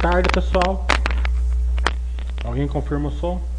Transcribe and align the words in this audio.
Tarde, 0.00 0.28
pessoal. 0.32 0.86
Alguém 2.44 2.68
confirma 2.68 3.08
o 3.08 3.12
som? 3.12 3.55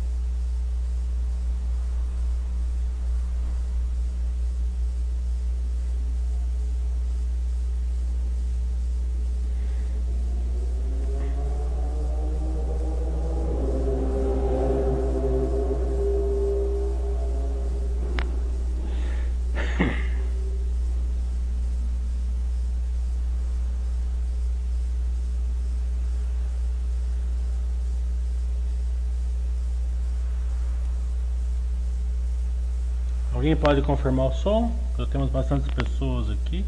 Pode 33.58 33.82
confirmar 33.82 34.28
o 34.28 34.34
som? 34.34 34.72
Já 34.98 35.06
temos 35.08 35.30
bastantes 35.30 35.68
pessoas 35.68 36.30
aqui. 36.30 36.66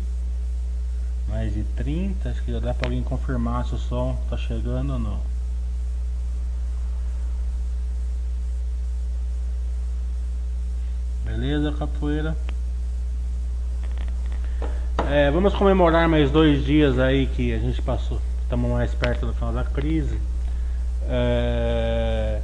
Mais 1.28 1.54
de 1.54 1.64
30. 1.64 2.30
Acho 2.30 2.44
que 2.44 2.52
já 2.52 2.60
dá 2.60 2.74
para 2.74 2.88
alguém 2.88 3.04
confirmar 3.04 3.66
se 3.66 3.76
o 3.76 3.78
som 3.78 4.18
está 4.24 4.38
chegando 4.38 4.94
ou 4.94 5.00
não. 5.00 5.20
Beleza, 11.26 11.72
capoeira? 11.74 12.36
É, 15.10 15.30
vamos 15.32 15.54
comemorar 15.54 16.10
mais 16.10 16.32
dois 16.32 16.66
dias 16.66 17.00
aí 17.00 17.28
que 17.28 17.54
a 17.54 17.60
gente 17.60 17.82
passou. 17.82 18.20
Estamos 18.44 18.72
mais 18.72 18.94
perto 18.94 19.26
do 19.28 19.34
final 19.34 19.54
da 19.54 19.64
crise. 19.64 20.20
É, 21.08 22.42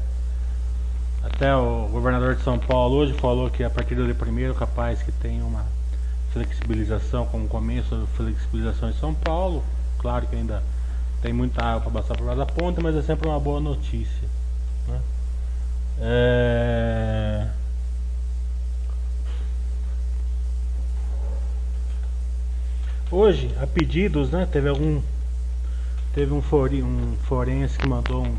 até 1.26 1.56
o 1.56 1.88
governador 1.88 2.36
de 2.36 2.44
São 2.44 2.60
Paulo 2.60 2.98
hoje 2.98 3.14
falou 3.14 3.50
que 3.50 3.64
a 3.64 3.70
partir 3.70 3.96
do 3.96 4.06
dia 4.06 4.14
primeiro 4.14 4.54
capaz 4.54 5.02
que 5.02 5.12
tem 5.12 5.42
uma 5.42 5.66
flexibilização 6.32 7.26
como 7.26 7.48
começo 7.48 7.96
da 7.96 8.06
flexibilização 8.08 8.90
em 8.90 8.94
São 8.94 9.14
Paulo. 9.14 9.64
Claro 9.98 10.28
que 10.28 10.36
ainda 10.36 10.62
tem 11.22 11.34
muita 11.34 11.64
água 11.64 11.82
para 11.82 12.02
passar 12.02 12.16
por 12.16 12.28
lá 12.28 12.36
da 12.36 12.46
ponta, 12.46 12.80
mas 12.80 12.96
é 12.96 13.02
sempre 13.02 13.28
uma 13.28 13.40
boa 13.40 13.60
notícia. 13.60 14.28
Né? 14.88 15.02
É... 16.00 17.48
Hoje, 23.10 23.50
a 23.62 23.66
pedidos, 23.66 24.30
né? 24.30 24.48
Teve 24.52 24.70
algum. 24.70 25.02
Teve 26.14 26.34
um, 26.34 26.42
fori, 26.42 26.84
um 26.84 27.16
forense 27.24 27.78
que 27.78 27.88
mandou 27.88 28.24
um 28.24 28.36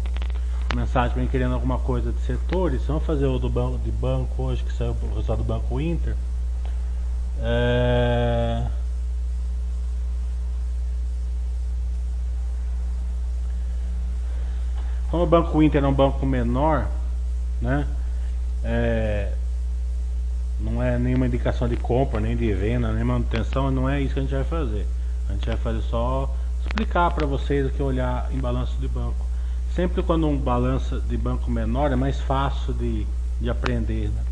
mensagem 0.76 1.16
mim 1.16 1.26
querendo 1.26 1.54
alguma 1.54 1.78
coisa 1.78 2.12
de 2.12 2.20
setores, 2.20 2.84
vamos 2.84 3.04
fazer 3.04 3.24
o 3.24 3.38
do 3.38 3.48
banco 3.48 3.78
de 3.78 3.90
banco 3.90 4.42
hoje 4.42 4.62
que 4.62 4.72
saiu 4.72 4.94
o 5.02 5.08
resultado 5.08 5.38
do 5.38 5.44
Banco 5.44 5.80
Inter. 5.80 6.14
É... 7.40 8.66
Como 15.10 15.22
o 15.22 15.26
Banco 15.26 15.62
Inter 15.62 15.82
é 15.82 15.86
um 15.86 15.94
banco 15.94 16.26
menor, 16.26 16.86
né? 17.60 17.86
É... 18.62 19.32
Não 20.60 20.82
é 20.82 20.98
nenhuma 20.98 21.26
indicação 21.26 21.68
de 21.68 21.76
compra, 21.76 22.20
nem 22.20 22.36
de 22.36 22.52
venda, 22.52 22.92
nem 22.92 23.04
manutenção, 23.04 23.70
não 23.70 23.88
é 23.88 24.00
isso 24.00 24.14
que 24.14 24.20
a 24.20 24.22
gente 24.22 24.34
vai 24.34 24.44
fazer. 24.44 24.86
A 25.28 25.32
gente 25.32 25.46
vai 25.46 25.56
fazer 25.56 25.82
só 25.82 26.34
explicar 26.60 27.10
para 27.12 27.26
vocês 27.26 27.66
o 27.66 27.70
que 27.70 27.82
olhar 27.82 28.28
em 28.32 28.38
balanço 28.38 28.76
de 28.78 28.88
banco 28.88 29.25
sempre 29.76 30.02
quando 30.02 30.26
um 30.26 30.38
balanço 30.38 30.98
de 31.02 31.18
banco 31.18 31.50
menor 31.50 31.92
é 31.92 31.96
mais 31.96 32.18
fácil 32.18 32.72
de, 32.72 33.06
de 33.38 33.50
aprender. 33.50 34.08
Né? 34.08 34.22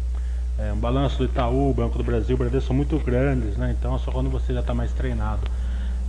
É, 0.58 0.72
um 0.72 0.78
balanço 0.78 1.18
do 1.18 1.24
Itaú, 1.26 1.74
Banco 1.74 1.98
do 1.98 2.02
Brasil, 2.02 2.34
Bradesco 2.34 2.68
são 2.68 2.76
muito 2.76 2.98
grandes, 2.98 3.54
né? 3.58 3.76
então 3.78 3.98
só 3.98 4.10
quando 4.10 4.30
você 4.30 4.54
já 4.54 4.60
está 4.60 4.72
mais 4.72 4.90
treinado. 4.92 5.42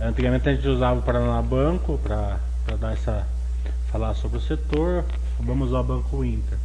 Antigamente 0.00 0.48
a 0.48 0.54
gente 0.54 0.66
usava 0.66 1.00
o 1.00 1.02
Paraná 1.02 1.42
Banco 1.42 2.00
para 2.02 2.38
dar 2.80 2.94
essa 2.94 3.26
falar 3.92 4.14
sobre 4.14 4.38
o 4.38 4.40
setor, 4.40 5.04
vamos 5.38 5.68
usar 5.68 5.80
o 5.80 5.84
Banco 5.84 6.24
Inter. 6.24 6.58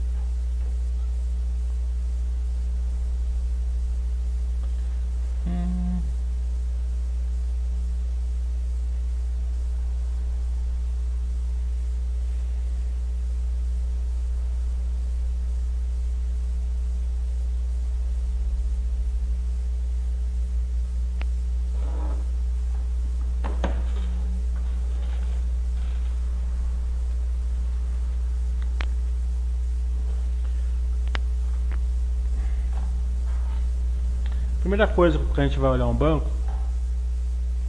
Primeira 34.82 34.96
coisa 34.96 35.20
que 35.20 35.40
a 35.40 35.44
gente 35.44 35.60
vai 35.60 35.70
olhar 35.70 35.86
um 35.86 35.94
banco, 35.94 36.28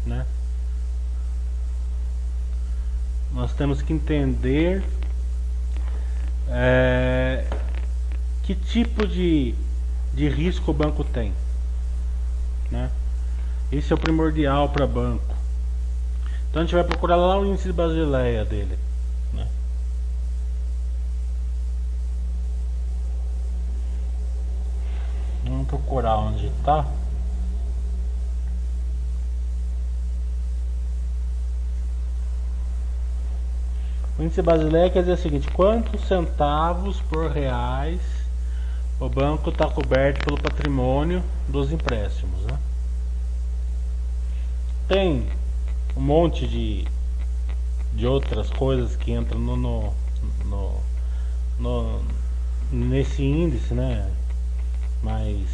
né? 0.06 0.24
Nós 3.34 3.52
temos 3.52 3.82
que 3.82 3.92
entender 3.92 4.82
é, 6.48 7.44
que 8.42 8.54
tipo 8.54 9.06
de, 9.06 9.54
de 10.14 10.26
risco 10.30 10.70
o 10.70 10.74
banco 10.74 11.04
tem, 11.04 11.34
né? 12.70 12.90
Esse 13.70 13.92
é 13.92 13.94
o 13.94 13.98
primordial 13.98 14.70
para 14.70 14.86
banco. 14.86 15.34
Então 16.48 16.62
a 16.62 16.64
gente 16.64 16.74
vai 16.74 16.84
procurar 16.84 17.16
lá 17.16 17.38
o 17.38 17.44
índice 17.44 17.64
de 17.64 17.74
Basileia 17.74 18.42
dele. 18.46 18.78
Né? 19.34 19.46
Vamos 25.44 25.68
procurar 25.68 26.16
onde 26.16 26.46
está. 26.46 26.86
O 34.18 34.22
índice 34.22 34.42
Basileia 34.42 34.90
quer 34.90 35.00
dizer 35.00 35.12
o 35.12 35.16
seguinte: 35.16 35.48
quantos 35.52 36.02
centavos 36.02 37.00
por 37.00 37.30
reais 37.30 38.00
o 39.00 39.08
banco 39.08 39.50
está 39.50 39.68
coberto 39.68 40.24
pelo 40.24 40.40
patrimônio 40.40 41.22
dos 41.48 41.72
empréstimos? 41.72 42.40
Né? 42.44 42.58
Tem 44.86 45.26
um 45.96 46.00
monte 46.00 46.46
de, 46.46 46.86
de 47.94 48.06
outras 48.06 48.50
coisas 48.50 48.94
que 48.96 49.12
entram 49.12 49.40
no, 49.40 49.56
no, 49.56 49.92
no, 50.44 50.80
no 51.58 52.00
nesse 52.70 53.22
índice, 53.22 53.72
né? 53.72 54.10
Mas 55.02 55.46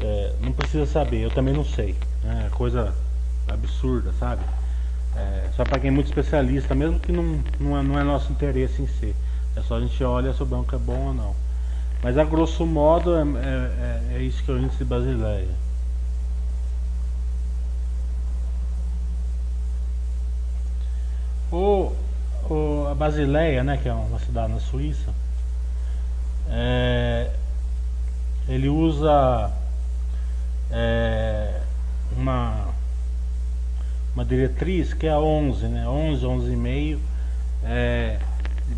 é, 0.00 0.34
não 0.40 0.52
precisa 0.52 0.86
saber, 0.86 1.20
eu 1.20 1.30
também 1.30 1.54
não 1.54 1.64
sei. 1.64 1.94
Né? 2.22 2.44
É 2.46 2.50
coisa 2.50 2.94
absurda, 3.48 4.12
sabe? 4.18 4.42
É, 5.16 5.48
só 5.56 5.64
para 5.64 5.80
quem 5.80 5.88
é 5.88 5.90
muito 5.90 6.06
especialista, 6.06 6.74
mesmo 6.74 7.00
que 7.00 7.10
não, 7.10 7.42
não, 7.58 7.78
é, 7.78 7.82
não 7.82 7.98
é 7.98 8.04
nosso 8.04 8.30
interesse 8.30 8.82
em 8.82 8.86
si. 8.86 9.14
É 9.56 9.62
só 9.62 9.76
a 9.76 9.80
gente 9.80 10.02
olha 10.04 10.32
se 10.34 10.42
o 10.42 10.46
banco 10.46 10.74
é 10.74 10.78
bom 10.78 11.06
ou 11.06 11.14
não. 11.14 11.34
Mas 12.02 12.18
a 12.18 12.24
grosso 12.24 12.66
modo 12.66 13.14
é, 13.16 13.22
é, 13.22 14.12
é, 14.12 14.16
é 14.16 14.22
isso 14.22 14.42
que 14.44 14.50
é 14.50 14.54
o 14.54 14.58
índice 14.58 14.78
de 14.78 14.84
Basileia. 14.84 15.66
O, 21.50 21.92
o, 22.50 22.88
a 22.90 22.94
Basileia, 22.94 23.64
né, 23.64 23.78
que 23.78 23.88
é 23.88 23.92
uma 23.92 24.18
cidade 24.18 24.52
na 24.52 24.60
Suíça, 24.60 25.14
é, 26.48 27.30
ele 28.48 28.68
usa 28.68 29.50
é, 30.70 31.60
uma, 32.16 32.68
uma 34.16 34.24
diretriz 34.24 34.94
que 34.94 35.06
é 35.06 35.10
a 35.10 35.20
11, 35.20 35.66
né, 35.66 35.86
11, 35.86 36.24
11,5 36.24 36.98
é, 37.62 38.18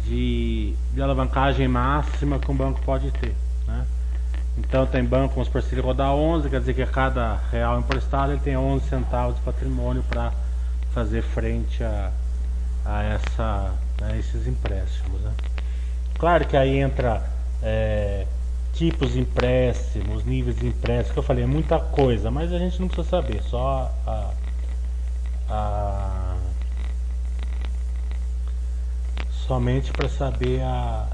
de, 0.05 0.75
de 0.93 1.01
alavancagem 1.01 1.69
máxima 1.69 2.41
que 2.41 2.51
um 2.51 2.57
banco 2.57 2.81
pode 2.83 3.13
ter. 3.13 3.37
Né? 3.65 3.87
Então 4.59 4.85
tem 4.85 5.05
banco, 5.05 5.35
vamos 5.35 5.49
por 5.49 5.63
se 5.63 5.73
ele 5.77 5.81
rodar 5.81 6.13
11, 6.13 6.51
quer 6.51 6.59
dizer 6.59 6.75
que 6.75 6.83
a 6.83 6.89
cada 6.89 7.37
real 7.53 7.79
emprestado 7.79 8.33
ele 8.33 8.41
tem 8.41 8.57
11 8.57 8.89
centavos 8.89 9.37
de 9.37 9.43
patrimônio 9.43 10.03
para 10.09 10.33
fazer 10.93 11.23
frente 11.23 11.85
a, 11.85 12.11
a, 12.85 13.05
essa, 13.05 13.73
a 14.03 14.17
esses 14.17 14.45
empréstimos. 14.49 15.21
Né? 15.21 15.31
Claro 16.19 16.49
que 16.49 16.57
aí 16.57 16.79
entra 16.79 17.23
é, 17.63 18.27
tipos 18.73 19.13
de 19.13 19.21
empréstimos, 19.21 20.25
níveis 20.25 20.59
de 20.59 20.67
empréstimos, 20.67 21.13
que 21.13 21.19
eu 21.21 21.23
falei, 21.23 21.45
é 21.45 21.47
muita 21.47 21.79
coisa, 21.79 22.29
mas 22.29 22.53
a 22.53 22.59
gente 22.59 22.81
não 22.81 22.89
precisa 22.89 23.09
saber, 23.09 23.41
só 23.45 23.95
a, 24.05 24.33
a, 25.49 26.37
somente 29.31 29.93
para 29.93 30.09
saber 30.09 30.63
a, 30.63 31.09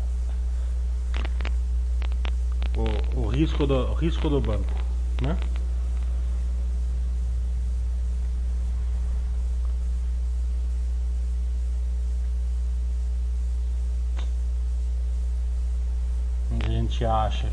o, 2.77 3.21
o, 3.21 3.29
risco 3.29 3.67
do, 3.67 3.93
o 3.93 3.95
risco 3.95 4.29
do 4.29 4.41
banco, 4.41 4.75
né? 5.23 5.39
A 16.61 16.69
gente 16.69 17.05
acha 17.05 17.49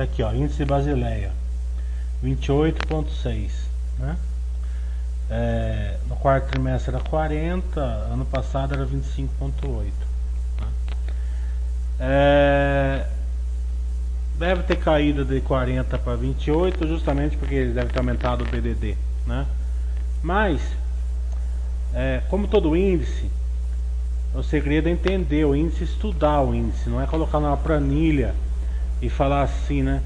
Tá 0.00 0.04
aqui, 0.04 0.22
ó, 0.22 0.32
índice 0.32 0.64
Basileia, 0.64 1.30
28,6, 2.24 3.50
né? 3.98 4.16
É, 5.28 5.98
no 6.08 6.16
quarto 6.16 6.46
trimestre 6.46 6.94
era 6.94 7.04
40, 7.04 7.78
ano 7.78 8.24
passado 8.24 8.72
era 8.72 8.86
25,8. 8.86 9.92
Né? 10.58 10.68
É, 12.00 13.06
deve 14.38 14.62
ter 14.62 14.76
caído 14.76 15.22
de 15.22 15.38
40 15.42 15.98
para 15.98 16.16
28, 16.16 16.88
justamente 16.88 17.36
porque 17.36 17.66
deve 17.66 17.92
ter 17.92 17.98
aumentado 17.98 18.42
o 18.42 18.48
BDD, 18.48 18.96
né? 19.26 19.46
Mas, 20.22 20.62
é, 21.92 22.22
como 22.30 22.48
todo 22.48 22.74
índice, 22.74 23.30
o 24.34 24.42
segredo 24.42 24.88
é 24.88 24.92
entender 24.92 25.44
o 25.44 25.54
índice, 25.54 25.84
estudar 25.84 26.40
o 26.40 26.54
índice, 26.54 26.88
não 26.88 27.02
é 27.02 27.06
colocar 27.06 27.38
numa 27.38 27.58
planilha 27.58 28.34
e 29.00 29.08
falar 29.08 29.42
assim, 29.42 29.82
né? 29.82 30.02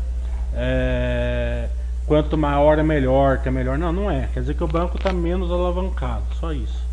É, 0.54 1.68
quanto 2.06 2.38
maior 2.38 2.78
é 2.78 2.82
melhor, 2.82 3.38
que 3.38 3.48
é 3.48 3.50
melhor. 3.50 3.78
Não, 3.78 3.92
não 3.92 4.10
é. 4.10 4.28
Quer 4.32 4.40
dizer 4.40 4.54
que 4.54 4.64
o 4.64 4.68
banco 4.68 4.96
está 4.96 5.12
menos 5.12 5.50
alavancado, 5.50 6.24
só 6.38 6.52
isso. 6.52 6.84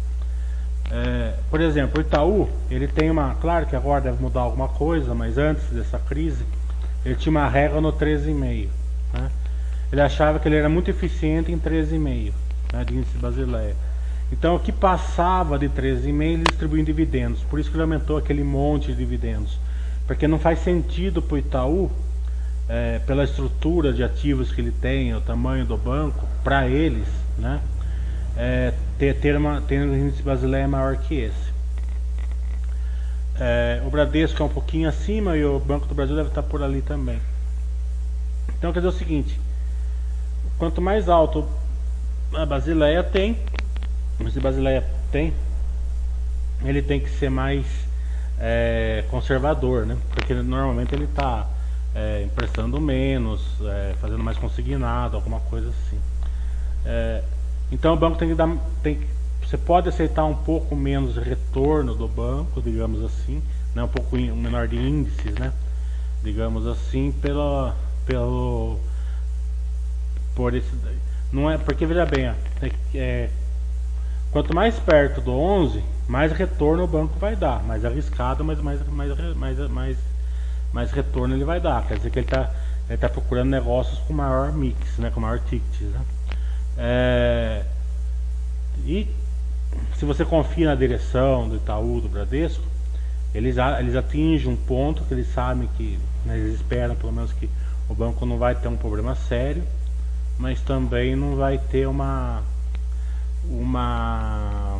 É, 0.91 1.33
por 1.49 1.61
exemplo, 1.61 1.99
o 1.99 2.01
Itaú, 2.01 2.49
ele 2.69 2.87
tem 2.87 3.09
uma. 3.09 3.35
Claro 3.35 3.65
que 3.65 3.75
agora 3.75 4.01
deve 4.01 4.21
mudar 4.21 4.41
alguma 4.41 4.67
coisa, 4.67 5.15
mas 5.15 5.37
antes 5.37 5.63
dessa 5.69 5.97
crise, 5.99 6.43
ele 7.05 7.15
tinha 7.15 7.31
uma 7.31 7.47
regra 7.47 7.79
no 7.79 7.93
13,5. 7.93 8.67
Né? 9.13 9.31
Ele 9.91 10.01
achava 10.01 10.39
que 10.39 10.47
ele 10.47 10.57
era 10.57 10.69
muito 10.69 10.89
eficiente 10.89 11.51
em 11.51 11.57
13,5 11.57 12.33
né, 12.73 12.83
de 12.83 12.95
índice 12.95 13.17
Basileia. 13.17 13.75
Então, 14.31 14.55
o 14.55 14.59
que 14.59 14.71
passava 14.71 15.59
de 15.59 15.67
13,5 15.69 16.21
ele 16.21 16.43
distribuía 16.43 16.83
dividendos. 16.83 17.41
Por 17.43 17.59
isso 17.59 17.69
que 17.69 17.75
ele 17.75 17.83
aumentou 17.83 18.17
aquele 18.17 18.43
monte 18.43 18.87
de 18.87 18.95
dividendos. 18.95 19.57
Porque 20.07 20.27
não 20.27 20.39
faz 20.39 20.59
sentido 20.59 21.21
para 21.21 21.35
o 21.35 21.37
Itaú, 21.37 21.91
é, 22.67 22.99
pela 22.99 23.23
estrutura 23.23 23.91
de 23.91 24.03
ativos 24.03 24.51
que 24.51 24.61
ele 24.61 24.71
tem, 24.71 25.13
o 25.13 25.21
tamanho 25.21 25.65
do 25.65 25.77
banco, 25.77 26.25
para 26.43 26.67
eles, 26.67 27.07
né, 27.37 27.61
é, 28.37 28.73
ter, 28.97 29.15
ter, 29.19 29.35
uma, 29.35 29.61
ter 29.61 29.81
um 29.81 29.93
índice 29.93 30.23
brasileiro 30.23 30.69
maior 30.69 30.97
que 30.97 31.15
esse. 31.15 31.51
É, 33.39 33.81
o 33.85 33.89
Bradesco 33.89 34.41
é 34.41 34.45
um 34.45 34.49
pouquinho 34.49 34.87
acima 34.87 35.35
e 35.35 35.43
o 35.43 35.59
Banco 35.59 35.87
do 35.87 35.95
Brasil 35.95 36.15
deve 36.15 36.29
estar 36.29 36.43
por 36.43 36.61
ali 36.61 36.81
também. 36.81 37.19
Então 38.57 38.71
quer 38.71 38.79
dizer 38.79 38.95
o 38.95 38.97
seguinte, 38.97 39.39
quanto 40.57 40.81
mais 40.81 41.09
alto 41.09 41.47
a 42.33 42.45
Basileia 42.45 43.03
tem, 43.03 43.37
se 44.31 44.39
Basileia 44.39 44.85
tem, 45.11 45.33
ele 46.63 46.81
tem 46.81 46.99
que 46.99 47.09
ser 47.09 47.29
mais 47.29 47.65
é, 48.41 49.05
conservador, 49.11 49.85
né? 49.85 49.95
Porque 50.09 50.33
normalmente 50.33 50.95
ele 50.95 51.03
está 51.05 51.47
é, 51.93 52.23
emprestando 52.23 52.81
menos, 52.81 53.41
é, 53.61 53.93
fazendo 54.01 54.23
mais 54.23 54.37
consignado, 54.37 55.15
alguma 55.15 55.39
coisa 55.41 55.69
assim. 55.69 55.99
É, 56.83 57.23
então 57.71 57.93
o 57.93 57.97
banco 57.97 58.17
tem 58.17 58.29
que 58.29 58.33
dar, 58.35 58.49
tem, 58.81 58.99
você 59.45 59.57
pode 59.57 59.87
aceitar 59.87 60.25
um 60.25 60.33
pouco 60.33 60.75
menos 60.75 61.15
retorno 61.15 61.93
do 61.93 62.07
banco, 62.07 62.59
digamos 62.61 63.03
assim, 63.03 63.43
né? 63.75 63.83
Um 63.83 63.87
pouco 63.87 64.17
um 64.17 64.35
menor 64.35 64.67
de 64.67 64.75
índices, 64.75 65.35
né? 65.35 65.53
Digamos 66.23 66.65
assim, 66.65 67.11
pelo, 67.11 67.71
pelo, 68.07 68.79
por 70.35 70.55
esse, 70.55 70.69
não 71.31 71.49
é 71.49 71.57
porque 71.59 71.85
veja 71.85 72.05
bem, 72.05 72.33
é, 72.95 73.29
quanto 74.31 74.55
mais 74.55 74.79
perto 74.79 75.21
do 75.21 75.31
11 75.31 75.83
mais 76.07 76.31
retorno 76.33 76.83
o 76.83 76.87
banco 76.87 77.17
vai 77.19 77.37
dar, 77.37 77.63
mais 77.63 77.85
arriscado, 77.85 78.43
mas 78.43 78.59
mais, 78.59 78.85
mais, 78.87 79.35
mais, 79.37 79.69
mais, 79.69 79.97
mais 80.73 80.91
retorno 80.91 81.33
ele 81.35 81.45
vai 81.45 81.61
dar. 81.61 81.87
Quer 81.87 81.97
dizer 81.97 82.09
que 82.09 82.19
ele 82.19 82.25
está 82.25 82.51
ele 82.89 82.97
tá 82.97 83.07
procurando 83.07 83.49
negócios 83.49 83.99
com 83.99 84.13
maior 84.13 84.51
mix, 84.51 84.97
né, 84.97 85.09
com 85.09 85.21
maior 85.21 85.39
ticket. 85.39 85.81
Né? 85.81 86.01
É, 86.77 87.63
e 88.85 89.07
se 89.97 90.03
você 90.03 90.25
confia 90.25 90.67
na 90.67 90.75
direção 90.75 91.47
do 91.47 91.55
Itaú, 91.55 92.01
do 92.01 92.09
Bradesco, 92.09 92.63
eles, 93.33 93.55
eles 93.79 93.95
atingem 93.95 94.51
um 94.51 94.57
ponto 94.57 95.03
que 95.03 95.13
eles 95.13 95.33
sabem 95.33 95.69
que, 95.77 95.97
né, 96.25 96.37
eles 96.37 96.55
esperam 96.55 96.95
pelo 96.95 97.13
menos 97.13 97.31
que 97.31 97.49
o 97.87 97.95
banco 97.95 98.25
não 98.25 98.37
vai 98.37 98.55
ter 98.55 98.67
um 98.67 98.75
problema 98.75 99.15
sério, 99.15 99.63
mas 100.37 100.59
também 100.59 101.15
não 101.15 101.37
vai 101.37 101.57
ter 101.57 101.87
uma 101.87 102.43
uma 103.49 104.79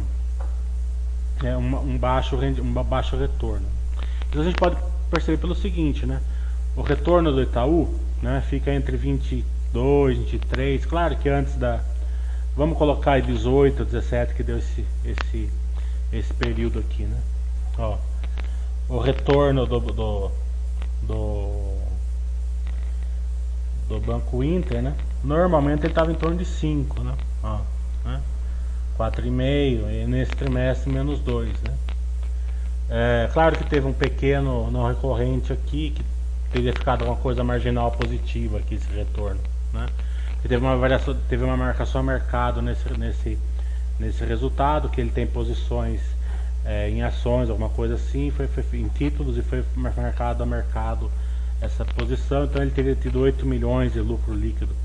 é, 1.44 1.56
uma, 1.56 1.80
um, 1.80 1.98
baixo, 1.98 2.36
um 2.36 2.84
baixo 2.84 3.18
retorno. 3.18 3.66
Então 4.30 4.42
a 4.42 4.46
gente 4.46 4.56
pode 4.56 4.78
perceber 5.10 5.38
pelo 5.38 5.56
seguinte, 5.56 6.06
né? 6.06 6.22
O 6.76 6.82
retorno 6.82 7.32
do 7.32 7.42
Itaú 7.42 7.94
né, 8.22 8.42
fica 8.48 8.74
entre 8.74 8.96
22, 8.96 10.18
23, 10.18 10.86
claro 10.86 11.18
que 11.18 11.28
antes 11.28 11.56
da. 11.56 11.82
Vamos 12.56 12.78
colocar 12.78 13.22
18, 13.22 13.86
17 13.86 14.34
que 14.34 14.44
deu 14.44 14.58
esse, 14.58 14.86
esse, 15.06 15.50
esse 16.12 16.34
período 16.34 16.80
aqui, 16.80 17.04
né? 17.04 17.18
Ó, 17.78 17.98
o 18.90 19.00
retorno 19.00 19.66
do, 19.66 19.80
do, 19.80 20.32
do, 21.04 21.78
do 23.88 24.00
Banco 24.02 24.44
Inter, 24.44 24.82
né? 24.82 24.96
Normalmente 25.24 25.82
ele 25.82 25.90
estava 25.90 26.12
em 26.12 26.16
torno 26.16 26.38
de 26.38 26.46
5, 26.46 27.04
né? 27.04 27.16
Ó? 27.42 27.60
4,5 29.02 29.90
e 29.90 30.06
nesse 30.06 30.32
trimestre 30.32 30.92
menos 30.92 31.20
2, 31.22 31.50
né? 31.64 31.74
É, 32.90 33.30
claro 33.34 33.58
que 33.58 33.64
teve 33.64 33.88
um 33.88 33.94
pequeno 33.94 34.70
não 34.70 34.86
recorrente 34.86 35.52
aqui 35.52 35.92
que 35.92 36.04
teria 36.52 36.74
ficado 36.74 37.06
uma 37.06 37.16
coisa 37.16 37.44
marginal 37.44 37.92
positiva 37.92 38.60
aqui 38.60 38.76
esse 38.76 38.92
retorno, 38.94 39.40
né? 39.74 39.88
E 40.44 40.48
teve 40.48 40.64
uma 40.64 40.76
variação, 40.76 41.16
teve 41.30 41.44
uma 41.44 41.58
marcação 41.58 42.02
a 42.02 42.04
mercado 42.04 42.62
nesse 42.62 42.88
nesse 42.98 43.40
nesse 44.00 44.24
resultado 44.26 44.90
que 44.90 45.00
ele 45.00 45.12
tem 45.12 45.26
posições 45.26 46.02
é, 46.66 46.90
em 46.90 47.02
ações, 47.02 47.50
alguma 47.50 47.70
coisa 47.70 47.96
assim, 47.96 48.30
foi, 48.32 48.48
foi, 48.48 48.64
em 48.80 48.88
títulos 48.90 49.38
e 49.38 49.42
foi 49.42 49.64
marcado 49.76 50.44
a 50.44 50.46
mercado 50.46 51.10
essa 51.62 51.86
posição, 51.86 52.44
então 52.44 52.62
ele 52.62 52.72
teria 52.72 52.96
tido 52.96 53.20
8 53.20 53.46
milhões 53.46 53.94
de 53.94 54.00
lucro 54.00 54.34
líquido 54.34 54.76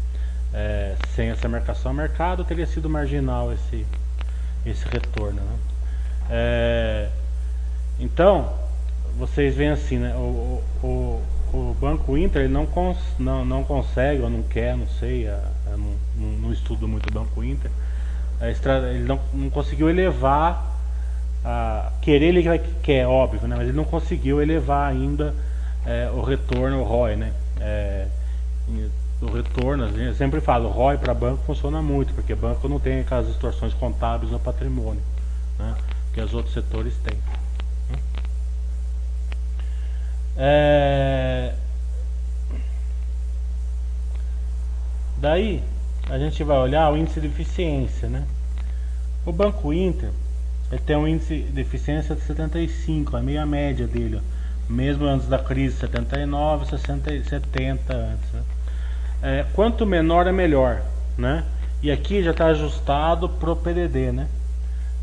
é, 0.53 0.95
sem 1.15 1.29
essa 1.29 1.49
marcação 1.49 1.91
a 1.91 1.95
mercado, 1.95 2.45
teria 2.45 2.67
sido 2.67 2.89
marginal 2.89 3.53
esse 3.53 3.87
esse 4.67 4.85
retorno. 4.89 5.41
Né? 5.41 5.59
É, 6.31 7.09
então, 7.99 8.53
vocês 9.19 9.55
veem 9.55 9.71
assim, 9.71 9.99
né? 9.99 10.15
O, 10.17 10.63
o, 10.83 11.23
o 11.53 11.77
Banco 11.81 12.19
Inter 12.19 12.43
ele 12.43 12.53
não, 12.53 12.67
cons, 12.67 12.99
não, 13.19 13.45
não 13.45 13.65
consegue 13.65 14.21
ou 14.23 14.29
não 14.29 14.43
quer, 14.43 14.77
não 14.77 14.87
sei, 14.89 15.29
eu 15.29 15.79
não, 15.79 15.95
não, 16.17 16.53
estudo 16.53 16.87
muito 16.87 17.09
o 17.09 17.13
Banco 17.13 17.43
Inter, 17.43 17.71
ele 18.41 19.05
não, 19.05 19.21
não 19.33 19.49
conseguiu 19.49 19.89
elevar, 19.89 20.77
a, 21.45 21.93
querer 22.03 22.27
ele 22.27 22.59
quer, 22.83 23.07
óbvio, 23.07 23.47
né? 23.49 23.57
mas 23.57 23.69
ele 23.69 23.77
não 23.77 23.85
conseguiu 23.85 24.43
elevar 24.43 24.91
ainda 24.91 25.35
é, 25.87 26.11
o 26.13 26.21
retorno, 26.21 26.81
o 26.81 26.85
ROI, 26.85 27.17
né? 27.17 27.33
É, 27.61 28.07
o 29.21 29.27
retorno, 29.27 29.85
eu 29.85 30.15
sempre 30.15 30.41
falo, 30.41 30.69
o 30.69 30.73
ROI 30.73 30.99
para 30.99 31.15
banco 31.15 31.43
funciona 31.45 31.81
muito, 31.81 32.13
porque 32.13 32.35
banco 32.35 32.69
não 32.69 32.79
tem 32.79 33.01
aquelas 33.01 33.27
distorções 33.27 33.73
contábeis 33.75 34.31
no 34.31 34.39
patrimônio, 34.39 35.03
né? 35.59 35.75
Que 36.13 36.21
os 36.21 36.35
outros 36.35 36.53
setores 36.53 36.95
têm. 36.99 37.19
É... 40.37 41.55
Daí 45.19 45.63
a 46.11 46.19
gente 46.19 46.45
vai 46.45 46.59
olhar 46.59 46.93
o 46.93 46.97
índice 46.97 47.21
de 47.21 47.27
eficiência, 47.27 48.09
né? 48.09 48.27
O 49.25 49.33
Banco 49.33 49.73
Inter 49.73 50.11
ele 50.71 50.81
tem 50.81 50.97
um 50.97 51.07
índice 51.07 51.39
de 51.43 51.61
eficiência 51.61 52.15
de 52.15 52.23
75, 52.23 53.17
a 53.17 53.23
meia 53.23 53.47
média 53.47 53.87
dele, 53.87 54.17
ó. 54.17 54.73
mesmo 54.73 55.05
antes 55.05 55.29
da 55.29 55.39
crise, 55.39 55.77
79, 55.79 56.67
60, 56.67 57.25
70 57.25 57.95
antes. 57.95 58.33
Né? 58.33 58.43
É, 59.27 59.45
quanto 59.55 59.85
menor 59.85 60.29
é 60.29 60.33
melhor, 60.33 60.83
né? 61.19 61.43
E 61.83 61.91
aqui 61.91 62.23
já 62.23 62.31
está 62.31 62.47
ajustado 62.47 63.29
pro 63.29 63.57
PDD, 63.57 64.13
né? 64.13 64.29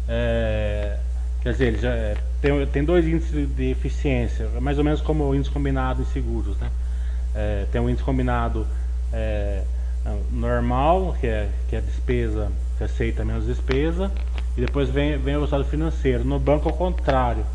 É, 0.08 0.98
quer 1.42 1.52
dizer, 1.52 1.66
ele 1.66 1.78
já 1.78 1.90
é, 1.90 2.16
tem, 2.42 2.66
tem 2.68 2.86
dois 2.86 3.06
índices 3.06 3.54
de 3.54 3.72
eficiência, 3.72 4.48
mais 4.62 4.78
ou 4.78 4.84
menos 4.86 5.02
como 5.02 5.26
o 5.26 5.36
índice 5.36 5.52
combinado 5.52 6.02
em 6.02 6.06
seguros, 6.06 6.56
né? 6.56 6.72
É, 7.36 7.66
tem 7.70 7.82
um 7.82 7.90
índice 7.90 8.06
combinado 8.06 8.66
é, 9.12 9.62
normal, 10.32 11.18
que 11.20 11.28
é, 11.28 11.50
que 11.68 11.76
é 11.76 11.82
despesa, 11.82 12.50
receita 12.80 13.26
menos 13.26 13.46
despesa, 13.46 14.10
e 14.56 14.62
depois 14.62 14.90
vem, 14.90 15.18
vem 15.18 15.36
o 15.36 15.42
resultado 15.42 15.66
financeiro. 15.66 16.24
No 16.24 16.40
banco, 16.40 16.70
ao 16.70 16.76
contrário, 16.76 17.46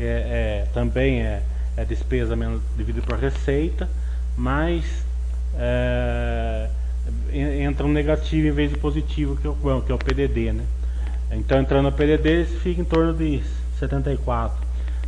é, 0.00 0.64
é 0.64 0.68
também 0.72 1.20
é, 1.20 1.42
é, 1.76 1.84
despesa 1.84 2.34
menos 2.34 2.62
dividido 2.78 3.06
por 3.06 3.18
receita, 3.18 3.90
mas 4.38 5.03
é, 5.58 6.68
entra 7.32 7.86
um 7.86 7.92
negativo 7.92 8.46
em 8.46 8.50
vez 8.50 8.70
de 8.70 8.78
positivo, 8.78 9.36
que 9.36 9.46
é 9.46 9.50
o 9.50 9.82
que 9.82 9.92
é 9.92 9.94
o 9.94 9.98
PDD. 9.98 10.52
Né? 10.52 10.64
Então, 11.32 11.58
entrando 11.60 11.84
no 11.84 11.92
PDD, 11.92 12.44
fica 12.44 12.80
em 12.80 12.84
torno 12.84 13.14
de 13.14 13.42
74. 13.78 14.64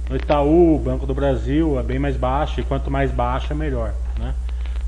No 0.08 0.16
Itaú, 0.16 0.78
Banco 0.78 1.06
do 1.06 1.14
Brasil 1.14 1.78
é 1.78 1.82
bem 1.82 1.98
mais 1.98 2.16
baixo, 2.16 2.60
e 2.60 2.64
quanto 2.64 2.90
mais 2.90 3.10
baixo, 3.10 3.52
é 3.52 3.56
melhor. 3.56 3.94
Né? 4.18 4.34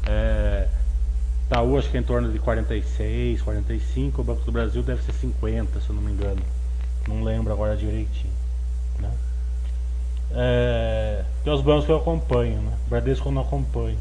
É, 0.06 0.68
Itaú 1.46 1.78
acho 1.78 1.90
que 1.90 1.96
é 1.96 2.00
em 2.00 2.04
torno 2.04 2.30
de 2.30 2.38
46, 2.38 3.42
45, 3.42 4.20
o 4.20 4.24
Banco 4.24 4.42
do 4.42 4.52
Brasil 4.52 4.82
deve 4.82 5.02
ser 5.02 5.12
50, 5.12 5.80
se 5.80 5.88
eu 5.88 5.94
não 5.94 6.02
me 6.02 6.12
engano. 6.12 6.40
Não 7.08 7.22
lembro 7.22 7.52
agora 7.52 7.76
direitinho. 7.76 8.32
Né? 9.00 9.10
É, 10.32 11.24
tem 11.42 11.52
os 11.52 11.62
bancos 11.62 11.86
que 11.86 11.92
eu 11.92 11.96
acompanho, 11.96 12.60
né? 12.60 12.72
O 12.86 12.90
Bradesco 12.90 13.28
eu 13.28 13.32
não 13.32 13.42
acompanho. 13.42 13.98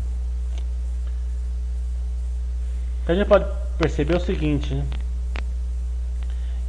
O 3.07 3.09
que 3.09 3.13
a 3.13 3.15
gente 3.15 3.27
pode 3.29 3.45
perceber 3.77 4.17
o 4.17 4.19
seguinte, 4.19 4.75
né? 4.75 4.85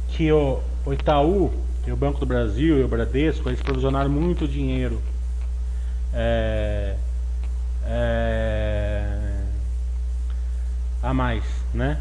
Que 0.07 0.31
o, 0.31 0.61
o 0.85 0.93
Itaú, 0.93 1.51
e 1.85 1.91
o 1.91 1.97
Banco 1.97 2.17
do 2.17 2.25
Brasil 2.25 2.79
e 2.79 2.81
o 2.81 2.87
Bradesco, 2.87 3.49
eles 3.49 3.61
provisionaram 3.61 4.09
muito 4.09 4.47
dinheiro. 4.47 5.01
É, 6.13 6.95
é, 7.85 9.43
a 11.03 11.13
mais, 11.13 11.43
né? 11.73 11.99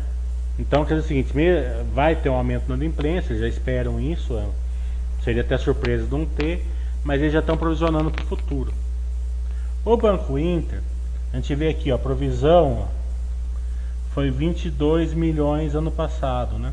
Então, 0.57 0.85
quer 0.85 0.95
dizer 0.95 1.07
o 1.07 1.09
seguinte, 1.09 1.33
vai 1.92 2.14
ter 2.14 2.28
um 2.28 2.35
aumento 2.35 2.68
na 2.68 2.85
imprensa, 2.85 3.33
eles 3.33 3.40
já 3.40 3.49
esperam 3.49 4.00
isso, 4.00 4.38
é, 4.38 4.47
seria 5.25 5.42
até 5.42 5.59
surpresa 5.59 6.04
de 6.04 6.12
não 6.12 6.25
ter, 6.25 6.64
mas 7.02 7.21
eles 7.21 7.33
já 7.33 7.40
estão 7.40 7.57
provisionando 7.57 8.12
para 8.12 8.23
o 8.23 8.28
futuro. 8.28 8.73
O 9.85 9.97
Banco 9.97 10.38
Inter, 10.38 10.80
a 11.33 11.37
gente 11.38 11.52
vê 11.57 11.71
aqui, 11.71 11.90
ó, 11.90 11.97
a 11.97 11.99
provisão 11.99 12.87
foi 14.15 14.31
22 14.31 15.15
milhões 15.15 15.75
ano 15.75 15.91
passado, 15.91 16.59
né? 16.59 16.73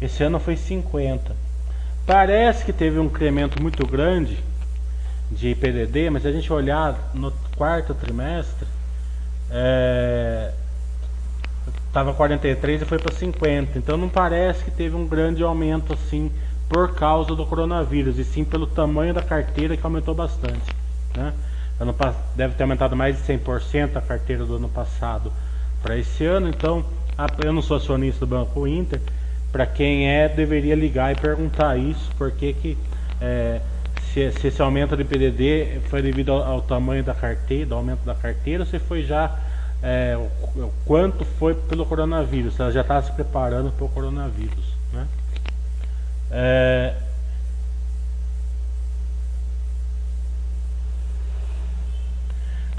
Esse 0.00 0.22
ano 0.22 0.38
foi 0.38 0.56
50. 0.56 1.34
Parece 2.06 2.64
que 2.64 2.72
teve 2.72 2.98
um 2.98 3.04
incremento 3.04 3.60
muito 3.62 3.86
grande 3.86 4.38
de 5.30 5.54
PDD, 5.54 6.10
mas 6.10 6.22
se 6.22 6.28
a 6.28 6.32
gente 6.32 6.52
olhar 6.52 7.10
no 7.14 7.32
quarto 7.56 7.94
trimestre, 7.94 8.66
é, 9.50 10.52
estava 11.86 12.14
43 12.14 12.82
e 12.82 12.84
foi 12.84 12.98
para 12.98 13.12
50. 13.12 13.78
Então 13.78 13.96
não 13.96 14.08
parece 14.08 14.64
que 14.64 14.70
teve 14.70 14.96
um 14.96 15.06
grande 15.06 15.42
aumento 15.42 15.92
assim 15.92 16.32
por 16.68 16.94
causa 16.94 17.34
do 17.34 17.44
coronavírus, 17.44 18.16
e 18.18 18.24
sim 18.24 18.44
pelo 18.44 18.66
tamanho 18.66 19.12
da 19.12 19.22
carteira 19.22 19.76
que 19.76 19.84
aumentou 19.84 20.14
bastante. 20.14 20.74
Né? 21.16 21.34
Ano, 21.80 21.94
deve 22.36 22.54
ter 22.54 22.62
aumentado 22.62 22.94
mais 22.94 23.16
de 23.16 23.22
100% 23.22 23.96
a 23.96 24.00
carteira 24.00 24.44
do 24.44 24.56
ano 24.56 24.68
passado 24.68 25.32
para 25.82 25.96
esse 25.96 26.24
ano. 26.24 26.48
Então, 26.48 26.84
eu 27.44 27.52
não 27.52 27.62
sou 27.62 27.76
acionista 27.76 28.26
do 28.26 28.36
Banco 28.36 28.66
Inter. 28.66 29.00
Para 29.52 29.66
quem 29.66 30.08
é, 30.08 30.28
deveria 30.28 30.74
ligar 30.74 31.12
e 31.12 31.20
perguntar 31.20 31.76
isso, 31.76 32.10
porque 32.16 32.52
que 32.52 32.78
é, 33.20 33.60
se, 34.12 34.30
se, 34.32 34.46
esse 34.46 34.62
aumento 34.62 34.96
de 34.96 35.04
PDD 35.04 35.80
foi 35.88 36.02
devido 36.02 36.32
ao, 36.32 36.42
ao 36.42 36.62
tamanho 36.62 37.02
da 37.02 37.14
carteira, 37.14 37.66
do 37.66 37.74
aumento 37.74 38.04
da 38.04 38.14
carteira, 38.14 38.62
ou 38.62 38.66
se 38.68 38.78
foi 38.78 39.02
já 39.02 39.36
é, 39.82 40.16
o, 40.16 40.60
o, 40.60 40.72
quanto 40.84 41.24
foi 41.24 41.54
pelo 41.54 41.84
coronavírus, 41.84 42.58
ela 42.60 42.70
já 42.70 42.82
está 42.82 43.02
se 43.02 43.12
preparando 43.12 43.72
para 43.72 43.84
o 43.84 43.88
coronavírus. 43.88 44.74
Né? 44.92 45.06
É, 46.30 46.94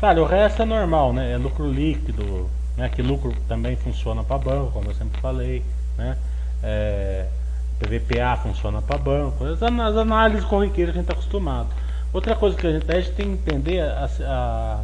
Claro, 0.01 0.23
o 0.23 0.25
resto 0.25 0.63
é 0.63 0.65
normal, 0.65 1.13
né? 1.13 1.33
É 1.33 1.37
lucro 1.37 1.71
líquido, 1.71 2.49
né? 2.77 2.89
Que 2.89 3.01
lucro 3.01 3.33
também 3.47 3.75
funciona 3.75 4.23
para 4.23 4.37
banco, 4.37 4.71
como 4.71 4.89
eu 4.89 4.95
sempre 4.95 5.19
falei, 5.21 5.63
né? 5.97 6.17
É, 6.63 7.27
PVPA 7.79 8.37
funciona 8.37 8.81
para 8.81 8.97
banco, 8.97 9.43
as, 9.45 9.61
as 9.61 9.97
análises 9.97 10.45
corriqueiras 10.45 10.93
que 10.93 10.99
a 10.99 11.01
gente 11.01 11.09
está 11.09 11.13
acostumado. 11.13 11.69
Outra 12.13 12.35
coisa 12.35 12.55
que 12.55 12.67
a 12.67 12.71
gente, 12.71 12.91
a 12.91 13.01
gente 13.01 13.13
tem 13.13 13.37
que 13.37 13.51
entender 13.51 13.79
a, 13.79 14.09
a 14.27 14.83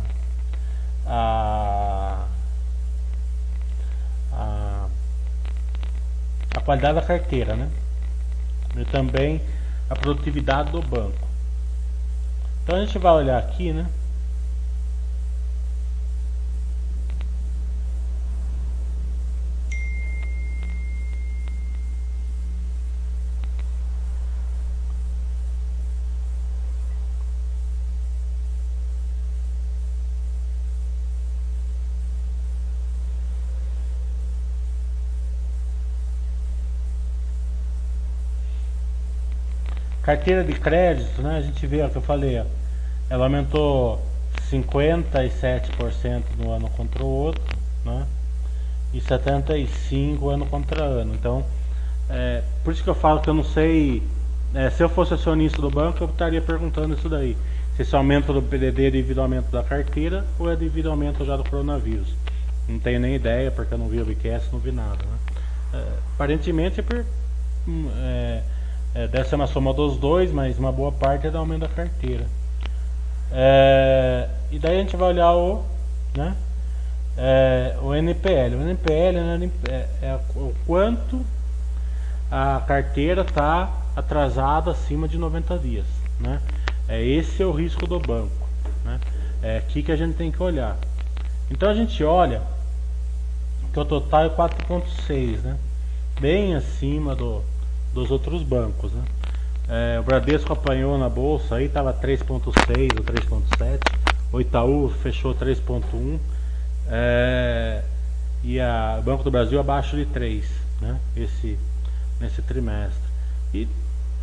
a, 1.07 2.25
a, 4.33 4.87
a 6.55 6.59
qualidade 6.61 6.95
da 6.95 7.01
carteira, 7.01 7.55
né? 7.55 7.69
E 8.75 8.85
também 8.85 9.41
a 9.89 9.95
produtividade 9.95 10.71
do 10.71 10.81
banco. 10.81 11.27
Então 12.63 12.75
a 12.75 12.85
gente 12.85 12.99
vai 12.99 13.13
olhar 13.13 13.37
aqui, 13.37 13.71
né? 13.71 13.87
Carteira 40.07 40.41
de 40.41 40.53
crédito, 40.53 41.21
né? 41.21 41.35
A 41.35 41.41
gente 41.41 41.67
vê 41.67 41.83
o 41.83 41.89
que 41.89 41.97
eu 41.97 42.01
falei, 42.01 42.39
ó, 42.39 42.45
ela 43.09 43.25
aumentou 43.25 44.01
57% 44.49 46.23
no 46.39 46.49
ano 46.49 46.69
contra 46.69 47.03
o 47.03 47.05
outro, 47.05 47.43
né? 47.83 48.07
E 48.93 49.01
75 49.01 50.29
ano 50.29 50.45
contra 50.45 50.81
ano. 50.81 51.13
Então, 51.13 51.43
é, 52.09 52.41
por 52.63 52.71
isso 52.71 52.81
que 52.81 52.89
eu 52.89 52.95
falo 52.95 53.19
que 53.19 53.29
eu 53.29 53.33
não 53.33 53.43
sei. 53.43 54.01
É, 54.55 54.69
se 54.69 54.81
eu 54.81 54.87
fosse 54.87 55.13
acionista 55.13 55.61
do 55.61 55.69
banco, 55.69 56.01
eu 56.01 56.07
estaria 56.07 56.41
perguntando 56.41 56.93
isso 56.93 57.09
daí. 57.09 57.35
Se 57.75 57.81
esse 57.81 57.93
aumento 57.93 58.31
do 58.31 58.41
PDD 58.41 58.87
é 58.87 58.91
devido 58.91 59.17
ao 59.17 59.25
aumento 59.25 59.51
da 59.51 59.61
carteira 59.61 60.23
ou 60.39 60.49
é 60.49 60.55
devido 60.55 60.85
ao 60.85 60.93
aumento 60.93 61.25
já 61.25 61.35
do 61.35 61.43
coronavírus. 61.43 62.15
Não 62.65 62.79
tenho 62.79 63.01
nem 63.01 63.13
ideia, 63.13 63.51
porque 63.51 63.73
eu 63.73 63.77
não 63.77 63.89
vi 63.89 63.99
o 63.99 64.05
BQS, 64.05 64.53
não 64.53 64.59
vi 64.59 64.71
nada. 64.71 65.03
Né? 65.03 65.17
É, 65.73 65.83
aparentemente 66.15 66.79
é 66.79 66.83
por. 66.83 67.03
Hum, 67.67 67.89
é, 67.97 68.41
é, 68.97 69.07
deve 69.07 69.29
ser 69.29 69.35
uma 69.35 69.45
soma 69.45 69.75
dos 69.75 69.95
dois, 69.95 70.31
mas 70.31 70.57
uma 70.57 70.71
boa 70.71 70.91
parte 70.91 71.27
é 71.27 71.29
do 71.29 71.37
aumento 71.37 71.61
da 71.61 71.67
carteira. 71.67 72.25
É, 73.31 74.27
e 74.49 74.57
daí 74.57 74.79
a 74.79 74.81
gente 74.81 74.97
vai 74.97 75.09
olhar 75.09 75.35
o, 75.35 75.63
né, 76.15 76.35
é, 77.15 77.77
o 77.79 77.93
NPL. 77.93 78.55
O 78.55 78.61
NPL 78.67 79.19
né, 79.19 79.51
é, 79.69 79.87
é 80.01 80.19
o 80.35 80.51
quanto 80.65 81.23
a 82.31 82.59
carteira 82.65 83.21
está 83.21 83.71
atrasada 83.95 84.71
acima 84.71 85.07
de 85.07 85.19
90 85.19 85.59
dias. 85.59 85.85
Né? 86.19 86.41
É, 86.89 87.05
esse 87.05 87.43
é 87.43 87.45
o 87.45 87.51
risco 87.51 87.85
do 87.85 87.99
banco. 87.99 88.47
Né? 88.83 88.99
É 89.43 89.57
aqui 89.59 89.83
que 89.83 89.91
a 89.91 89.95
gente 89.95 90.15
tem 90.15 90.31
que 90.31 90.41
olhar. 90.41 90.75
Então 91.51 91.69
a 91.69 91.75
gente 91.75 92.03
olha 92.03 92.41
que 93.71 93.79
o 93.79 93.85
total 93.85 94.25
é 94.25 94.29
4,6, 94.29 95.41
né? 95.43 95.55
bem 96.19 96.55
acima 96.55 97.15
do, 97.15 97.43
dos 97.97 98.11
outros 98.11 98.43
bancos. 98.43 98.91
Né? 98.93 99.03
É, 99.67 99.99
o 99.99 100.03
Bradesco 100.03 100.53
apanhou 100.53 100.97
na 100.97 101.09
bolsa, 101.09 101.55
aí 101.55 101.65
estava 101.65 101.93
3.6 101.93 102.45
ou 102.97 103.03
3.7, 103.03 103.79
o 104.31 104.39
Itaú 104.39 104.89
fechou 105.01 105.33
3,1 105.33 106.19
é, 106.89 107.81
e 108.43 108.59
a 108.59 109.01
Banco 109.03 109.23
do 109.23 109.31
Brasil 109.31 109.59
abaixo 109.59 109.95
de 109.95 110.05
3 110.05 110.45
né, 110.81 110.99
esse, 111.15 111.57
nesse 112.19 112.41
trimestre. 112.43 113.01
E 113.53 113.67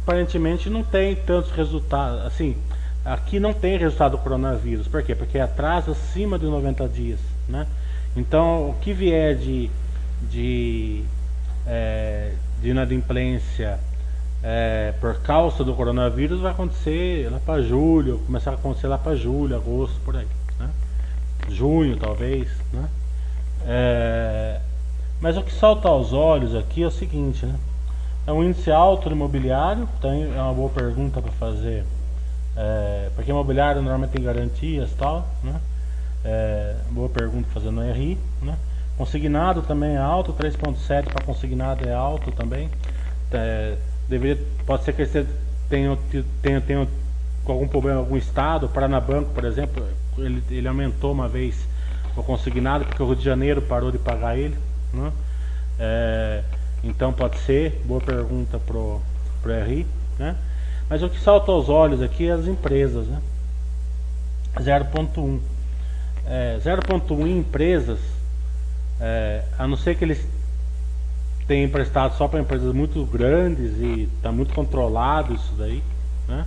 aparentemente 0.03 0.71
não 0.71 0.85
tem 0.85 1.17
tantos 1.17 1.51
resultados. 1.51 2.25
Assim, 2.25 2.57
aqui 3.05 3.41
não 3.41 3.53
tem 3.53 3.77
resultado 3.77 4.13
do 4.13 4.19
coronavírus. 4.19 4.87
Por 4.87 5.03
quê? 5.03 5.15
Porque 5.15 5.39
atrasa 5.39 5.93
acima 5.93 6.39
de 6.39 6.47
90 6.47 6.89
dias. 6.89 7.19
Né? 7.49 7.67
Então, 8.17 8.71
o 8.71 8.75
que 8.81 8.93
vier 8.93 9.37
de, 9.37 9.71
de, 10.31 11.03
é, 11.67 12.33
de 12.65 12.71
inadimplência 12.71 13.79
é, 14.43 14.95
por 14.99 15.21
causa 15.21 15.63
do 15.63 15.75
coronavírus 15.75 16.41
vai 16.41 16.51
acontecer 16.51 17.31
lá 17.31 17.39
para 17.39 17.63
julho, 17.63 18.23
começar 18.27 18.53
a 18.53 18.55
acontecer 18.55 18.87
lá 18.87 18.97
para 18.97 19.15
julho, 19.15 19.55
agosto, 19.55 20.01
por 20.03 20.17
aí. 20.17 20.27
Né? 20.59 20.71
Junho, 21.51 21.95
talvez. 21.99 22.49
Né? 22.73 22.89
É, 23.67 24.61
mas 25.21 25.37
o 25.37 25.43
que 25.43 25.53
salta 25.53 25.89
aos 25.89 26.15
olhos 26.15 26.55
aqui 26.55 26.83
é 26.83 26.87
o 26.87 26.91
seguinte, 26.91 27.45
né? 27.45 27.55
É 28.27 28.33
um 28.33 28.43
índice 28.43 28.71
alto 28.71 29.11
do 29.11 29.15
imobiliário, 29.15 29.87
tem, 30.01 30.35
é 30.35 30.41
uma 30.41 30.55
boa 30.55 30.71
pergunta 30.71 31.21
para 31.21 31.33
fazer. 31.33 31.85
É, 32.57 33.11
porque 33.15 33.31
imobiliário 33.31 33.83
normalmente 33.83 34.13
tem 34.13 34.25
garantias 34.25 34.91
e 34.91 34.95
tal, 34.95 35.29
né? 35.43 35.61
É, 36.25 36.77
boa 36.91 37.11
pergunta 37.11 37.47
fazendo 37.53 37.83
RI, 37.93 38.19
né? 38.41 38.57
Consignado 38.97 39.63
também 39.63 39.95
é 39.95 39.99
alto, 39.99 40.33
3.7 40.33 41.07
para 41.13 41.25
consignado 41.25 41.89
é 41.89 41.93
alto 41.93 42.31
também. 42.31 42.71
É, 43.33 43.77
deveria, 44.09 44.41
pode 44.65 44.85
ser 44.85 44.93
que 44.93 45.05
você 45.05 45.27
tenha, 45.69 45.99
tenha, 46.41 46.61
tenha 46.61 46.89
algum 47.47 47.67
problema 47.67 47.99
em 47.99 48.03
algum 48.03 48.17
estado, 48.17 48.69
Paranabanco, 48.69 49.31
por 49.31 49.45
exemplo, 49.45 49.85
ele, 50.17 50.43
ele 50.51 50.69
aumentou 50.69 51.13
uma 51.13 51.29
vez 51.29 51.67
o 52.17 52.23
consignado 52.23 52.85
porque 52.85 53.03
o 53.03 53.07
Rio 53.07 53.17
de 53.17 53.25
Janeiro 53.25 53.63
parou 53.63 53.91
de 53.91 53.99
pagar 53.99 54.39
ele, 54.39 54.57
né? 54.93 55.13
É, 55.79 56.45
então 56.85 57.13
pode 57.13 57.39
ser, 57.39 57.83
boa 57.85 58.01
pergunta 58.01 58.59
pro, 58.61 59.01
pro 59.43 59.53
RI, 59.65 59.85
né? 60.19 60.37
Mas 60.89 61.03
o 61.03 61.09
que 61.09 61.19
salta 61.19 61.51
aos 61.51 61.69
olhos 61.69 62.01
aqui 62.01 62.29
é 62.29 62.33
as 62.33 62.47
empresas, 62.47 63.09
né? 63.09 63.21
0.1 64.57 65.41
é, 66.27 66.59
0.1 66.65 67.27
empresas, 67.27 67.99
é, 69.07 69.43
a 69.59 69.67
não 69.67 69.77
ser 69.77 69.97
que 69.97 70.03
eles 70.03 70.27
tenham 71.47 71.67
emprestado 71.67 72.17
só 72.17 72.27
para 72.27 72.41
empresas 72.41 72.75
muito 72.75 73.05
grandes 73.05 73.77
e 73.79 74.09
está 74.17 74.33
muito 74.33 74.55
controlado 74.55 75.35
isso 75.35 75.53
daí, 75.59 75.83
né? 76.27 76.47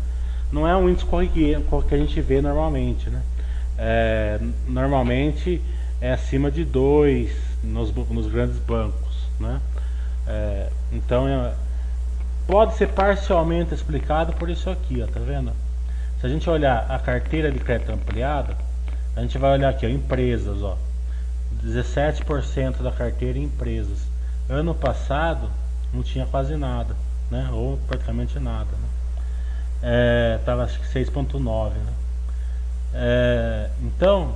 não 0.52 0.68
é 0.68 0.76
um 0.76 0.90
índice 0.90 1.06
que 1.08 1.94
a 1.94 1.98
gente 1.98 2.20
vê 2.20 2.42
normalmente. 2.42 3.12
Né? 3.12 3.22
É, 3.78 4.40
normalmente 4.68 5.62
é 6.02 6.14
acima 6.14 6.50
de 6.50 6.66
2 6.66 7.30
nos, 7.64 7.94
nos 7.94 8.26
grandes 8.26 8.58
bancos. 8.58 9.28
Né? 9.40 9.62
É, 10.26 10.70
então 10.92 11.28
é, 11.28 11.54
pode 12.48 12.74
ser 12.74 12.88
parcialmente 12.88 13.72
explicado 13.72 14.34
por 14.34 14.50
isso 14.50 14.68
aqui, 14.68 15.00
ó, 15.04 15.06
tá 15.06 15.20
vendo? 15.20 15.52
Se 16.20 16.26
a 16.26 16.30
gente 16.30 16.50
olhar 16.50 16.90
a 16.90 16.98
carteira 16.98 17.52
de 17.52 17.60
crédito 17.60 17.92
ampliada, 17.92 18.58
a 19.16 19.22
gente 19.22 19.38
vai 19.38 19.54
olhar 19.54 19.70
aqui, 19.70 19.86
ó, 19.86 19.90
empresas, 19.90 20.64
ó. 20.64 20.76
17% 21.64 22.82
da 22.82 22.92
carteira 22.92 23.38
em 23.38 23.44
empresas. 23.44 24.00
Ano 24.50 24.74
passado 24.74 25.50
não 25.94 26.04
tinha 26.04 26.26
quase 26.26 26.56
nada, 26.56 26.96
né? 27.30 27.50
Ou 27.52 27.78
praticamente 27.88 28.40
nada, 28.40 28.72
né? 28.72 28.88
É, 29.84 30.40
acho 30.64 30.80
que 30.80 30.88
6.9, 30.88 31.70
né? 31.72 31.94
É, 32.94 33.70
então, 33.82 34.34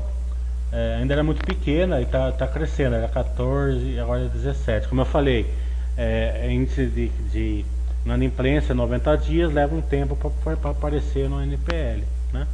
é, 0.72 0.98
ainda 1.00 1.14
era 1.14 1.24
muito 1.24 1.44
pequena 1.46 2.00
e 2.00 2.04
está 2.04 2.32
tá 2.32 2.48
crescendo, 2.48 2.96
era 2.96 3.08
14 3.08 4.00
agora 4.00 4.26
é 4.26 4.28
17. 4.28 4.88
Como 4.88 5.02
eu 5.02 5.06
falei, 5.06 5.52
é, 5.98 6.42
é, 6.46 6.52
índice 6.52 6.86
de, 6.86 7.10
de 7.30 7.66
na 8.06 8.18
imprensa 8.18 8.74
90 8.74 9.18
dias 9.18 9.54
leva 9.54 9.76
um 9.76 9.82
tempo 9.82 10.16
para 10.44 10.72
aparecer 10.72 11.30
no 11.30 11.42
NPL. 11.42 12.04
Né? 12.34 12.48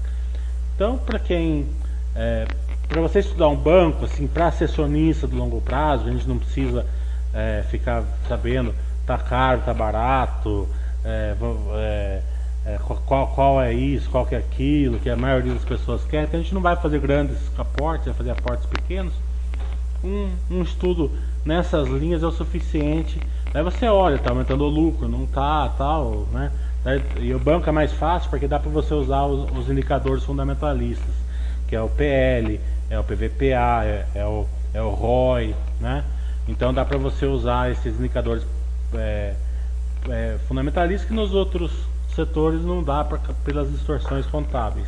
Então, 0.75 0.97
para 0.97 1.19
quem. 1.19 1.67
É, 2.15 2.47
para 2.87 3.01
você 3.01 3.19
estudar 3.19 3.49
um 3.49 3.55
banco, 3.55 4.05
assim, 4.05 4.27
para 4.27 4.47
assessorista 4.47 5.27
do 5.27 5.35
longo 5.35 5.61
prazo, 5.61 6.07
a 6.07 6.11
gente 6.11 6.27
não 6.27 6.37
precisa 6.37 6.85
é, 7.33 7.63
ficar 7.69 8.03
sabendo 8.27 8.73
tá 9.05 9.17
caro, 9.17 9.61
tá 9.65 9.73
barato, 9.73 10.67
é, 11.05 11.33
é, 11.75 12.21
é, 12.65 12.79
qual, 13.05 13.27
qual 13.27 13.61
é 13.61 13.73
isso, 13.73 14.09
qual 14.09 14.25
que 14.25 14.35
é 14.35 14.37
aquilo, 14.37 14.99
que 14.99 15.09
a 15.09 15.15
maioria 15.15 15.53
das 15.53 15.63
pessoas 15.63 16.03
quer. 16.03 16.23
Então 16.23 16.39
a 16.39 16.43
gente 16.43 16.53
não 16.53 16.61
vai 16.61 16.75
fazer 16.75 16.99
grandes 16.99 17.37
aportes, 17.57 18.07
vai 18.07 18.15
fazer 18.15 18.31
aportes 18.31 18.65
pequenos. 18.65 19.13
Um, 20.03 20.29
um 20.51 20.61
estudo 20.61 21.09
nessas 21.45 21.87
linhas 21.87 22.21
é 22.21 22.27
o 22.27 22.31
suficiente. 22.31 23.19
Aí 23.53 23.63
você 23.63 23.87
olha, 23.87 24.19
tá 24.19 24.31
aumentando 24.31 24.65
o 24.65 24.69
lucro, 24.69 25.07
não 25.07 25.25
tá, 25.25 25.69
tal, 25.77 26.27
né? 26.33 26.51
E 27.19 27.33
o 27.33 27.39
banco 27.39 27.67
é 27.67 27.71
mais 27.71 27.91
fácil 27.91 28.29
porque 28.29 28.47
dá 28.47 28.59
para 28.59 28.69
você 28.69 28.93
usar 28.93 29.25
os, 29.25 29.49
os, 29.57 29.69
indicadores 29.69 30.23
fundamentalistas, 30.23 31.13
que 31.67 31.75
é 31.75 31.81
o 31.81 31.89
PL, 31.89 32.59
é 32.89 32.99
o 32.99 33.03
PVPA, 33.03 33.83
é, 33.83 34.05
é 34.15 34.25
o, 34.25 34.47
é 34.73 34.81
o 34.81 34.89
ROI, 34.89 35.55
né? 35.79 36.03
Então 36.47 36.73
dá 36.73 36.85
para 36.85 36.97
você 36.97 37.25
usar 37.25 37.71
esses 37.71 37.99
indicadores 37.99 38.45
é, 38.93 39.35
é, 40.09 40.37
fundamentalistas 40.47 41.07
que 41.07 41.13
nos 41.13 41.33
outros 41.33 41.71
setores 42.15 42.63
não 42.63 42.81
dá 42.81 43.03
pra, 43.03 43.19
pelas 43.43 43.69
distorções 43.69 44.25
contábeis. 44.25 44.87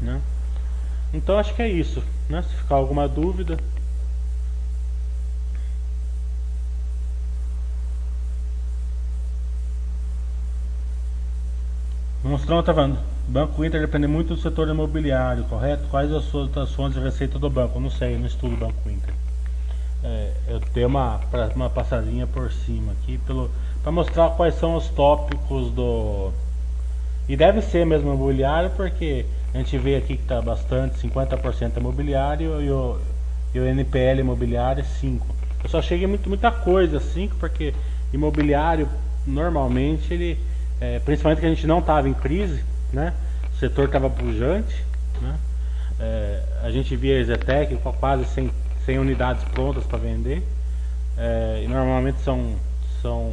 Né? 0.00 0.20
Então 1.12 1.38
acho 1.38 1.54
que 1.54 1.62
é 1.62 1.68
isso. 1.68 2.02
Né? 2.28 2.42
Se 2.42 2.54
ficar 2.54 2.76
alguma 2.76 3.08
dúvida. 3.08 3.58
Mostrando, 12.22 12.62
tá 12.62 12.74
falando. 12.74 13.17
Banco 13.28 13.62
Inter 13.62 13.82
depende 13.82 14.06
muito 14.06 14.34
do 14.34 14.40
setor 14.40 14.68
imobiliário, 14.68 15.44
correto? 15.44 15.86
Quais 15.90 16.10
as 16.10 16.24
suas 16.24 16.56
as 16.56 16.72
fontes 16.72 16.96
de 16.98 17.04
receita 17.04 17.38
do 17.38 17.50
banco? 17.50 17.78
Não 17.78 17.90
sei, 17.90 18.16
não 18.16 18.26
estudo 18.26 18.54
o 18.54 18.56
Banco 18.56 18.88
Inter. 18.88 19.12
É, 20.02 20.32
eu 20.48 20.60
tenho 20.60 20.86
uma, 20.86 21.20
uma 21.54 21.68
passadinha 21.68 22.26
por 22.26 22.50
cima 22.50 22.92
aqui 22.92 23.20
para 23.82 23.92
mostrar 23.92 24.30
quais 24.30 24.54
são 24.54 24.76
os 24.76 24.88
tópicos 24.88 25.70
do. 25.72 26.32
E 27.28 27.36
deve 27.36 27.60
ser 27.60 27.84
mesmo 27.84 28.14
imobiliário, 28.14 28.70
porque 28.70 29.26
a 29.52 29.58
gente 29.58 29.76
vê 29.76 29.96
aqui 29.96 30.16
que 30.16 30.22
está 30.22 30.40
bastante, 30.40 30.98
50% 31.06 31.76
imobiliário 31.76 32.62
e 32.62 32.70
o, 32.70 32.98
e 33.54 33.60
o 33.60 33.66
NPL 33.66 34.20
imobiliário 34.20 34.80
é 34.80 35.06
5%. 35.06 35.20
Eu 35.64 35.68
só 35.68 35.82
cheguei 35.82 36.06
muito, 36.06 36.30
muita 36.30 36.50
coisa 36.50 36.98
5%, 36.98 37.32
porque 37.38 37.74
imobiliário 38.10 38.88
normalmente 39.26 40.14
ele 40.14 40.38
é, 40.80 40.98
principalmente 41.00 41.40
que 41.40 41.46
a 41.46 41.50
gente 41.50 41.66
não 41.66 41.80
estava 41.80 42.08
em 42.08 42.14
crise, 42.14 42.64
né? 42.92 43.12
o 43.58 43.58
setor 43.58 43.86
estava 43.86 44.08
pujante, 44.08 44.84
né? 45.20 45.36
É, 46.00 46.42
a 46.62 46.70
gente 46.70 46.94
via 46.94 47.20
a 47.20 47.24
Zetec 47.24 47.74
com 47.76 47.92
quase 47.92 48.24
100, 48.26 48.50
100 48.86 48.98
unidades 49.00 49.42
prontas 49.44 49.84
para 49.84 49.98
vender, 49.98 50.46
é, 51.16 51.62
e 51.64 51.68
normalmente 51.68 52.20
são, 52.20 52.54
são 53.02 53.32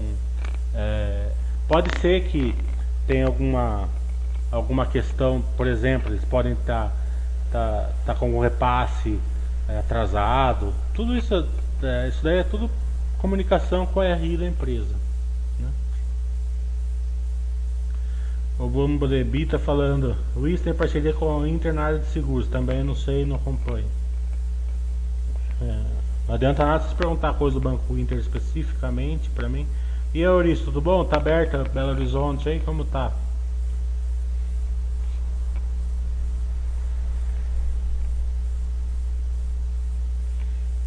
é, 0.74 1.30
pode 1.68 1.96
ser 2.00 2.24
que 2.24 2.56
tenha 3.06 3.28
alguma, 3.28 3.88
alguma 4.52 4.88
questão, 4.88 5.44
por 5.56 5.68
exemplo, 5.68 6.12
eles 6.12 6.26
podem 6.26 6.54
estar 6.54 6.92
tá, 7.52 7.90
tá, 8.06 8.14
tá 8.14 8.16
com 8.16 8.36
o 8.36 8.42
repasse 8.42 9.20
é, 9.70 9.78
atrasado, 9.78 10.74
tudo 10.96 11.16
isso, 11.16 11.48
é, 11.84 12.08
isso 12.08 12.24
daí 12.24 12.40
é 12.40 12.44
tudo 12.44 12.68
comunicação 13.20 13.86
com 13.86 14.00
a 14.00 14.16
RI 14.16 14.38
da 14.38 14.48
empresa. 14.48 15.05
O 18.58 18.68
Bumblebee 18.68 19.44
está 19.44 19.60
falando. 19.60 20.16
Luiz 20.36 20.62
tem 20.62 20.74
parceria 20.74 21.14
com 21.14 21.42
a 21.42 21.48
Inter 21.48 21.74
de 22.00 22.06
seguros. 22.08 22.48
Também 22.48 22.84
não 22.84 22.96
sei, 22.96 23.26
não 23.26 23.36
acompanho. 23.36 23.88
É, 25.62 25.82
não 26.28 26.36
adianta 26.36 26.66
nada 26.66 26.88
se 26.88 26.96
perguntar 26.96 27.34
coisa 27.34 27.60
do 27.60 27.70
Banco 27.70 27.98
Inter 27.98 28.18
especificamente 28.18 29.30
para 29.30 29.50
mim. 29.50 29.68
E 30.14 30.20
aí, 30.20 30.24
Euris, 30.24 30.62
tudo 30.62 30.80
bom? 30.80 31.04
Tá 31.04 31.18
aberta 31.18 31.64
Belo 31.66 31.92
Horizonte 31.92 32.48
aí? 32.48 32.60
Como 32.62 32.86
tá? 32.86 33.12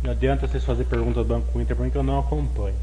Não 0.03 0.13
adianta 0.13 0.49
vocês 0.49 0.65
fazer 0.65 0.85
perguntas 0.85 1.27
do 1.27 1.35
Banco 1.35 1.61
Inter 1.61 1.77
porque 1.77 1.99
eu 1.99 2.03
não 2.03 2.21
acompanho. 2.21 2.77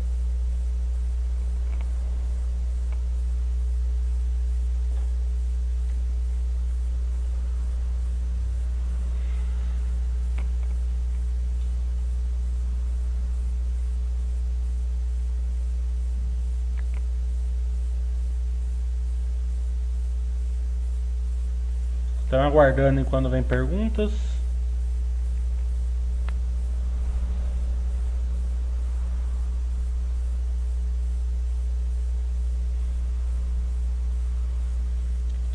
Aguardando 22.56 23.02
enquanto 23.02 23.30
vem 23.30 23.44
perguntas. 23.44 24.12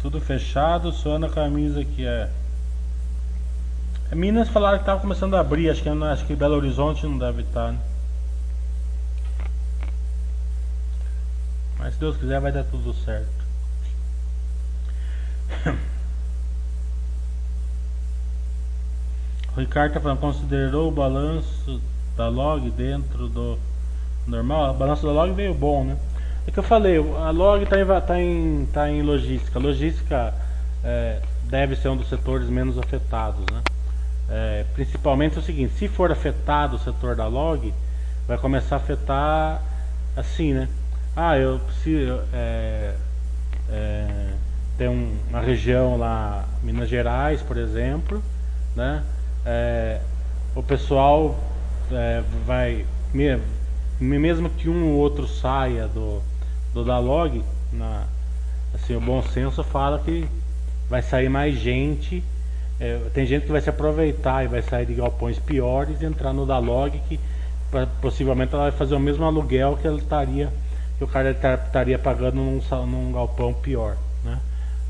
Tudo 0.03 0.21
fechado, 0.21 0.93
só 0.93 1.19
na 1.19 1.29
camisa 1.29 1.85
que 1.85 2.07
é. 2.07 2.31
Minas 4.13 4.49
falaram 4.49 4.79
que 4.79 4.83
estava 4.83 5.01
começando 5.01 5.37
a 5.37 5.41
abrir, 5.41 5.71
acho 5.71 5.83
que, 5.83 5.89
acho 5.89 6.27
que 6.27 6.35
Belo 6.35 6.57
Horizonte 6.57 7.07
não 7.07 7.17
deve 7.17 7.43
estar, 7.43 7.73
né? 7.73 7.79
Mas 11.79 11.95
se 11.95 12.01
Deus 12.01 12.17
quiser 12.17 12.41
vai 12.41 12.51
dar 12.51 12.65
tudo 12.65 12.93
certo. 12.93 13.41
O 19.57 19.61
Ricardo 19.61 19.95
tá 19.95 20.01
falando, 20.01 20.21
considerou 20.21 20.89
o 20.89 20.93
balanço 20.93 21.81
da 22.17 22.29
log 22.29 22.71
dentro 22.71 23.29
do 23.29 23.59
normal? 24.27 24.75
O 24.75 24.75
balanço 24.75 25.05
da 25.05 25.13
log 25.13 25.33
veio 25.33 25.53
bom, 25.53 25.85
né? 25.85 25.97
É 26.47 26.51
que 26.53 26.59
eu 26.59 26.63
falei, 26.63 26.99
a 26.99 27.31
log 27.31 27.65
está 27.65 27.81
em, 27.81 27.87
tá 28.01 28.21
em, 28.21 28.69
tá 28.73 28.91
em 28.91 29.03
logística. 29.03 29.59
Logística 29.59 30.33
é, 30.85 31.21
deve 31.45 31.75
ser 31.75 31.89
um 31.89 31.97
dos 31.97 32.09
setores 32.09 32.49
menos 32.49 32.79
afetados, 32.79 33.45
né? 33.53 33.61
É, 34.29 34.65
principalmente 34.75 35.37
é 35.37 35.41
o 35.41 35.43
seguinte, 35.43 35.75
se 35.75 35.89
for 35.89 36.13
afetado 36.13 36.77
o 36.77 36.79
setor 36.79 37.17
da 37.17 37.27
log, 37.27 37.75
vai 38.29 38.39
começar 38.39 38.77
a 38.77 38.79
afetar 38.79 39.61
assim, 40.17 40.55
né? 40.55 40.69
Ah, 41.17 41.37
eu 41.37 41.59
preciso 41.59 42.21
é, 42.33 42.95
é, 43.69 44.89
um, 44.89 45.17
uma 45.29 45.41
região 45.41 45.97
lá, 45.97 46.45
Minas 46.63 46.89
Gerais, 46.89 47.43
por 47.43 47.57
exemplo, 47.57 48.23
né? 48.77 49.03
É, 49.45 50.01
o 50.55 50.63
pessoal 50.63 51.39
é, 51.91 52.23
vai 52.47 52.85
mesmo 54.01 54.49
que 54.51 54.69
um 54.69 54.93
ou 54.93 54.99
outro 54.99 55.27
saia 55.27 55.87
do, 55.89 56.23
do 56.73 56.85
da 56.85 56.99
log, 56.99 57.43
na, 57.73 58.05
assim, 58.75 58.95
o 58.95 59.01
bom 59.01 59.23
senso 59.23 59.63
fala 59.63 59.99
que 59.99 60.27
vai 60.89 61.03
sair 61.03 61.29
mais 61.29 61.59
gente 61.59 62.23
é, 62.81 62.99
tem 63.13 63.27
gente 63.27 63.45
que 63.45 63.53
vai 63.53 63.61
se 63.61 63.69
aproveitar 63.69 64.43
e 64.43 64.49
vai 64.49 64.63
sair 64.63 64.87
de 64.87 64.95
galpões 64.95 65.39
piores 65.39 66.01
e 66.01 66.07
entrar 66.07 66.33
no 66.33 66.47
da 66.47 66.59
log 66.59 66.99
que 67.09 67.21
pra, 67.71 67.87
possivelmente 68.01 68.55
ela 68.55 68.71
vai 68.71 68.73
fazer 68.73 68.95
o 68.95 69.01
mesmo 69.01 69.23
aluguel 69.25 69.77
que 69.77 69.87
ela 69.87 69.99
estaria 69.99 70.51
que 70.97 71.05
o 71.05 71.07
cara 71.07 71.31
estaria 71.31 71.99
pagando 71.99 72.37
num, 72.37 72.61
num 72.87 73.13
galpão 73.13 73.55
pior, 73.55 73.97
né? 74.23 74.39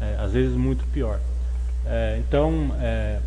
É, 0.00 0.16
às 0.18 0.32
vezes 0.32 0.56
muito 0.56 0.84
pior. 0.86 1.20
É, 1.86 2.18
então 2.18 2.74
é, 2.80 3.20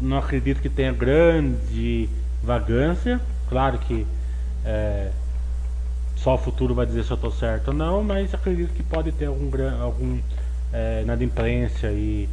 não 0.00 0.18
acredito 0.18 0.60
que 0.60 0.68
tenha 0.68 0.92
grande 0.92 2.08
vagância. 2.42 3.20
Claro 3.48 3.78
que 3.78 4.06
é, 4.64 5.10
só 6.16 6.34
o 6.34 6.38
futuro 6.38 6.74
vai 6.74 6.86
dizer 6.86 7.04
se 7.04 7.10
eu 7.10 7.14
estou 7.16 7.30
certo 7.30 7.68
ou 7.68 7.74
não, 7.74 8.02
mas 8.02 8.32
acredito 8.34 8.72
que 8.72 8.82
pode 8.82 9.12
ter 9.12 9.26
algum, 9.26 9.50
algum 9.80 10.18
é, 10.72 11.02
inadimplência 11.02 11.88
e 11.88 12.28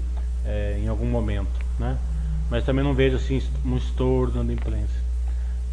é, 0.45 0.79
em 0.81 0.87
algum 0.87 1.05
momento, 1.05 1.59
né? 1.79 1.97
Mas 2.49 2.63
também 2.63 2.83
não 2.83 2.93
vejo 2.93 3.17
assim 3.17 3.41
um 3.65 3.75
estouro 3.75 4.31
de 4.31 4.37
inadimplência. 4.37 5.01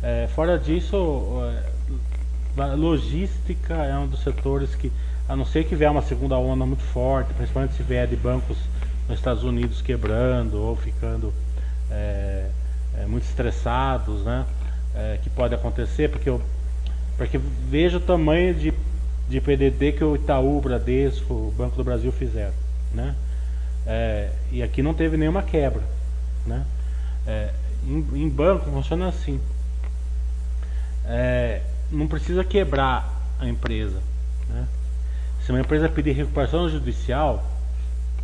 É, 0.03 0.29
fora 0.35 0.59
disso, 0.59 0.97
é, 2.57 2.75
logística 2.75 3.75
é 3.75 3.97
um 3.97 4.07
dos 4.07 4.23
setores 4.23 4.75
que, 4.75 4.93
a 5.29 5.37
não 5.37 5.45
ser 5.45 5.65
que 5.65 5.75
vier 5.75 5.91
uma 5.91 6.03
segunda 6.03 6.37
onda 6.37 6.67
muito 6.67 6.83
forte, 6.83 7.33
principalmente 7.35 7.75
se 7.75 7.83
vier 7.83 8.07
de 8.07 8.17
bancos 8.17 8.59
nos 9.09 9.19
Estados 9.19 9.45
Unidos 9.45 9.81
quebrando 9.83 10.61
ou 10.61 10.77
ficando 10.77 11.33
é, 11.95 12.51
é, 12.99 13.07
muito 13.07 13.25
estressados, 13.25 14.25
né? 14.25 14.45
É, 14.95 15.19
que 15.23 15.31
pode 15.31 15.55
acontecer, 15.55 16.09
porque 16.09 16.29
eu 16.29 16.41
porque 17.17 17.39
veja 17.39 17.99
o 17.99 18.01
tamanho 18.01 18.53
de, 18.55 18.73
de 19.29 19.41
PDD 19.41 19.93
que 19.93 20.03
o 20.03 20.17
Itaú, 20.17 20.59
o 20.59 20.61
Bradesco, 20.61 21.33
o 21.33 21.55
Banco 21.57 21.77
do 21.77 21.85
Brasil 21.85 22.11
fizeram, 22.11 22.55
né? 22.93 23.15
É, 23.87 24.31
e 24.51 24.63
aqui 24.63 24.83
não 24.83 24.95
teve 24.95 25.17
nenhuma 25.17 25.43
quebra. 25.43 25.83
Né? 26.47 26.65
É, 27.27 27.51
em, 27.87 27.99
em, 28.15 28.29
banco 28.29 28.71
funciona 28.71 29.09
assim. 29.09 29.41
É, 31.07 31.61
não 31.91 32.09
precisa 32.09 32.43
quebrar 32.43 33.23
a 33.39 33.47
empresa. 33.47 34.01
Né? 34.49 34.67
Se 35.43 35.53
uma 35.53 35.61
empresa 35.61 35.89
pedir 35.89 36.13
recuperação 36.13 36.69
judicial, 36.69 37.45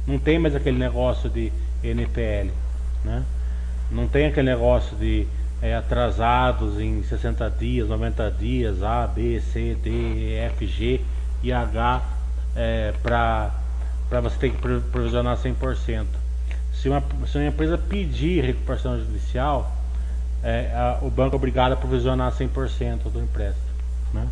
não 0.07 0.19
tem 0.19 0.39
mais 0.39 0.55
aquele 0.55 0.79
negócio 0.79 1.29
de 1.29 1.53
NPL. 1.83 2.51
Né? 3.05 3.23
Não 3.91 4.07
tem 4.07 4.27
aquele 4.27 4.51
negócio 4.51 4.97
de 4.97 5.27
é, 5.63 5.75
atrasados 5.75 6.81
em 6.81 7.03
60 7.03 7.51
dias, 7.59 7.89
90 7.89 8.31
dias, 8.39 8.83
A, 8.83 9.07
B, 9.07 9.41
C, 9.41 9.77
D, 9.83 9.91
E, 9.91 10.35
F, 10.35 10.67
G 10.67 11.01
e 11.43 11.53
H 11.53 12.03
é, 12.57 12.93
para 13.03 14.21
você 14.21 14.37
ter 14.39 14.51
que 14.51 14.59
provisionar 14.59 15.37
100%. 15.37 16.07
Se 16.73 16.89
uma, 16.89 17.03
se 17.27 17.37
uma 17.37 17.47
empresa 17.47 17.77
pedir 17.77 18.45
recuperação 18.45 18.99
judicial, 18.99 19.71
é, 20.43 20.71
a, 20.75 20.99
o 21.03 21.11
banco 21.11 21.35
é 21.35 21.37
obrigado 21.37 21.73
a 21.73 21.77
provisionar 21.77 22.33
100% 22.33 23.11
do 23.13 23.21
empréstimo. 23.21 23.67
Né? 24.15 24.27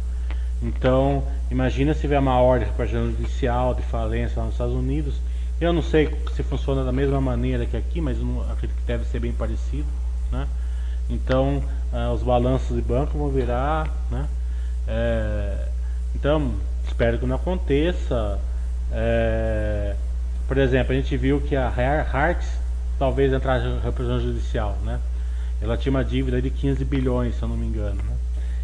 Então, 0.62 1.23
imagina 1.51 1.94
se 1.94 2.01
tiver 2.01 2.18
uma 2.18 2.40
ordem 2.40 2.66
de 2.66 2.73
recuperação 2.73 3.11
judicial 3.11 3.75
de 3.75 3.83
falência 3.83 4.38
lá 4.38 4.44
nos 4.44 4.55
Estados 4.55 4.75
Unidos. 4.75 5.14
Eu 5.61 5.73
não 5.73 5.83
sei 5.83 6.16
se 6.37 6.42
funciona 6.44 6.85
da 6.85 6.92
mesma 6.92 7.21
maneira 7.21 7.66
que 7.66 7.77
aqui, 7.77 8.01
mas 8.01 8.16
acredito 8.53 8.77
que 8.77 8.87
deve 8.87 9.05
ser 9.07 9.18
bem 9.18 9.33
parecido. 9.33 9.88
Né? 10.31 10.47
Então, 11.11 11.62
uh, 11.92 12.12
os 12.12 12.23
balanços 12.23 12.77
de 12.77 12.83
banco 12.83 13.18
vão 13.18 13.29
virar. 13.29 13.88
Né? 14.09 14.29
É, 14.87 15.68
então, 16.14 16.55
espero 16.87 17.18
que 17.18 17.27
não 17.27 17.35
aconteça. 17.35 18.38
É, 18.92 19.97
por 20.47 20.59
exemplo, 20.59 20.92
a 20.92 20.97
gente 20.97 21.16
viu 21.16 21.40
que 21.40 21.57
a 21.57 21.68
Hartz 21.68 22.49
talvez 22.99 23.33
entrasse 23.33 23.66
em 23.66 23.81
representação 23.81 24.21
judicial, 24.21 24.79
né? 24.85 24.99
Ela 25.61 25.77
tinha 25.77 25.90
uma 25.90 26.05
dívida 26.05 26.40
de 26.40 26.51
15 26.51 26.85
bilhões, 26.85 27.37
se 27.37 27.42
eu 27.42 27.49
não 27.49 27.57
me 27.57 27.66
engano. 27.66 27.97
Né? 27.97 28.16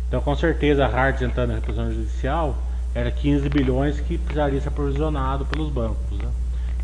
Então, 0.09 0.21
com 0.21 0.35
certeza, 0.37 0.87
a 0.87 0.89
Hartz 0.89 1.23
entrando 1.23 1.51
em 1.51 1.55
representação 1.57 1.93
judicial 1.93 2.57
era 2.95 3.11
15 3.11 3.49
bilhões 3.49 4.01
que 4.01 4.17
precisaria 4.17 4.61
ser 4.61 4.71
provisionado 4.71 5.45
pelos 5.45 5.73
bancos. 5.73 6.19
Né? 6.19 6.29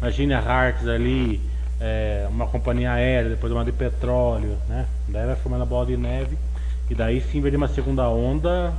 Imagine 0.01 0.33
a 0.33 0.41
Hartz 0.41 0.89
ali, 0.89 1.39
é, 1.79 2.27
uma 2.31 2.47
companhia 2.47 2.93
aérea, 2.93 3.29
depois 3.29 3.53
uma 3.53 3.65
de 3.65 3.73
petróleo, 3.73 4.57
né? 4.67 4.87
Daí 5.07 5.27
vai 5.27 5.37
formando 5.37 5.63
a 5.63 5.67
bola 5.67 5.85
de 5.85 5.97
neve 5.97 6.39
e 6.89 6.95
daí 6.95 7.21
sim 7.21 7.41
veria 7.43 7.59
uma 7.59 7.69
segunda 7.69 8.09
onda 8.09 8.73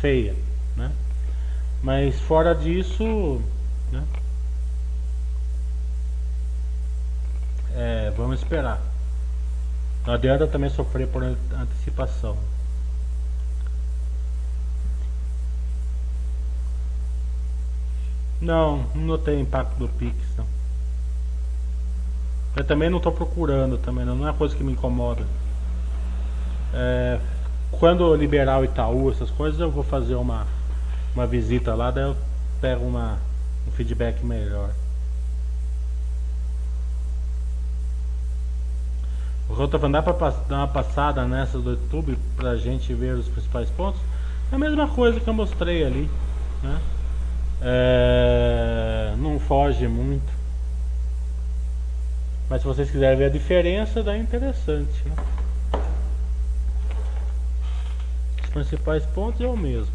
feia, 0.00 0.34
né? 0.76 0.92
Mas 1.82 2.20
fora 2.20 2.54
disso, 2.54 3.42
né? 3.90 4.04
É, 7.74 8.12
vamos 8.16 8.38
esperar. 8.38 8.80
Não 10.06 10.14
adianta 10.14 10.46
também 10.46 10.70
sofrer 10.70 11.08
por 11.08 11.22
antecipação. 11.24 12.36
Não, 18.44 18.84
não 18.94 19.04
notei 19.06 19.40
impacto 19.40 19.74
do 19.78 19.88
Pix, 19.88 20.14
não. 20.36 20.44
Eu 22.54 22.62
também 22.62 22.90
não 22.90 22.98
estou 22.98 23.10
procurando 23.10 23.78
também, 23.78 24.04
não, 24.04 24.14
não 24.14 24.26
é 24.26 24.30
uma 24.30 24.36
coisa 24.36 24.54
que 24.54 24.62
me 24.62 24.72
incomoda. 24.72 25.24
É, 26.74 27.18
quando 27.72 28.14
liberar 28.14 28.60
o 28.60 28.64
Itaú, 28.64 29.10
essas 29.10 29.30
coisas, 29.30 29.58
eu 29.58 29.70
vou 29.70 29.82
fazer 29.82 30.16
uma, 30.16 30.46
uma 31.14 31.26
visita 31.26 31.74
lá, 31.74 31.90
daí 31.90 32.04
eu 32.04 32.14
pego 32.60 32.84
uma, 32.84 33.18
um 33.66 33.70
feedback 33.72 34.22
melhor. 34.22 34.68
O 39.48 39.54
falando, 39.54 39.92
dá 39.92 40.02
pra 40.02 40.30
dar 40.48 40.56
uma 40.56 40.68
passada 40.68 41.26
nessa 41.26 41.58
do 41.58 41.70
YouTube 41.70 42.18
pra 42.36 42.56
gente 42.56 42.92
ver 42.92 43.14
os 43.14 43.26
principais 43.26 43.70
pontos? 43.70 44.00
É 44.52 44.54
a 44.54 44.58
mesma 44.58 44.86
coisa 44.86 45.18
que 45.18 45.28
eu 45.28 45.34
mostrei 45.34 45.82
ali, 45.82 46.10
né? 46.62 46.78
É, 47.60 49.14
não 49.18 49.38
foge 49.38 49.88
muito. 49.88 50.32
Mas 52.48 52.60
se 52.60 52.66
vocês 52.66 52.90
quiserem 52.90 53.18
ver 53.18 53.24
a 53.26 53.30
diferença, 53.30 54.02
dá 54.02 54.16
interessante, 54.16 55.02
né? 55.08 55.16
Os 58.42 58.50
principais 58.50 59.04
pontos 59.06 59.40
é 59.40 59.46
o 59.46 59.56
mesmo. 59.56 59.92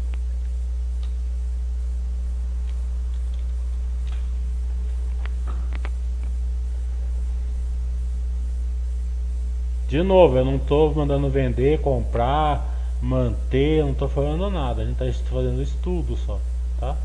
De 9.90 10.04
novo, 10.04 10.36
eu 10.36 10.44
não 10.44 10.54
estou 10.54 10.94
mandando 10.94 11.28
vender, 11.28 11.80
comprar, 11.80 12.64
manter, 13.02 13.82
não 13.82 13.90
estou 13.90 14.08
falando 14.08 14.48
nada. 14.48 14.82
A 14.82 14.84
gente 14.84 15.02
está 15.02 15.34
fazendo 15.34 15.60
estudo 15.60 16.16
só, 16.16 16.38
tá? 16.78 16.96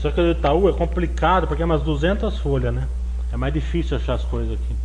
Só 0.00 0.12
que 0.12 0.20
o 0.20 0.30
Itaú 0.30 0.68
é 0.68 0.72
complicado 0.72 1.48
porque 1.48 1.62
é 1.62 1.64
umas 1.64 1.82
200 1.82 2.38
folhas, 2.38 2.72
né? 2.72 2.86
É 3.32 3.36
mais 3.36 3.52
difícil 3.52 3.96
achar 3.96 4.14
as 4.14 4.24
coisas 4.24 4.54
aqui. 4.54 4.76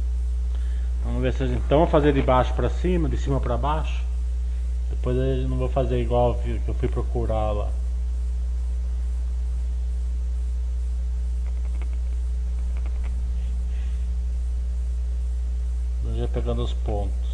Vamos 1.06 1.22
ver 1.22 1.34
se 1.34 1.44
a 1.44 1.48
gente. 1.48 1.62
Então 1.66 1.78
vamos 1.80 1.92
fazer 1.92 2.14
de 2.14 2.22
baixo 2.22 2.54
para 2.54 2.70
cima, 2.70 3.08
de 3.08 3.18
cima 3.18 3.40
para 3.40 3.56
baixo. 3.56 4.04
Depois 4.90 5.16
eu 5.16 5.48
não 5.48 5.58
vou 5.58 5.70
fazer 5.70 6.02
igual 6.02 6.36
que 6.36 6.60
eu 6.68 6.74
fui 6.74 6.88
procurar 6.88 7.52
lá. 7.52 7.70
Já 16.18 16.28
pegando 16.28 16.64
os 16.64 16.74
pontos. 16.74 17.34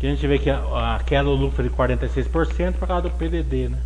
Que 0.00 0.06
a 0.06 0.07
gente 0.18 0.26
vê 0.26 0.38
que 0.40 0.50
a, 0.50 1.00
queda 1.06 1.24
do 1.24 1.36
lucro 1.36 1.62
de 1.62 1.70
46% 1.70 2.72
por 2.72 2.88
causa 2.88 3.02
do 3.02 3.10
PDD, 3.10 3.68
né? 3.68 3.78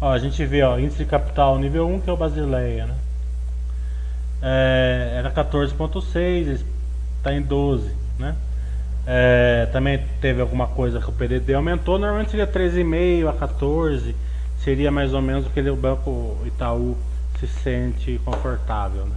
Ó, 0.00 0.10
a 0.10 0.18
gente 0.18 0.44
vê, 0.46 0.62
ó, 0.62 0.78
índice 0.78 0.98
de 0.98 1.04
capital 1.04 1.58
nível 1.58 1.86
1, 1.88 2.00
que 2.00 2.10
é 2.10 2.12
o 2.12 2.16
Basileia, 2.16 2.86
né? 2.86 2.94
É, 4.42 5.14
era 5.18 5.30
14.6, 5.30 6.64
está 7.18 7.34
em 7.34 7.42
12, 7.42 7.90
né? 8.18 8.34
É, 9.06 9.68
também 9.72 10.02
teve 10.20 10.40
alguma 10.40 10.68
coisa 10.68 11.00
que 11.00 11.08
o 11.08 11.12
PDD 11.12 11.54
aumentou, 11.54 11.98
normalmente 11.98 12.30
seria 12.30 12.46
13,5 12.46 13.28
a 13.28 13.32
14 13.34 14.14
seria 14.66 14.90
mais 14.90 15.14
ou 15.14 15.22
menos 15.22 15.46
o 15.46 15.50
que 15.50 15.60
o 15.60 15.76
Banco 15.76 16.38
Itaú 16.44 16.96
se 17.38 17.46
sente 17.46 18.20
confortável. 18.24 19.06
Né? 19.06 19.14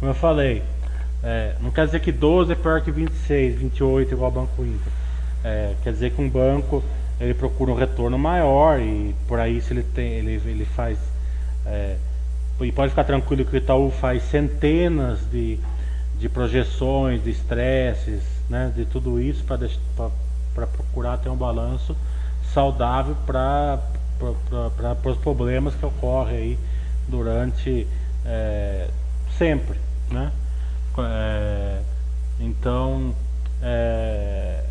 Como 0.00 0.10
eu 0.10 0.16
falei, 0.16 0.64
é, 1.22 1.54
não 1.60 1.70
quer 1.70 1.86
dizer 1.86 2.00
que 2.00 2.10
12 2.10 2.50
é 2.50 2.54
pior 2.56 2.80
que 2.80 2.90
26, 2.90 3.60
28 3.60 4.12
igual 4.12 4.24
ao 4.24 4.32
Banco 4.32 4.64
Inter. 4.64 4.92
É, 5.44 5.74
quer 5.84 5.92
dizer 5.92 6.10
que 6.10 6.20
um 6.20 6.28
banco 6.28 6.82
ele 7.20 7.32
procura 7.32 7.70
um 7.70 7.76
retorno 7.76 8.18
maior 8.18 8.80
e 8.80 9.14
por 9.28 9.38
aí 9.38 9.60
se 9.60 9.72
ele 9.72 9.84
tem 9.84 10.14
ele, 10.14 10.42
ele 10.44 10.64
faz 10.64 10.98
é, 11.64 11.94
e 12.60 12.72
pode 12.72 12.90
ficar 12.90 13.04
tranquilo 13.04 13.44
que 13.44 13.54
o 13.54 13.56
Itaú 13.56 13.92
faz 13.92 14.24
centenas 14.24 15.20
de, 15.30 15.56
de 16.18 16.28
projeções, 16.28 17.22
de 17.22 17.30
estresses, 17.30 18.31
né, 18.48 18.72
de 18.74 18.84
tudo 18.84 19.20
isso 19.20 19.44
para 19.44 20.66
procurar 20.66 21.18
ter 21.18 21.28
um 21.28 21.36
balanço 21.36 21.96
saudável 22.52 23.16
para 23.26 23.80
os 25.04 25.18
problemas 25.18 25.74
que 25.74 25.84
ocorrem 25.86 26.36
aí 26.36 26.58
durante 27.08 27.86
é, 28.24 28.88
sempre, 29.36 29.78
né? 30.10 30.32
É, 30.98 31.80
então, 32.38 33.14
é, 33.62 34.64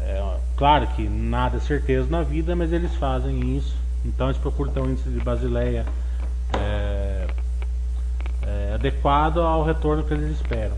é, 0.00 0.36
claro 0.56 0.86
que 0.88 1.08
nada 1.08 1.56
é 1.56 1.60
certeza 1.60 2.08
na 2.08 2.22
vida, 2.22 2.54
mas 2.54 2.72
eles 2.72 2.94
fazem 2.94 3.56
isso. 3.56 3.76
Então 4.04 4.28
eles 4.28 4.38
procuram 4.38 4.72
ter 4.72 4.80
um 4.80 4.90
índice 4.90 5.08
de 5.08 5.20
Basileia 5.20 5.84
é, 6.54 7.26
é, 8.42 8.74
adequado 8.74 9.38
ao 9.40 9.64
retorno 9.64 10.04
que 10.04 10.14
eles 10.14 10.30
esperam. 10.30 10.76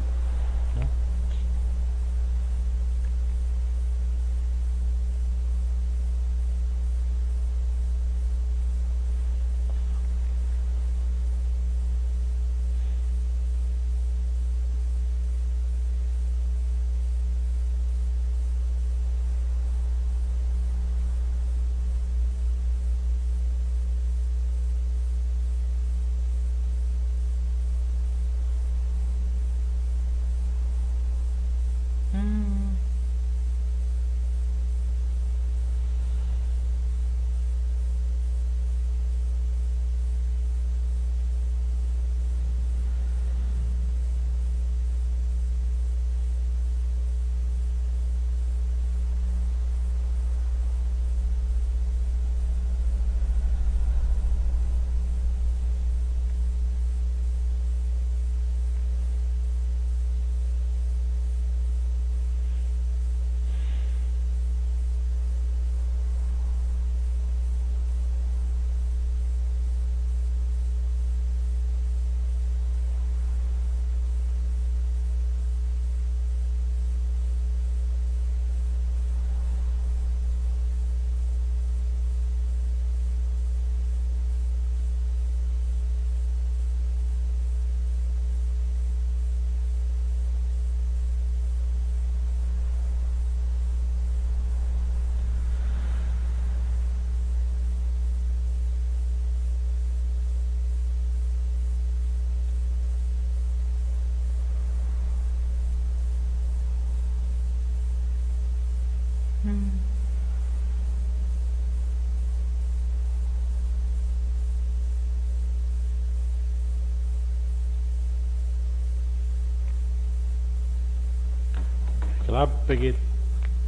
Lá 122.40 122.46
peguei 122.46 122.94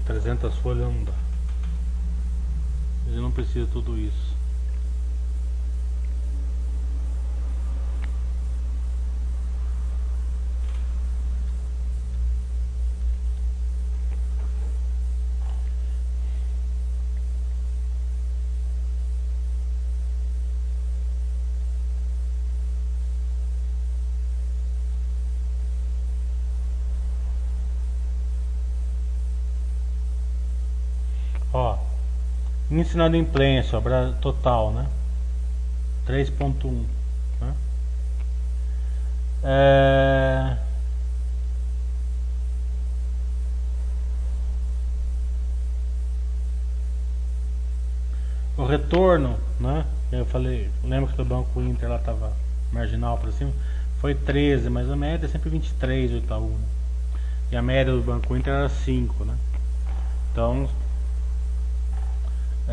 300 0.07 0.55
folhas, 0.61 0.91
não 0.91 1.05
dá. 1.05 1.13
A 3.05 3.11
gente 3.11 3.21
não 3.21 3.31
precisa 3.31 3.67
de 3.67 3.71
tudo 3.71 3.99
isso. 3.99 4.32
Índice 32.83 32.99
de 33.11 33.17
imprensa, 33.17 33.81
total, 34.21 34.73
né? 34.73 34.87
3.1 36.05 36.85
né? 37.41 37.55
É... 39.45 40.57
O 48.57 48.65
retorno, 48.65 49.39
né? 49.61 49.87
Eu 50.11 50.27
falei, 50.27 50.69
lembra 50.83 51.13
que 51.13 51.23
o 51.23 51.25
Banco 51.25 51.61
Inter 51.61 51.89
lá 51.89 51.99
tava 51.99 52.33
marginal 52.73 53.17
para 53.17 53.31
cima? 53.31 53.53
Foi 54.01 54.13
13, 54.13 54.69
mas 54.69 54.91
a 54.91 54.97
média 54.97 55.27
é 55.27 55.29
sempre 55.29 55.51
23 55.51 56.11
do 56.11 56.17
Itaú. 56.17 56.49
Né? 56.49 56.67
E 57.53 57.57
a 57.57 57.63
média 57.63 57.93
do 57.93 58.03
Banco 58.03 58.37
Inter 58.37 58.53
era 58.53 58.69
5, 58.69 59.25
né? 59.25 59.37
Então, 60.33 60.69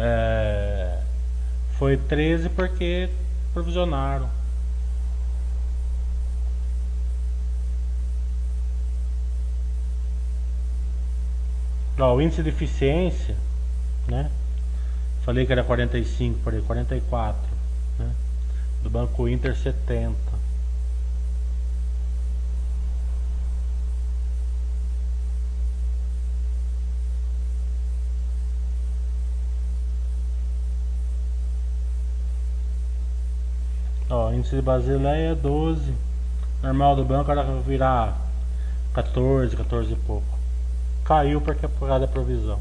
é, 0.02 0.98
foi 1.78 1.98
13 1.98 2.50
porque 2.50 3.10
provisionaram. 3.54 4.30
Ó, 12.00 12.16
o 12.16 12.22
índice 12.22 12.42
de 12.42 12.50
eficiência, 12.50 13.36
né? 14.08 14.32
Falei 15.26 15.46
que 15.46 15.52
era 15.52 15.66
45, 15.66 16.40
por 16.40 16.54
aí, 16.54 16.62
44, 16.62 17.42
né? 18.00 18.12
Do 18.82 18.90
Banco 18.90 19.28
Inter 19.28 19.54
70. 19.54 20.16
Índice 34.40 34.62
Basileia 34.62 35.32
é 35.32 35.36
12. 35.36 35.94
Normal 36.64 36.96
do 36.96 37.06
banco 37.06 37.32
era 37.32 37.44
virar 37.62 38.18
14, 38.94 39.56
14 39.56 39.94
e 39.94 39.96
pouco 39.96 40.40
caiu 41.10 41.42
porque 41.42 41.66
é 41.66 41.68
por 41.68 41.88
causa 41.88 42.06
da 42.06 42.08
provisão. 42.08 42.60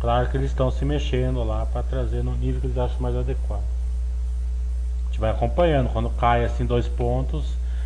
Claro 0.00 0.28
que 0.28 0.36
eles 0.36 0.50
estão 0.50 0.72
se 0.72 0.84
mexendo 0.84 1.44
lá 1.44 1.64
para 1.66 1.84
trazer 1.84 2.24
no 2.24 2.34
nível 2.34 2.60
que 2.60 2.66
eles 2.66 2.76
acham 2.76 2.98
mais 2.98 3.14
adequado. 3.14 3.62
A 3.62 5.06
gente 5.06 5.20
vai 5.20 5.30
acompanhando, 5.30 5.88
quando 5.90 6.10
cai 6.10 6.44
assim 6.44 6.66
dois 6.66 6.88
pontos, 6.88 7.44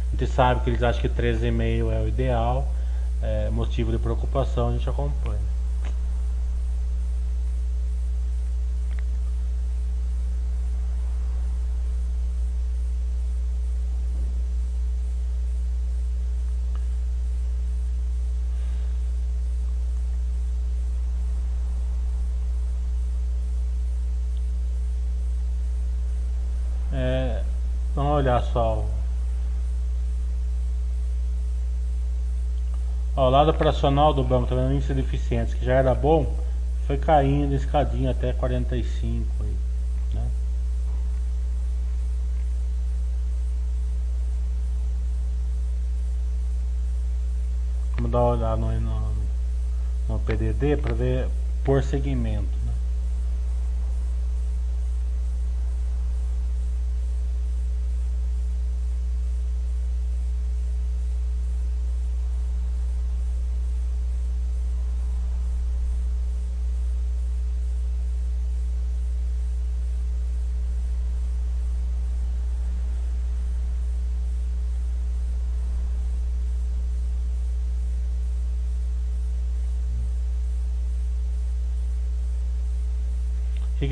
a 0.08 0.10
gente 0.12 0.26
sabe 0.26 0.62
que 0.62 0.70
eles 0.70 0.82
acham 0.82 1.02
que 1.02 1.08
13,5 1.10 1.92
é 1.92 2.00
o 2.00 2.08
ideal, 2.08 2.66
é 3.22 3.50
motivo 3.50 3.92
de 3.92 3.98
preocupação, 3.98 4.70
a 4.70 4.72
gente 4.72 4.88
acompanha. 4.88 5.38
O 33.16 33.28
lado 33.28 33.50
operacional 33.50 34.14
do 34.14 34.22
banco, 34.22 34.48
tá 34.48 34.54
vendo? 34.54 34.72
Índice 34.74 34.94
de 34.94 35.00
eficiência, 35.00 35.56
que 35.56 35.64
já 35.64 35.74
era 35.74 35.94
bom, 35.94 36.32
foi 36.86 36.96
caindo 36.96 37.54
escadinha 37.54 38.12
até 38.12 38.32
45 38.32 39.26
aí, 39.42 39.56
né? 40.14 40.28
Vamos 47.96 48.10
dar 48.10 48.18
uma 48.18 48.30
olhada 48.30 48.56
no, 48.56 48.80
no, 48.80 49.12
no 50.08 50.18
PDD 50.20 50.76
para 50.76 50.94
ver 50.94 51.28
por 51.64 51.82
segmento. 51.82 52.59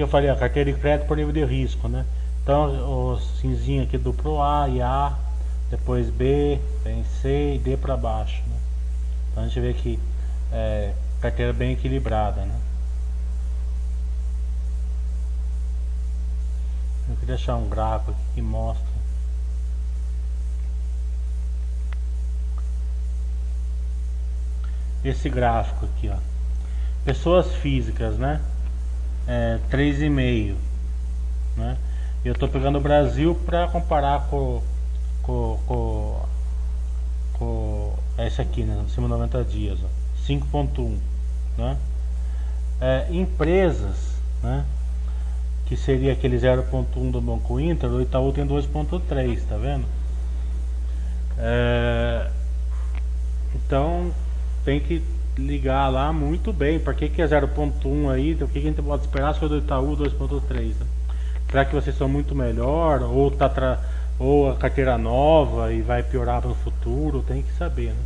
Eu 0.09 0.11
falei? 0.11 0.31
A 0.31 0.37
carteira 0.37 0.73
de 0.73 0.79
crédito 0.79 1.07
por 1.07 1.17
nível 1.17 1.33
de 1.33 1.45
risco, 1.45 1.87
né? 1.87 2.05
Então, 2.43 3.13
o 3.13 3.21
cinzinho 3.41 3.83
aqui 3.83 3.99
duplo 3.99 4.43
A 4.43 4.67
e 4.69 4.81
A, 4.81 5.15
depois 5.71 6.09
B, 6.09 6.59
vem 6.83 7.05
C 7.05 7.57
e 7.57 7.59
D 7.59 7.77
para 7.77 7.97
baixo, 7.97 8.43
né? 8.49 8.57
Então 9.31 9.45
a 9.45 9.47
gente 9.47 9.61
vê 9.61 9.75
que 9.75 10.01
é, 10.51 10.95
carteira 11.21 11.53
bem 11.53 11.73
equilibrada, 11.73 12.41
né? 12.41 12.59
Eu 17.11 17.17
queria 17.17 17.37
deixar 17.37 17.57
um 17.57 17.69
gráfico 17.69 18.13
aqui 18.13 18.21
que 18.35 18.43
mostra 18.43 18.87
esse 25.05 25.29
gráfico 25.29 25.85
aqui, 25.85 26.09
ó. 26.09 26.17
Pessoas 27.05 27.55
físicas, 27.57 28.17
né? 28.17 28.41
É, 29.29 29.59
3,5 29.71 30.55
né? 31.59 31.77
Eu 32.25 32.33
estou 32.33 32.49
pegando 32.49 32.79
o 32.79 32.81
Brasil 32.81 33.35
para 33.45 33.69
comparar 33.69 34.29
com, 34.29 34.63
com, 35.23 35.59
com, 35.67 36.21
com 37.35 37.95
esse 38.19 38.41
aqui, 38.41 38.63
né? 38.63 38.83
Acima 38.87 39.07
de 39.07 39.13
90 39.13 39.45
dias, 39.45 39.79
5.1 40.27 40.97
né? 41.59 41.77
É, 42.81 43.07
empresas, 43.11 44.15
né? 44.43 44.65
Que 45.67 45.77
seria 45.77 46.13
aquele 46.13 46.37
0.1 46.39 47.11
do 47.11 47.21
Banco 47.21 47.61
Inter, 47.61 47.91
o 47.91 48.01
Itaú 48.01 48.33
tem 48.33 48.47
2.3, 48.47 49.41
tá 49.49 49.57
vendo? 49.57 49.85
É, 51.37 52.31
então 53.55 54.11
tem 54.65 54.81
que 54.81 55.03
ligar 55.39 55.89
lá 55.89 56.13
muito 56.13 56.53
bem. 56.53 56.79
Para 56.79 56.93
que, 56.93 57.09
que 57.09 57.23
é 57.23 57.27
0.1 57.27 58.11
aí? 58.11 58.35
O 58.35 58.49
que, 58.49 58.55
que 58.55 58.59
a 58.59 58.63
gente 58.63 58.83
pode 58.83 59.03
esperar 59.03 59.35
for 59.35 59.49
do 59.49 59.59
Itaú 59.59 59.97
2.3? 59.97 60.51
Né? 60.51 60.87
Será 61.49 61.65
que 61.65 61.75
vocês 61.75 61.97
são 61.97 62.09
muito 62.09 62.35
melhor? 62.35 63.03
Ou, 63.03 63.31
tá 63.31 63.49
tra... 63.49 63.79
ou 64.19 64.51
a 64.51 64.57
carteira 64.57 64.99
nova 64.99 65.73
e 65.73 65.81
vai 65.81 66.03
piorar 66.03 66.47
no 66.47 66.55
futuro? 66.57 67.23
Tem 67.23 67.43
que 67.43 67.53
saber. 67.53 67.91
Né? 67.91 68.03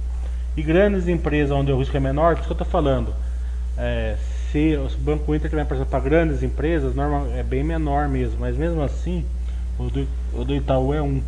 E 0.56 0.62
grandes 0.62 1.08
empresas 1.08 1.50
onde 1.50 1.72
o 1.72 1.78
risco 1.78 1.96
é 1.96 2.00
menor, 2.00 2.34
por 2.34 2.40
isso 2.40 2.48
que 2.48 2.52
eu 2.52 2.64
estou 2.64 2.66
falando. 2.66 3.14
É, 3.78 4.16
se 4.50 4.76
o 4.76 4.88
Banco 4.98 5.34
Inter 5.34 5.48
tiver 5.48 5.64
para 5.64 6.00
grandes 6.00 6.42
empresas, 6.42 6.94
normal, 6.94 7.26
é 7.34 7.42
bem 7.42 7.64
menor 7.64 8.06
mesmo. 8.08 8.36
Mas 8.38 8.56
mesmo 8.56 8.82
assim, 8.82 9.24
o 9.78 9.84
do, 9.84 10.06
o 10.34 10.44
do 10.44 10.54
Itaú 10.54 10.92
é 10.92 11.00
1. 11.00 11.22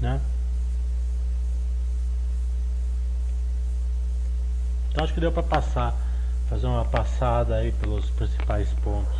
Né? 0.00 0.20
Então 4.98 5.04
acho 5.04 5.14
que 5.14 5.20
deu 5.20 5.30
para 5.30 5.44
passar, 5.44 5.94
fazer 6.50 6.66
uma 6.66 6.84
passada 6.84 7.54
aí 7.54 7.70
pelos 7.70 8.10
principais 8.10 8.68
pontos. 8.82 9.16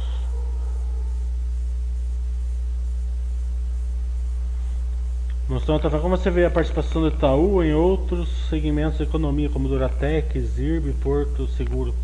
Mostrando 5.48 5.82
também 5.82 6.00
como 6.00 6.16
você 6.16 6.32
vê 6.32 6.46
a 6.46 6.50
participação 6.50 7.02
do 7.02 7.06
Itaú 7.06 7.62
em 7.62 7.72
outros 7.74 8.28
segmentos 8.50 8.98
da 8.98 9.04
economia, 9.04 9.48
como 9.50 9.68
Duratec, 9.68 10.40
Zirb, 10.40 10.92
Porto 10.94 11.46
Seguro, 11.46 11.94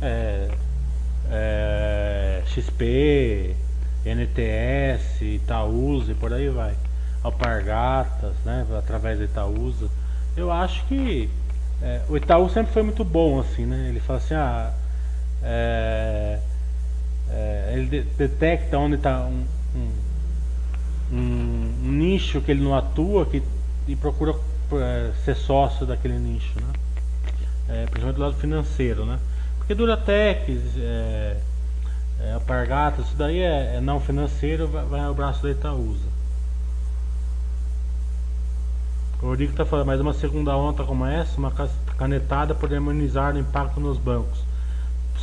é, 0.00 0.48
é, 1.28 2.42
XP, 2.46 3.56
NTS, 4.04 5.22
Itaúsa 5.22 6.12
e 6.12 6.14
por 6.14 6.32
aí 6.32 6.50
vai. 6.50 6.76
Alpargatas, 7.24 8.36
né, 8.44 8.64
através 8.78 9.18
da 9.18 9.24
Itaúsa. 9.24 9.90
Eu 10.36 10.52
acho 10.52 10.86
que 10.86 11.28
é, 11.82 12.02
o 12.08 12.16
Itaú 12.16 12.48
sempre 12.50 12.72
foi 12.72 12.82
muito 12.82 13.04
bom, 13.04 13.38
assim, 13.38 13.64
né? 13.64 13.88
Ele 13.88 14.00
fala 14.00 14.18
assim, 14.18 14.34
ah, 14.34 14.72
é, 15.42 16.38
é, 17.30 17.72
ele 17.74 17.86
de, 17.86 18.02
detecta 18.02 18.78
onde 18.78 18.96
está 18.96 19.20
um, 19.20 19.44
um, 19.76 21.16
um, 21.16 21.92
nicho 21.92 22.40
que 22.40 22.50
ele 22.50 22.62
não 22.62 22.74
atua 22.74 23.26
que, 23.26 23.42
e 23.86 23.94
procura 23.94 24.34
é, 24.72 25.12
ser 25.24 25.36
sócio 25.36 25.86
daquele 25.86 26.18
nicho, 26.18 26.54
né? 26.56 26.72
É, 27.68 27.84
principalmente 27.84 28.16
do 28.16 28.22
lado 28.22 28.36
financeiro, 28.36 29.04
né? 29.04 29.18
Porque 29.58 29.74
Duratec, 29.74 30.60
é, 30.78 31.36
é, 32.20 32.32
Apargata, 32.32 33.02
isso 33.02 33.14
daí 33.16 33.38
é, 33.40 33.76
é 33.76 33.80
não 33.80 34.00
financeiro, 34.00 34.66
vai, 34.66 34.84
vai 34.84 35.00
ao 35.00 35.14
braço 35.14 35.42
da 35.42 35.50
Itaúsa. 35.50 36.07
O 39.20 39.26
Rodrigo 39.26 39.50
está 39.50 39.64
falando, 39.64 39.86
mas 39.86 40.00
uma 40.00 40.14
segunda 40.14 40.56
onda 40.56 40.84
como 40.84 41.04
essa, 41.04 41.36
uma 41.38 41.52
canetada 41.96 42.54
por 42.54 42.68
demonizar 42.68 43.34
o 43.34 43.38
impacto 43.38 43.80
nos 43.80 43.98
bancos. 43.98 44.40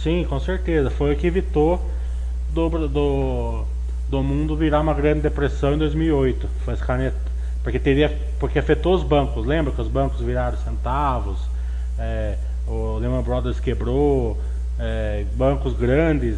Sim, 0.01 0.25
com 0.27 0.39
certeza. 0.39 0.89
Foi 0.89 1.13
o 1.13 1.17
que 1.17 1.27
evitou 1.27 1.81
do, 2.53 2.87
do, 2.87 3.65
do 4.09 4.23
mundo 4.23 4.55
virar 4.55 4.81
uma 4.81 4.93
grande 4.93 5.21
depressão 5.21 5.73
em 5.73 5.77
2008. 5.77 6.47
Foi 6.65 6.73
as 6.73 6.81
canetas. 6.81 7.21
Porque, 7.63 7.79
teria, 7.79 8.15
porque 8.39 8.59
afetou 8.59 8.93
os 8.93 9.03
bancos. 9.03 9.45
Lembra 9.45 9.71
que 9.71 9.81
os 9.81 9.87
bancos 9.87 10.19
viraram 10.19 10.57
centavos? 10.57 11.39
É, 11.97 12.37
o 12.67 12.97
Lehman 12.97 13.23
Brothers 13.23 13.59
quebrou. 13.59 14.37
É, 14.77 15.25
bancos 15.35 15.73
grandes, 15.73 16.37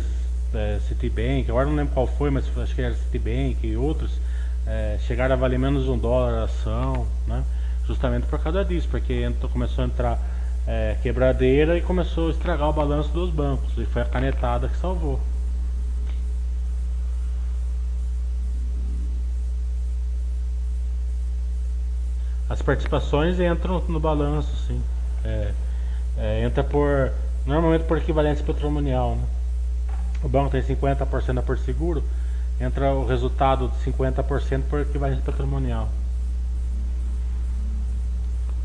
é, 0.54 0.80
Citibank, 0.88 1.50
agora 1.50 1.66
não 1.66 1.76
lembro 1.76 1.94
qual 1.94 2.08
foi, 2.08 2.30
mas 2.30 2.46
acho 2.58 2.76
que 2.76 2.82
era 2.82 2.94
Citibank 2.94 3.66
e 3.66 3.76
outros, 3.76 4.12
é, 4.68 4.98
a 5.32 5.36
valer 5.36 5.58
menos 5.58 5.88
um 5.88 5.98
dólar 5.98 6.42
a 6.42 6.44
ação. 6.44 7.08
Né? 7.26 7.44
Justamente 7.86 8.28
por 8.28 8.40
causa 8.40 8.66
disso, 8.66 8.88
porque 8.90 9.24
entrou, 9.24 9.50
começou 9.50 9.84
a 9.84 9.88
entrar 9.88 10.20
é, 10.68 10.98
quebradeira 11.02 11.78
e 11.78 11.82
começou 11.82 12.28
a 12.28 12.32
estragar 12.32 12.70
o 12.70 12.74
balanço 12.74 13.10
dos 13.10 13.30
bancos. 13.30 13.72
E 13.78 13.86
foi 13.86 14.02
a 14.02 14.06
canetada 14.06 14.68
que 14.68 14.78
salvou. 14.78 15.20
As 22.50 22.62
participações 22.62 23.40
entram 23.40 23.82
no 23.88 24.00
balanço, 24.00 24.56
sim. 24.68 24.82
É, 25.24 25.52
é, 26.18 26.44
entra 26.44 26.64
por 26.64 27.12
normalmente 27.46 27.84
por 27.84 27.98
equivalência 27.98 28.46
patrimonial. 28.46 29.16
Né? 29.16 29.24
O 30.24 30.30
banco 30.30 30.50
tem 30.50 30.62
50% 30.62 31.34
da 31.34 31.42
por 31.42 31.58
seguro, 31.58 32.04
entra 32.60 32.94
o 32.94 33.06
resultado 33.06 33.70
de 33.70 33.92
50% 33.92 34.64
por 34.70 34.82
equivalência 34.82 35.24
patrimonial. 35.24 35.90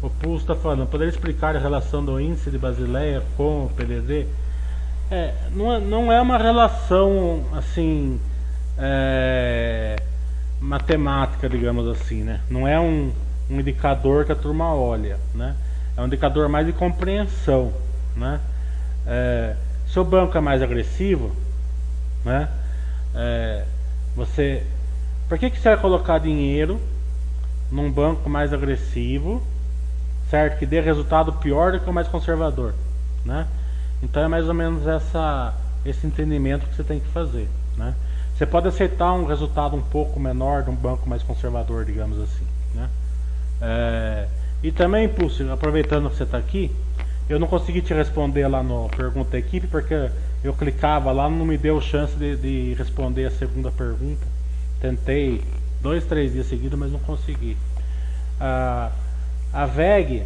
O 0.02 0.10
Pulso 0.10 0.42
está 0.42 0.56
falando, 0.56 0.86
poderia 0.86 1.12
explicar 1.12 1.54
a 1.54 1.60
relação 1.60 2.04
do 2.04 2.20
índice 2.20 2.50
de 2.50 2.58
Basileia 2.58 3.22
com 3.36 3.66
o 3.66 3.70
PDD? 3.70 4.26
É, 5.10 5.34
não, 5.54 5.72
é, 5.72 5.78
não 5.78 6.12
é 6.12 6.20
uma 6.20 6.38
relação 6.38 7.44
assim 7.52 8.18
é, 8.78 9.96
matemática, 10.60 11.48
digamos 11.48 11.86
assim, 11.86 12.22
né? 12.22 12.40
Não 12.50 12.66
é 12.66 12.80
um, 12.80 13.12
um 13.48 13.60
indicador 13.60 14.24
que 14.24 14.32
a 14.32 14.34
turma 14.34 14.74
olha, 14.74 15.18
né? 15.34 15.54
É 15.96 16.00
um 16.00 16.06
indicador 16.06 16.48
mais 16.48 16.66
de 16.66 16.72
compreensão, 16.72 17.72
né? 18.16 18.40
É, 19.06 19.54
se 19.86 20.00
o 20.00 20.04
banco 20.04 20.36
é 20.36 20.40
mais 20.40 20.62
agressivo, 20.62 21.36
né? 22.24 22.48
É, 23.14 23.64
você, 24.14 24.64
por 25.28 25.38
que 25.38 25.50
que 25.50 25.58
você 25.58 25.70
vai 25.70 25.78
colocar 25.78 26.18
dinheiro 26.18 26.80
num 27.70 27.90
banco 27.90 28.28
mais 28.28 28.52
agressivo 28.52 29.42
certo? 30.32 30.58
Que 30.58 30.64
dê 30.64 30.80
resultado 30.80 31.30
pior 31.34 31.72
do 31.72 31.80
que 31.80 31.90
o 31.90 31.92
mais 31.92 32.08
conservador, 32.08 32.72
né? 33.22 33.46
Então 34.02 34.22
é 34.22 34.28
mais 34.28 34.48
ou 34.48 34.54
menos 34.54 34.86
essa, 34.86 35.54
esse 35.84 36.06
entendimento 36.06 36.66
que 36.66 36.74
você 36.74 36.82
tem 36.82 36.98
que 36.98 37.08
fazer, 37.08 37.46
né? 37.76 37.94
Você 38.34 38.46
pode 38.46 38.66
aceitar 38.66 39.12
um 39.12 39.26
resultado 39.26 39.76
um 39.76 39.82
pouco 39.82 40.18
menor 40.18 40.62
de 40.62 40.70
um 40.70 40.74
banco 40.74 41.06
mais 41.06 41.22
conservador, 41.22 41.84
digamos 41.84 42.18
assim, 42.18 42.46
né? 42.74 42.88
É, 43.60 44.26
e 44.62 44.72
também, 44.72 45.06
Pulse, 45.06 45.46
aproveitando 45.50 46.08
que 46.08 46.16
você 46.16 46.22
está 46.22 46.38
aqui, 46.38 46.74
eu 47.28 47.38
não 47.38 47.46
consegui 47.46 47.82
te 47.82 47.92
responder 47.92 48.48
lá 48.48 48.62
no 48.62 48.88
Pergunta 48.88 49.36
Equipe, 49.36 49.66
porque 49.66 50.08
eu 50.42 50.52
clicava 50.52 51.12
lá, 51.12 51.28
não 51.28 51.46
me 51.46 51.56
deu 51.56 51.80
chance 51.80 52.16
de, 52.16 52.36
de 52.36 52.74
responder 52.74 53.26
a 53.26 53.30
segunda 53.30 53.70
pergunta. 53.70 54.26
Tentei 54.80 55.42
dois, 55.80 56.04
três 56.04 56.32
dias 56.32 56.46
seguidos, 56.46 56.78
mas 56.78 56.90
não 56.90 56.98
consegui. 56.98 57.56
Ah, 58.40 58.90
a 59.52 59.66
VEG 59.66 60.24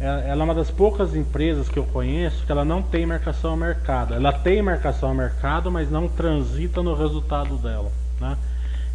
ela 0.00 0.42
é 0.42 0.44
uma 0.44 0.54
das 0.54 0.68
poucas 0.68 1.14
empresas 1.14 1.68
que 1.68 1.78
eu 1.78 1.84
conheço 1.84 2.44
que 2.44 2.50
ela 2.50 2.64
não 2.64 2.82
tem 2.82 3.06
marcação 3.06 3.52
ao 3.52 3.56
mercado. 3.56 4.14
Ela 4.14 4.32
tem 4.32 4.60
marcação 4.60 5.10
ao 5.10 5.14
mercado, 5.14 5.70
mas 5.70 5.90
não 5.90 6.08
transita 6.08 6.82
no 6.82 6.94
resultado 6.94 7.56
dela. 7.56 7.90
Né? 8.20 8.36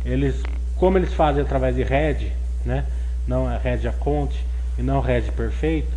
Eles, 0.04 0.44
como 0.76 0.98
eles 0.98 1.14
fazem 1.14 1.42
através 1.42 1.76
de 1.76 1.84
RED, 1.84 2.34
né? 2.66 2.86
não 3.26 3.50
é 3.50 3.58
RED 3.58 3.88
a 3.88 3.94
conte 3.94 4.46
e 4.78 4.82
não 4.82 5.00
RED 5.00 5.32
perfeito, 5.32 5.92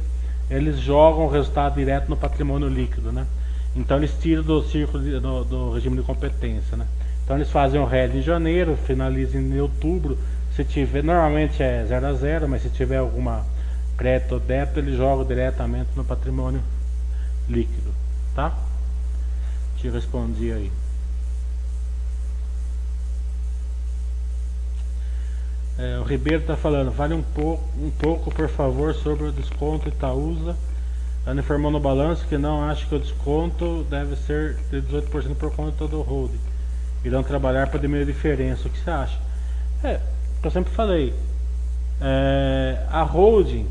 eles 0.48 0.78
jogam 0.78 1.26
o 1.26 1.28
resultado 1.28 1.74
direto 1.74 2.08
no 2.08 2.16
patrimônio 2.16 2.68
líquido. 2.68 3.10
Né? 3.10 3.26
Então 3.74 3.96
eles 3.96 4.12
tiram 4.20 4.42
do 4.42 4.62
círculo 4.64 5.02
de, 5.02 5.18
do, 5.20 5.44
do, 5.44 5.72
regime 5.72 5.96
de 5.96 6.02
competência. 6.02 6.76
Né? 6.76 6.86
Então 7.24 7.36
eles 7.36 7.50
fazem 7.50 7.80
o 7.80 7.84
RED 7.84 8.16
em 8.16 8.22
janeiro, 8.22 8.76
finalizam 8.76 9.40
em 9.40 9.60
outubro. 9.60 10.18
Se 10.54 10.64
tiver, 10.64 11.04
normalmente 11.04 11.62
é 11.62 11.84
0 11.86 12.06
a 12.06 12.12
0, 12.12 12.48
mas 12.48 12.62
se 12.62 12.68
tiver 12.70 12.96
alguma 12.96 13.44
crédito 13.96 14.32
ou 14.32 14.40
débito, 14.40 14.80
ele 14.80 14.96
joga 14.96 15.24
diretamente 15.24 15.90
no 15.94 16.04
patrimônio 16.04 16.62
líquido, 17.48 17.92
tá? 18.34 18.56
Te 19.76 19.88
respondi 19.88 20.50
aí. 20.50 20.72
É, 25.78 25.98
o 25.98 26.02
Ribeiro 26.02 26.42
está 26.42 26.56
falando, 26.56 26.90
vale 26.90 27.14
um 27.14 27.22
pouco, 27.22 27.64
um 27.78 27.90
pouco, 27.90 28.30
por 28.30 28.48
favor, 28.48 28.94
sobre 28.94 29.24
o 29.24 29.32
desconto 29.32 29.88
Itaúsa. 29.88 30.56
Ela 31.31 31.39
informou 31.39 31.70
no 31.70 31.78
balanço 31.78 32.26
que 32.26 32.37
não 32.37 32.61
acha 32.68 32.85
que 32.87 32.93
o 32.93 32.99
desconto 32.99 33.87
deve 33.89 34.16
ser 34.16 34.57
de 34.68 34.83
18% 34.83 35.37
por 35.37 35.55
conta 35.55 35.87
do 35.87 36.03
holding. 36.03 36.41
Irão 37.05 37.22
trabalhar 37.22 37.68
para 37.68 37.78
diminuir 37.78 38.03
a 38.03 38.07
diferença. 38.07 38.66
O 38.66 38.70
que 38.70 38.81
você 38.81 38.91
acha? 38.91 39.16
É, 39.85 40.01
eu 40.43 40.51
sempre 40.51 40.72
falei. 40.72 41.14
É, 42.01 42.85
a 42.91 43.03
holding 43.03 43.68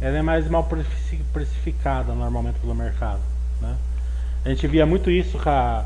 ela 0.00 0.16
é 0.16 0.22
mais 0.22 0.48
mal 0.48 0.66
precificada 1.34 2.14
normalmente 2.14 2.58
pelo 2.60 2.74
mercado. 2.74 3.20
Né? 3.60 3.76
A 4.46 4.48
gente 4.48 4.66
via 4.66 4.86
muito 4.86 5.10
isso 5.10 5.38
com 5.38 5.50
a, 5.50 5.84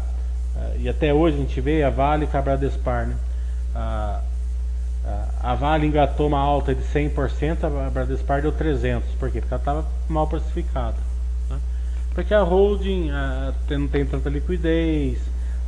e 0.78 0.88
até 0.88 1.12
hoje 1.12 1.38
a 1.38 1.40
gente 1.40 1.60
vê 1.60 1.82
a 1.82 1.90
Vale 1.90 2.28
com 2.28 2.38
a 2.38 2.40
Bradespar. 2.40 3.08
Né? 3.08 3.16
A, 3.74 4.20
a, 5.04 5.50
a, 5.50 5.54
Vale 5.56 5.88
engatou 5.88 6.28
uma 6.28 6.38
alta 6.38 6.72
de 6.72 6.84
100%, 6.84 7.64
a 7.64 7.90
Bradespar 7.90 8.42
deu 8.42 8.52
300%. 8.52 9.02
Por 9.18 9.28
quê? 9.32 9.40
Porque 9.40 9.52
ela 9.52 9.60
estava 9.60 9.86
mal 10.08 10.28
precificada. 10.28 11.05
Porque 12.16 12.34
a 12.34 12.42
holding 12.42 13.10
a, 13.10 13.52
não 13.70 13.86
tem 13.86 14.06
tanta 14.06 14.30
liquidez, 14.30 15.18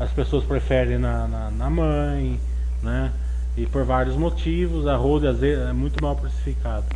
as 0.01 0.11
pessoas 0.11 0.42
preferem 0.44 0.99
na, 0.99 1.28
na, 1.28 1.51
na 1.51 1.70
mãe, 1.70 2.40
né? 2.82 3.12
e 3.55 3.66
por 3.66 3.84
vários 3.84 4.16
motivos 4.16 4.86
a 4.86 4.96
holding 4.96 5.26
às 5.26 5.38
vezes 5.38 5.68
é 5.68 5.72
muito 5.72 6.03
mal 6.03 6.16
precificada. 6.16 6.86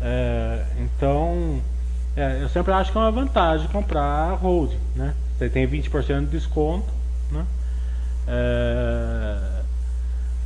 É, 0.00 0.64
então, 0.80 1.60
é, 2.16 2.42
eu 2.42 2.48
sempre 2.48 2.72
acho 2.72 2.90
que 2.90 2.98
é 2.98 3.00
uma 3.00 3.12
vantagem 3.12 3.68
comprar 3.68 4.34
hold, 4.34 4.72
né? 4.96 5.14
Você 5.38 5.48
tem 5.48 5.68
20% 5.68 6.20
de 6.20 6.26
desconto, 6.26 6.88
né? 7.30 7.46
É, 8.26 9.60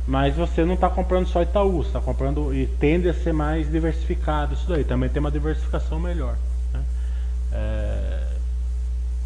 mas 0.05 0.35
você 0.35 0.63
não 0.63 0.75
está 0.75 0.89
comprando 0.89 1.27
só 1.27 1.41
Itaú, 1.41 1.81
está 1.81 1.99
comprando 1.99 2.53
e 2.53 2.67
tende 2.67 3.09
a 3.09 3.13
ser 3.13 3.33
mais 3.33 3.71
diversificado 3.71 4.53
isso 4.53 4.67
daí. 4.69 4.83
Também 4.83 5.09
tem 5.09 5.19
uma 5.19 5.31
diversificação 5.31 5.99
melhor. 5.99 6.35
Né? 6.71 6.83
É, 7.51 7.84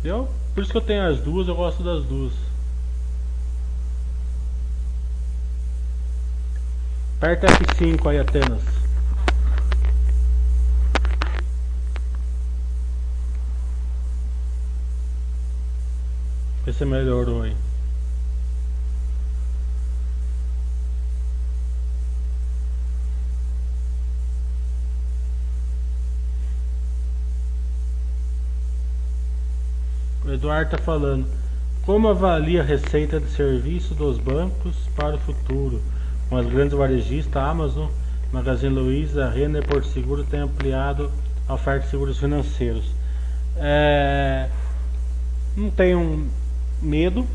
eu, 0.04 0.30
por 0.54 0.64
isso 0.64 0.72
que 0.72 0.78
eu 0.78 0.82
tenho 0.82 1.08
as 1.08 1.20
duas, 1.20 1.48
eu 1.48 1.56
gosto 1.56 1.84
das 1.84 2.04
duas. 2.04 2.34
Aperta 7.18 7.48
F5 7.48 8.10
aí, 8.10 8.20
Atenas. 8.20 8.62
Vê 16.66 16.86
melhorou 16.86 17.42
aí. 17.42 17.69
Eduardo 30.40 30.74
está 30.74 30.78
falando. 30.78 31.28
Como 31.86 32.08
avalia 32.08 32.62
a 32.62 32.64
receita 32.64 33.20
de 33.20 33.30
serviço 33.30 33.94
dos 33.94 34.18
bancos 34.18 34.76
para 34.96 35.16
o 35.16 35.20
futuro? 35.20 35.82
Com 36.30 36.38
as 36.38 36.46
grandes 36.46 36.78
varejistas, 36.78 37.36
Amazon, 37.36 37.90
Magazine 38.32 38.74
Luiza, 38.74 39.30
Renner, 39.30 39.66
Porto 39.68 39.88
Seguro 39.88 40.24
têm 40.24 40.40
ampliado 40.40 41.12
a 41.46 41.56
oferta 41.56 41.84
de 41.84 41.92
seguros 41.92 42.18
financeiros. 42.18 42.86
É, 43.58 44.48
não 45.58 45.70
tem 45.70 45.94
um, 45.94 46.30
medo, 46.82 47.28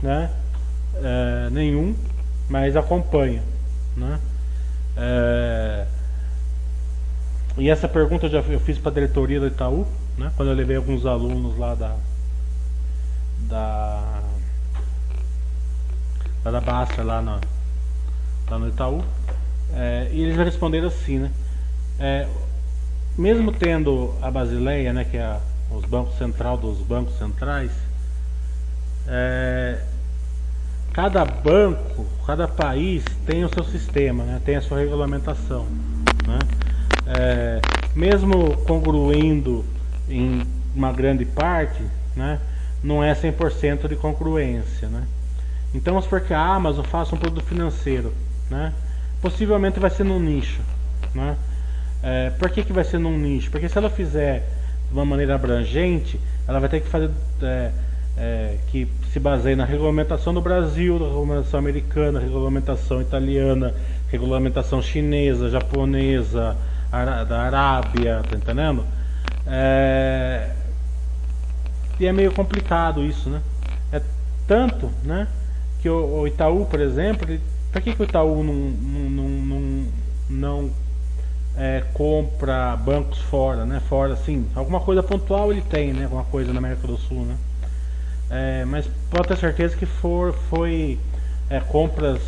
né? 0.00 0.30
É, 1.02 1.50
nenhum, 1.50 1.96
mas 2.48 2.76
acompanha, 2.76 3.42
né? 3.96 4.20
É, 4.96 5.86
e 7.58 7.68
essa 7.68 7.88
pergunta 7.88 8.26
eu 8.26 8.30
já 8.30 8.38
eu 8.38 8.60
fiz 8.60 8.78
para 8.78 8.92
a 8.92 8.94
diretoria 8.94 9.40
do 9.40 9.48
Itaú, 9.48 9.84
né? 10.16 10.30
Quando 10.36 10.50
eu 10.50 10.54
levei 10.54 10.76
alguns 10.76 11.04
alunos 11.04 11.58
lá 11.58 11.74
da 11.74 11.96
da 13.48 14.22
lá 16.44 16.50
da 16.50 16.60
Basta 16.60 17.02
lá 17.02 17.20
no, 17.20 17.40
lá 18.48 18.58
no 18.58 18.68
Itaú, 18.68 19.02
é, 19.74 20.08
e 20.12 20.22
eles 20.22 20.36
responderam 20.36 20.88
assim, 20.88 21.18
né? 21.18 21.30
é, 21.98 22.28
mesmo 23.16 23.52
tendo 23.52 24.14
a 24.22 24.30
Basileia, 24.30 24.92
né, 24.92 25.04
que 25.04 25.16
é 25.16 25.38
os 25.70 25.84
bancos 25.84 26.16
central 26.16 26.56
dos 26.56 26.78
bancos 26.78 27.18
centrais, 27.18 27.72
é, 29.08 29.80
cada 30.92 31.24
banco, 31.24 32.06
cada 32.26 32.46
país 32.46 33.04
tem 33.24 33.44
o 33.44 33.48
seu 33.48 33.64
sistema, 33.64 34.24
né, 34.24 34.40
tem 34.44 34.56
a 34.56 34.60
sua 34.60 34.78
regulamentação. 34.78 35.66
Né? 36.26 36.38
É, 37.06 37.60
mesmo 37.94 38.56
congruindo 38.64 39.64
em 40.08 40.42
uma 40.74 40.92
grande 40.92 41.24
parte, 41.24 41.82
né, 42.14 42.40
não 42.86 43.02
é 43.02 43.12
100% 43.12 43.88
de 43.88 43.96
congruência. 43.96 44.88
Né? 44.88 45.02
Então, 45.74 45.92
vamos 45.92 46.04
supor 46.04 46.20
que 46.20 46.32
a 46.32 46.40
Amazon 46.40 46.84
faça 46.84 47.14
um 47.14 47.18
produto 47.18 47.44
financeiro. 47.44 48.14
Né? 48.48 48.72
Possivelmente 49.20 49.80
vai 49.80 49.90
ser 49.90 50.04
num 50.04 50.20
nicho. 50.20 50.60
Né? 51.12 51.36
É, 52.02 52.30
por 52.30 52.48
que, 52.48 52.62
que 52.62 52.72
vai 52.72 52.84
ser 52.84 52.98
num 52.98 53.18
nicho? 53.18 53.50
Porque 53.50 53.68
se 53.68 53.76
ela 53.76 53.90
fizer 53.90 54.48
de 54.88 54.94
uma 54.94 55.04
maneira 55.04 55.34
abrangente, 55.34 56.20
ela 56.46 56.60
vai 56.60 56.68
ter 56.68 56.80
que 56.80 56.88
fazer 56.88 57.10
é, 57.42 57.72
é, 58.16 58.56
que 58.68 58.86
se 59.12 59.18
baseie 59.18 59.56
na 59.56 59.64
regulamentação 59.64 60.32
do 60.32 60.40
Brasil, 60.40 60.96
na 61.00 61.06
regulamentação 61.06 61.58
americana, 61.58 62.20
regulamentação 62.20 63.02
italiana, 63.02 63.74
regulamentação 64.08 64.80
chinesa, 64.80 65.50
japonesa, 65.50 66.56
da 67.28 67.40
Arábia, 67.40 68.22
tá 68.30 68.36
entendendo? 68.36 68.86
É, 69.44 70.50
e 71.98 72.06
é 72.06 72.12
meio 72.12 72.32
complicado 72.32 73.04
isso, 73.04 73.30
né? 73.30 73.40
É 73.92 74.02
tanto, 74.46 74.90
né? 75.02 75.28
Que 75.80 75.88
o, 75.88 76.20
o 76.20 76.26
Itaú, 76.26 76.66
por 76.66 76.80
exemplo, 76.80 77.26
por 77.72 77.82
que, 77.82 77.94
que 77.94 78.02
o 78.02 78.04
Itaú 78.04 78.42
não, 78.42 78.54
não, 78.54 79.28
não, 79.28 79.86
não 80.28 80.70
é, 81.56 81.82
compra 81.94 82.76
bancos 82.76 83.18
fora, 83.18 83.64
né? 83.64 83.80
Fora, 83.88 84.12
assim, 84.12 84.46
alguma 84.54 84.80
coisa 84.80 85.02
pontual 85.02 85.52
ele 85.52 85.62
tem, 85.62 85.92
né? 85.92 86.04
Alguma 86.04 86.24
coisa 86.24 86.52
na 86.52 86.58
América 86.58 86.86
do 86.86 86.96
Sul, 86.96 87.24
né? 87.24 87.36
É, 88.28 88.64
mas 88.64 88.88
pode 89.10 89.28
ter 89.28 89.36
certeza 89.36 89.76
que 89.76 89.86
for, 89.86 90.32
foi 90.50 90.98
é, 91.48 91.60
compras 91.60 92.20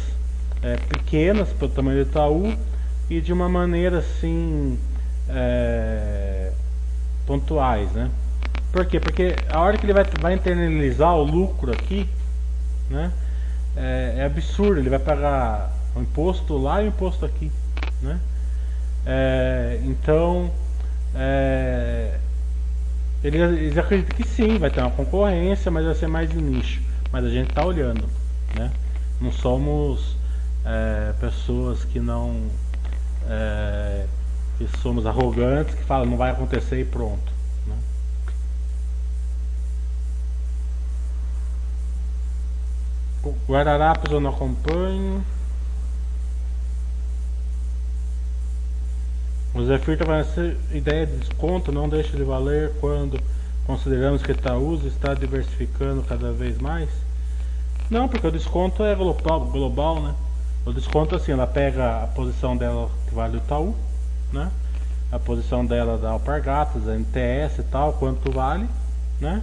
é, 0.63 0.77
pequenas 0.77 1.49
pelo 1.51 1.71
tamanho 1.71 2.05
do 2.05 2.11
Itaú 2.11 2.57
e 3.11 3.21
de 3.21 3.33
uma 3.33 3.49
maneira 3.49 3.99
assim 3.99 4.79
é, 5.29 6.53
pontuais, 7.27 7.91
né? 7.93 8.11
Por 8.73 8.85
quê? 8.87 9.01
Porque 9.01 9.35
a 9.49 9.61
hora 9.61 9.77
que 9.79 9.87
ele 9.87 9.93
vai, 9.93 10.05
vai 10.21 10.35
internalizar 10.35 11.15
o 11.15 11.23
lucro 11.23 11.73
aqui, 11.73 12.09
né? 12.91 13.13
É, 13.77 14.15
é 14.19 14.25
absurdo, 14.25 14.81
ele 14.81 14.91
vai 14.91 14.99
pagar 14.99 15.73
o 15.95 16.01
imposto 16.01 16.57
lá 16.57 16.83
e 16.83 16.87
o 16.87 16.89
imposto 16.89 17.25
aqui, 17.25 17.51
né? 18.03 18.19
É, 19.07 19.81
então, 19.85 20.51
é, 21.15 22.19
eles, 23.25 23.41
eles, 23.41 23.79
acreditam 23.79 24.17
que 24.17 24.25
sim, 24.25 24.59
vai 24.59 24.71
ter 24.71 24.81
uma 24.81 24.91
concorrência, 24.91 25.71
mas 25.71 25.85
vai 25.85 25.95
ser 25.95 26.07
mais 26.07 26.29
de 26.29 26.37
nicho. 26.37 26.83
Mas 27.11 27.25
a 27.25 27.31
gente 27.31 27.49
está 27.49 27.65
olhando, 27.65 28.05
né? 28.55 28.71
Não 29.21 29.33
somos 29.33 30.17
é, 30.65 31.13
pessoas 31.19 31.85
que 31.85 31.99
não 31.99 32.49
é, 33.29 34.05
que 34.59 34.69
somos 34.79 35.07
arrogantes, 35.07 35.75
que 35.75 35.83
falam 35.85 36.07
não 36.07 36.17
vai 36.17 36.31
acontecer 36.31 36.81
e 36.81 36.85
pronto. 36.85 37.28
Guararapes 43.49 44.11
eu 44.13 44.21
não 44.21 44.31
acompanho. 44.31 45.25
O 49.55 49.65
Zefir 49.65 50.05
vai 50.07 50.21
essa 50.21 50.57
ideia 50.73 51.07
de 51.07 51.17
desconto 51.17 51.73
não 51.73 51.89
deixa 51.89 52.17
de 52.17 52.23
valer 52.23 52.73
quando 52.81 53.21
consideramos 53.67 54.23
que 54.23 54.33
Itaúsa 54.33 54.87
está 54.87 55.15
diversificando 55.15 56.03
cada 56.03 56.33
vez 56.33 56.59
mais? 56.59 56.89
Não, 57.91 58.09
porque 58.09 58.27
o 58.27 58.31
desconto 58.31 58.85
é 58.85 58.95
global, 58.95 59.47
global 59.47 60.03
né? 60.03 60.15
O 60.65 60.73
desconto 60.73 61.17
assim, 61.17 61.33
ela 61.33 61.47
pega 61.47 62.05
a 62.05 62.07
posição 62.07 62.57
dela 62.57 62.91
que 63.09 63.15
vale 63.15 63.37
o 63.37 63.39
Itaú, 63.39 63.75
né? 64.33 64.51
A 65.11 65.19
posição 65.19 65.65
dela 65.65 65.97
da 65.97 66.11
Alpargatas, 66.11 66.87
a 66.87 66.95
NTS 66.95 67.59
e 67.59 67.63
tal, 67.65 67.95
quanto 67.95 68.31
vale, 68.31 68.69
né? 69.19 69.43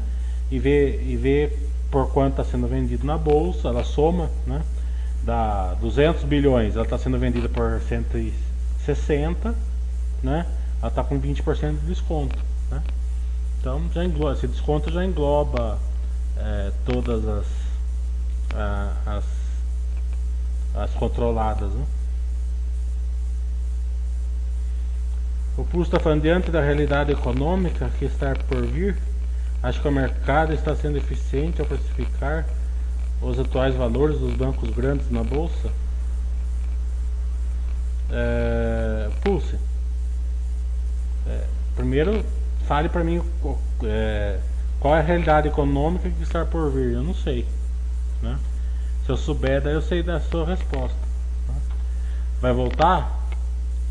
E 0.52 0.60
vê, 0.60 1.02
e 1.04 1.18
vê 1.18 1.58
por 1.96 2.12
quanto 2.12 2.42
está 2.42 2.44
sendo 2.44 2.68
vendido 2.68 3.08
na 3.08 3.18
bolsa, 3.18 3.70
ela 3.70 3.86
soma, 3.86 4.30
né? 4.46 4.62
Da 5.24 5.76
200 5.76 6.26
bilhões, 6.26 6.76
ela 6.76 6.84
está 6.84 6.98
sendo 6.98 7.18
vendida 7.18 7.48
por 7.48 7.80
160 7.80 9.56
né? 10.22 10.46
Ela 10.82 10.90
está 10.90 11.06
com 11.06 11.18
20% 11.18 11.80
de 11.80 11.86
desconto, 11.86 12.38
né? 12.70 12.84
Então 13.62 13.82
já 13.94 14.04
engloba, 14.04 14.34
esse 14.34 14.46
desconto 14.46 14.92
já 14.92 15.06
engloba 15.06 15.80
é, 16.36 16.72
todas 16.86 17.26
as, 17.26 17.46
a, 18.54 18.92
as, 19.06 19.24
as 20.76 20.92
controladas, 20.96 21.72
né? 21.72 21.86
O 25.58 25.64
Pulso 25.64 25.92
está 25.92 26.00
falando 26.02 26.24
diante 26.24 26.52
da 26.52 26.60
realidade 26.60 27.14
econômica 27.14 27.90
que 27.98 28.04
está 28.04 28.36
por 28.50 28.66
vir. 28.66 28.98
Acho 29.66 29.82
que 29.82 29.88
o 29.88 29.92
mercado 29.92 30.54
está 30.54 30.76
sendo 30.76 31.00
eficiente 31.00 31.60
ao 31.60 31.66
precificar 31.66 32.46
os 33.20 33.40
atuais 33.40 33.74
valores 33.74 34.20
dos 34.20 34.36
bancos 34.36 34.70
grandes 34.70 35.10
na 35.10 35.24
bolsa. 35.24 35.72
É, 38.12 39.10
Pulse. 39.24 39.58
É, 41.26 41.48
primeiro, 41.76 42.24
fale 42.68 42.90
para 42.90 43.04
mim 43.04 43.20
é, 43.84 44.40
qual 44.80 44.98
é 44.98 45.00
a 45.00 45.02
realidade 45.02 45.48
econômica 45.48 46.12
que 46.12 46.22
está 46.22 46.46
por 46.46 46.70
vir. 46.70 46.94
Eu 46.94 47.02
não 47.02 47.16
sei. 47.16 47.48
Né? 48.22 48.38
Se 49.04 49.10
eu 49.12 49.18
souber, 49.18 49.64
daí 49.64 49.74
eu 49.74 49.82
sei 49.82 50.04
da 50.04 50.20
sua 50.20 50.46
resposta. 50.46 51.00
Né? 51.48 51.56
Vai 52.40 52.54
voltar 52.54 53.20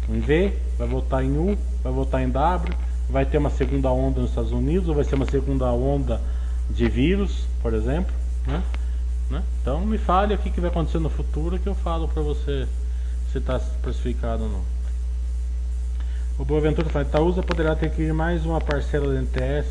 em 0.09 0.21
V? 0.21 0.57
Vai 0.79 0.87
voltar 0.87 1.25
em 1.25 1.37
U? 1.37 1.59
Vai 1.83 1.93
voltar 1.93 2.23
em 2.23 2.31
W? 2.31 2.84
Vai 3.09 3.25
ter 3.25 3.39
uma 3.39 3.51
segunda 3.51 3.91
onda 3.91 4.21
nos 4.21 4.31
Estados 4.31 4.53
Unidos? 4.53 4.89
Ou 4.89 4.95
vai 4.95 5.05
ser 5.05 5.15
uma 5.15 5.27
segunda 5.27 5.71
onda 5.73 6.21
de 6.71 6.89
vírus, 6.89 7.47
por 7.63 7.75
exemplo? 7.75 8.13
Né? 8.47 8.63
Né? 9.31 9.43
Então 9.61 9.81
me 9.81 9.99
fale 9.99 10.35
o 10.35 10.39
que, 10.39 10.51
que 10.51 10.61
vai 10.61 10.71
acontecer 10.71 10.99
no 10.99 11.11
futuro 11.11 11.59
que 11.59 11.69
eu 11.69 11.75
falo 11.75 12.09
para 12.09 12.23
você 12.23 12.67
se 13.33 13.39
está 13.39 13.57
especificado 13.57 14.45
ou 14.45 14.49
não. 14.49 14.75
O 16.39 16.45
Boaventura 16.45 16.89
fala, 16.89 17.05
Itaúsa 17.05 17.43
poderá 17.43 17.77
ter 17.77 17.91
que 17.91 18.03
ir 18.03 18.13
mais 18.13 18.45
uma 18.45 18.61
parcela 18.61 19.07
do 19.07 19.15
NTS 19.15 19.67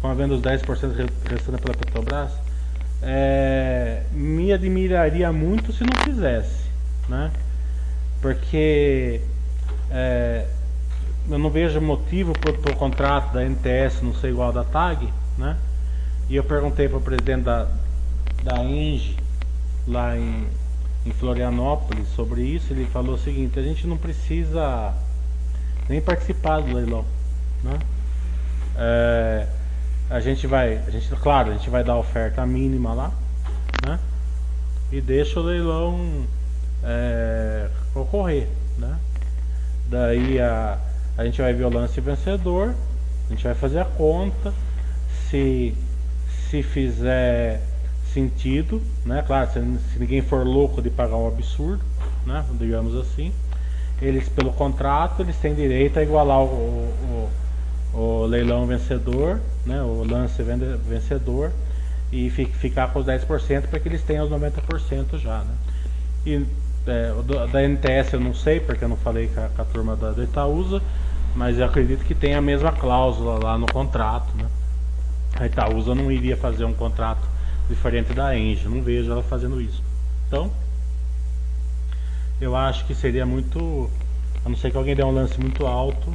com 0.00 0.08
a 0.08 0.14
venda 0.14 0.36
dos 0.36 0.42
10% 0.42 1.10
restando 1.28 1.58
pela 1.58 1.74
Petrobras? 1.74 2.32
É, 3.02 4.02
me 4.12 4.52
admiraria 4.52 5.32
muito 5.32 5.72
se 5.72 5.84
não 5.84 6.04
fizesse, 6.04 6.64
né? 7.08 7.30
Porque 8.20 9.20
é, 9.90 10.46
eu 11.30 11.38
não 11.38 11.50
vejo 11.50 11.80
motivo 11.80 12.32
para 12.32 12.72
o 12.72 12.76
contrato 12.76 13.32
da 13.32 13.44
NTS 13.44 14.02
não 14.02 14.14
ser 14.14 14.30
igual 14.30 14.52
da 14.52 14.64
TAG, 14.64 15.12
né? 15.36 15.56
E 16.28 16.36
eu 16.36 16.44
perguntei 16.44 16.88
para 16.88 16.98
o 16.98 17.00
presidente 17.00 17.42
da, 17.42 17.66
da 18.42 18.64
ENGE 18.64 19.16
lá 19.86 20.16
em, 20.16 20.46
em 21.06 21.12
Florianópolis 21.12 22.08
sobre 22.14 22.42
isso, 22.42 22.72
ele 22.72 22.86
falou 22.86 23.14
o 23.14 23.18
seguinte, 23.18 23.58
a 23.58 23.62
gente 23.62 23.86
não 23.86 23.96
precisa 23.96 24.94
nem 25.88 26.00
participar 26.00 26.60
do 26.60 26.74
leilão. 26.74 27.04
Né? 27.62 27.78
É, 28.76 29.46
a 30.10 30.20
gente 30.20 30.46
vai, 30.46 30.78
a 30.86 30.90
gente, 30.90 31.08
claro, 31.16 31.50
a 31.50 31.54
gente 31.54 31.68
vai 31.68 31.82
dar 31.82 31.94
a 31.94 31.98
oferta 31.98 32.44
mínima 32.46 32.92
lá, 32.92 33.12
né? 33.84 33.98
E 34.90 35.00
deixa 35.00 35.40
o 35.40 35.42
leilão 35.42 36.26
é, 36.82 37.68
ocorrer, 37.94 38.48
né? 38.78 38.98
Daí 39.90 40.40
a, 40.40 40.78
a 41.18 41.24
gente 41.24 41.42
vai 41.42 41.52
ver 41.52 41.64
o 41.64 41.68
lance 41.68 42.00
vencedor, 42.00 42.74
a 43.26 43.30
gente 43.30 43.44
vai 43.44 43.54
fazer 43.54 43.80
a 43.80 43.84
conta, 43.84 44.54
se, 45.28 45.74
se 46.48 46.62
fizer 46.62 47.60
sentido, 48.14 48.80
né? 49.04 49.22
Claro, 49.26 49.50
se, 49.52 49.60
se 49.92 49.98
ninguém 49.98 50.22
for 50.22 50.46
louco 50.46 50.80
de 50.80 50.88
pagar 50.88 51.16
um 51.16 51.28
absurdo, 51.28 51.84
né? 52.24 52.42
Digamos 52.58 52.94
assim 52.94 53.32
eles 54.00 54.28
pelo 54.28 54.52
contrato 54.52 55.22
eles 55.22 55.36
têm 55.36 55.54
direito 55.54 55.98
a 55.98 56.02
igualar 56.02 56.40
o, 56.40 56.46
o, 56.46 57.30
o 57.94 58.26
leilão 58.26 58.66
vencedor, 58.66 59.40
né, 59.66 59.82
o 59.82 60.04
lance 60.04 60.42
vencedor 60.42 61.50
e 62.12 62.30
ficar 62.30 62.92
com 62.92 63.00
os 63.00 63.06
10% 63.06 63.66
para 63.66 63.78
que 63.80 63.88
eles 63.88 64.02
tenham 64.02 64.24
os 64.24 64.30
90% 64.30 65.18
já. 65.18 65.38
Né? 65.40 65.54
E 66.24 66.46
é, 66.86 67.12
da 67.52 67.62
NTS 67.62 68.14
eu 68.14 68.20
não 68.20 68.32
sei, 68.32 68.60
porque 68.60 68.82
eu 68.84 68.88
não 68.88 68.96
falei 68.96 69.28
com 69.28 69.40
a, 69.40 69.48
com 69.48 69.60
a 69.60 69.64
turma 69.64 69.96
da, 69.96 70.12
do 70.12 70.22
Itaúsa, 70.22 70.80
mas 71.34 71.58
eu 71.58 71.64
acredito 71.64 72.04
que 72.04 72.14
tem 72.14 72.34
a 72.34 72.40
mesma 72.40 72.72
cláusula 72.72 73.38
lá 73.42 73.58
no 73.58 73.66
contrato. 73.66 74.28
Né? 74.36 74.48
A 75.36 75.46
Itaúsa 75.46 75.94
não 75.94 76.10
iria 76.10 76.36
fazer 76.36 76.64
um 76.64 76.74
contrato 76.74 77.26
diferente 77.68 78.12
da 78.12 78.36
Engie, 78.36 78.68
não 78.68 78.82
vejo 78.82 79.10
ela 79.10 79.22
fazendo 79.22 79.60
isso. 79.60 79.82
Então, 80.26 80.50
eu 82.40 82.56
acho 82.56 82.84
que 82.86 82.94
seria 82.94 83.26
muito 83.26 83.90
A 84.44 84.48
não 84.48 84.56
ser 84.56 84.70
que 84.70 84.76
alguém 84.76 84.94
dê 84.94 85.04
um 85.04 85.10
lance 85.10 85.38
muito 85.40 85.66
alto. 85.66 86.12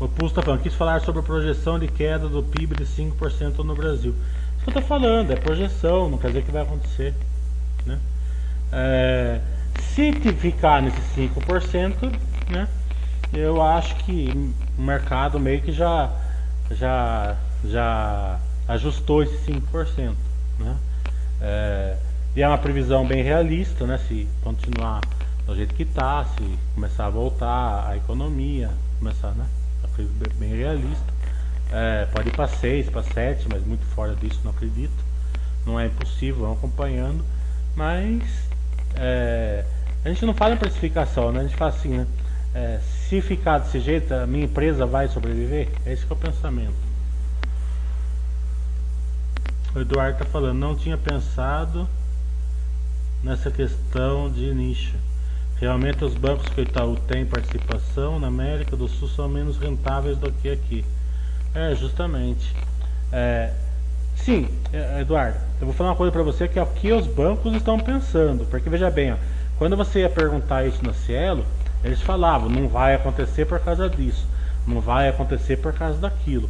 O 0.00 0.08
Pulso 0.08 0.32
está 0.32 0.42
falando, 0.42 0.62
quis 0.62 0.74
falar 0.74 1.00
sobre 1.00 1.20
a 1.20 1.22
projeção 1.22 1.78
de 1.78 1.86
queda 1.86 2.28
do 2.28 2.42
PIB 2.42 2.74
de 2.74 2.84
5% 2.84 3.58
no 3.58 3.74
Brasil. 3.74 4.12
Isso 4.56 4.64
que 4.64 4.70
eu 4.70 4.80
estou 4.80 4.82
falando, 4.82 5.30
é 5.30 5.36
projeção, 5.36 6.08
não 6.08 6.18
quer 6.18 6.28
dizer 6.28 6.42
que 6.42 6.50
vai 6.50 6.62
acontecer. 6.62 7.14
Né? 7.86 8.00
É, 8.72 9.40
se 9.94 10.12
ficar 10.32 10.82
nesses 10.82 11.04
5%, 11.16 12.12
né, 12.52 12.68
eu 13.32 13.62
acho 13.62 13.96
que 13.96 14.52
o 14.78 14.82
mercado 14.82 15.40
meio 15.40 15.62
que 15.62 15.72
já, 15.72 16.10
já, 16.70 17.36
já 17.64 18.38
ajustou 18.68 19.22
esse 19.22 19.36
5%. 19.50 20.14
Né? 20.58 20.76
É, 21.40 21.96
e 22.36 22.42
é 22.42 22.48
uma 22.48 22.58
previsão 22.58 23.06
bem 23.06 23.22
realista, 23.22 23.86
né? 23.86 23.98
Se 24.08 24.26
continuar 24.42 25.00
do 25.46 25.56
jeito 25.56 25.74
que 25.74 25.82
está, 25.82 26.24
se 26.24 26.58
começar 26.74 27.06
a 27.06 27.10
voltar 27.10 27.88
a 27.88 27.96
economia, 27.96 28.70
começar, 28.98 29.32
né? 29.32 29.46
É 29.84 30.28
bem 30.38 30.54
realista. 30.54 31.12
É, 31.70 32.06
pode 32.06 32.28
ir 32.28 32.32
para 32.32 32.48
6, 32.48 32.90
para 32.90 33.02
7, 33.02 33.48
mas 33.50 33.64
muito 33.66 33.84
fora 33.86 34.14
disso 34.14 34.40
não 34.44 34.50
acredito. 34.50 35.04
Não 35.66 35.78
é 35.78 35.86
impossível, 35.86 36.42
vamos 36.42 36.58
acompanhando. 36.58 37.24
Mas 37.76 38.22
é, 38.94 39.64
a 40.04 40.08
gente 40.08 40.24
não 40.24 40.34
fala 40.34 40.54
em 40.54 40.58
precificação, 40.58 41.32
né? 41.32 41.40
A 41.40 41.42
gente 41.42 41.56
fala 41.56 41.70
assim, 41.70 41.88
né? 41.90 42.06
É, 42.54 42.80
se 43.08 43.20
ficar 43.20 43.58
desse 43.58 43.80
jeito, 43.80 44.12
a 44.12 44.26
minha 44.26 44.44
empresa 44.44 44.84
vai 44.84 45.08
sobreviver? 45.08 45.68
É 45.86 45.92
esse 45.92 46.04
que 46.04 46.12
é 46.12 46.16
o 46.16 46.18
pensamento. 46.18 46.92
O 49.74 49.80
Eduardo 49.80 50.12
está 50.12 50.24
falando, 50.26 50.58
não 50.58 50.76
tinha 50.76 50.98
pensado 50.98 51.88
nessa 53.22 53.50
questão 53.50 54.30
de 54.30 54.52
nicho. 54.52 54.94
Realmente 55.58 56.04
os 56.04 56.14
bancos 56.14 56.46
que 56.48 56.60
o 56.60 56.64
Itaú 56.64 56.96
tem 57.06 57.24
participação 57.24 58.18
na 58.18 58.26
América 58.26 58.76
do 58.76 58.88
Sul 58.88 59.08
são 59.08 59.28
menos 59.28 59.56
rentáveis 59.56 60.18
do 60.18 60.30
que 60.30 60.50
aqui. 60.50 60.84
É, 61.54 61.74
justamente. 61.74 62.54
É, 63.10 63.52
sim, 64.16 64.48
é, 64.72 65.00
Eduardo, 65.00 65.38
eu 65.60 65.66
vou 65.66 65.74
falar 65.74 65.90
uma 65.90 65.96
coisa 65.96 66.10
para 66.10 66.22
você 66.22 66.48
que 66.48 66.58
é 66.58 66.62
o 66.62 66.66
que 66.66 66.92
os 66.92 67.06
bancos 67.06 67.54
estão 67.54 67.78
pensando. 67.78 68.44
Porque 68.46 68.68
veja 68.68 68.90
bem, 68.90 69.12
ó, 69.12 69.16
quando 69.56 69.76
você 69.76 70.00
ia 70.00 70.10
perguntar 70.10 70.66
isso 70.66 70.84
na 70.84 70.92
Cielo, 70.92 71.46
eles 71.84 72.00
falavam, 72.00 72.48
não 72.48 72.68
vai 72.68 72.94
acontecer 72.94 73.44
por 73.44 73.60
causa 73.60 73.88
disso, 73.88 74.26
não 74.66 74.80
vai 74.80 75.08
acontecer 75.08 75.56
por 75.56 75.72
causa 75.72 75.98
daquilo 75.98 76.48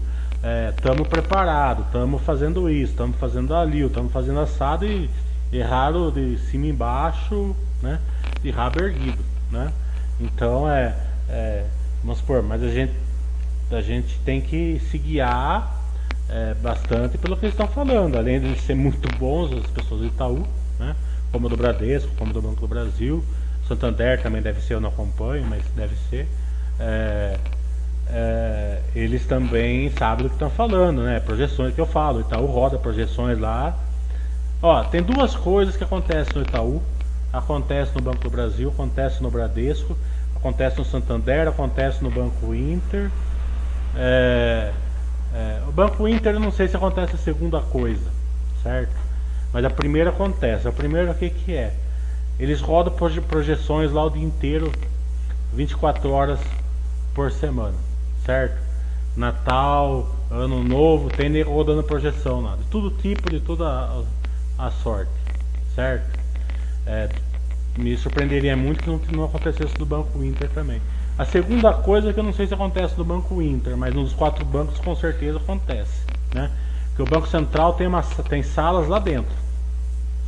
estamos 0.70 1.07
é, 1.07 1.11
preparados, 1.11 1.87
estamos 1.87 2.20
fazendo 2.22 2.68
isso, 2.68 2.93
estamos 2.93 3.16
fazendo 3.16 3.55
ali, 3.55 3.83
estamos 3.83 4.12
fazendo 4.12 4.41
assado 4.41 4.85
e 4.85 5.09
erraram 5.53 6.11
de 6.11 6.37
cima 6.39 6.66
embaixo, 6.66 7.55
né? 7.80 8.01
De 8.43 8.51
rabo 8.51 8.80
erguido, 8.80 9.22
né? 9.51 9.72
Então 10.20 10.68
é, 10.68 10.97
é 11.28 11.64
vamos 12.03 12.18
supor, 12.18 12.43
mas 12.43 12.62
a 12.62 12.68
gente, 12.68 12.93
a 13.70 13.80
gente 13.80 14.18
tem 14.24 14.41
que 14.41 14.80
se 14.91 14.99
guiar 14.99 15.80
é, 16.28 16.55
bastante 16.55 17.16
pelo 17.18 17.37
que 17.37 17.45
eles 17.45 17.55
estão 17.55 17.68
falando, 17.68 18.16
além 18.18 18.41
de 18.41 18.59
ser 18.61 18.74
muito 18.74 19.09
bons 19.18 19.53
as 19.53 19.70
pessoas 19.70 20.01
do 20.01 20.07
Itaú, 20.09 20.45
né? 20.78 20.97
Como 21.30 21.49
do 21.49 21.57
Bradesco, 21.57 22.11
como 22.18 22.33
do 22.33 22.43
Banco 22.43 22.61
do 22.61 22.68
Brasil, 22.68 23.24
Santander 23.69 24.21
também 24.23 24.43
deve 24.43 24.61
ser, 24.61 24.75
eu 24.75 24.81
não 24.81 24.89
acompanho, 24.89 25.45
mas 25.49 25.63
deve 25.75 25.95
ser. 26.11 26.29
É, 26.79 27.37
é, 28.09 28.81
eles 28.95 29.25
também 29.27 29.91
sabem 29.91 30.25
do 30.25 30.29
que 30.29 30.35
estão 30.35 30.51
falando, 30.51 31.03
né? 31.03 31.21
Projeções 31.21 31.75
que 31.75 31.81
eu 31.81 31.87
falo, 31.87 32.21
Itaú 32.21 32.47
roda 32.47 32.79
projeções 32.79 33.39
lá. 33.39 33.77
Ó, 34.61 34.85
tem 34.85 35.03
duas 35.03 35.35
coisas 35.35 35.77
que 35.77 35.85
acontecem 35.85 36.35
no 36.35 36.43
Itaú, 36.43 36.83
acontece 37.33 37.93
no 37.95 38.03
Banco 38.03 38.19
do 38.19 38.31
Brasil, 38.31 38.69
acontece 38.69 39.23
no 39.23 39.31
Bradesco, 39.31 39.97
acontece 40.37 40.79
no 40.79 40.85
Santander, 40.85 41.49
acontece 41.49 42.03
no 42.03 42.11
Banco 42.11 42.55
Inter. 42.55 43.11
É, 43.97 44.73
é, 45.35 45.61
o 45.67 45.73
Banco 45.73 46.07
Inter 46.07 46.35
eu 46.35 46.41
não 46.41 46.53
sei 46.53 46.69
se 46.69 46.77
acontece 46.77 47.15
a 47.15 47.19
segunda 47.19 47.61
coisa, 47.61 48.11
certo? 48.63 48.95
Mas 49.53 49.65
a 49.65 49.71
primeira 49.71 50.11
acontece. 50.11 50.69
A 50.69 50.73
primeira 50.73 51.11
o 51.11 51.15
que, 51.15 51.31
que 51.31 51.55
é? 51.55 51.73
Eles 52.39 52.61
rodam 52.61 52.95
projeções 53.28 53.93
lá 53.93 54.05
o 54.05 54.11
dia 54.11 54.24
inteiro, 54.24 54.72
24 55.53 56.11
horas 56.11 56.41
por 57.14 57.30
semana 57.30 57.93
certo? 58.24 58.57
Natal, 59.16 60.09
Ano 60.30 60.62
Novo, 60.62 61.11
tem 61.11 61.43
rodando 61.43 61.83
projeção 61.83 62.41
lá, 62.41 62.57
de 62.57 62.64
todo 62.64 62.91
tipo, 62.91 63.30
de 63.30 63.41
toda 63.41 63.66
a, 64.59 64.70
sorte, 64.70 65.11
certo? 65.74 66.18
É, 66.87 67.09
me 67.76 67.97
surpreenderia 67.97 68.57
muito 68.57 68.83
que 68.83 68.89
não, 68.89 68.99
que 68.99 69.14
não 69.14 69.24
acontecesse 69.24 69.74
do 69.74 69.85
Banco 69.85 70.22
Inter 70.22 70.49
também. 70.51 70.80
A 71.18 71.26
segunda 71.26 71.72
coisa 71.74 72.11
é 72.11 72.12
que 72.12 72.20
eu 72.20 72.24
não 72.24 72.33
sei 72.33 72.47
se 72.47 72.55
acontece 72.55 72.95
do 72.95 73.05
Banco 73.05 73.43
Inter, 73.43 73.76
mas 73.76 73.95
nos 73.95 74.14
quatro 74.14 74.45
bancos 74.45 74.78
com 74.78 74.97
certeza 74.97 75.37
acontece, 75.37 76.07
né? 76.35 76.51
Que 76.97 77.03
o 77.03 77.07
Banco 77.07 77.28
Central 77.28 77.74
tem, 77.74 77.87
uma, 77.87 78.03
tem 78.03 78.43
salas 78.43 78.89
lá 78.89 78.99
dentro, 78.99 79.35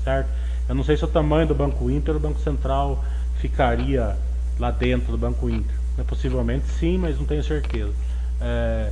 certo? 0.03 0.29
Eu 0.69 0.75
não 0.75 0.85
sei 0.85 0.97
se 0.97 1.05
o 1.05 1.09
tamanho 1.09 1.47
do 1.47 1.55
Banco 1.55 1.91
Inter, 1.91 2.17
o 2.17 2.21
Banco 2.21 2.41
Central 2.41 3.05
ficaria 3.37 4.17
lá 4.59 4.71
dentro 4.71 5.13
do 5.13 5.19
Banco 5.19 5.49
Inter. 5.49 5.77
Né, 5.97 6.05
possivelmente 6.07 6.67
sim, 6.79 6.99
mas 6.99 7.19
não 7.19 7.27
tenho 7.27 7.43
certeza. 7.43 7.93
É, 8.41 8.91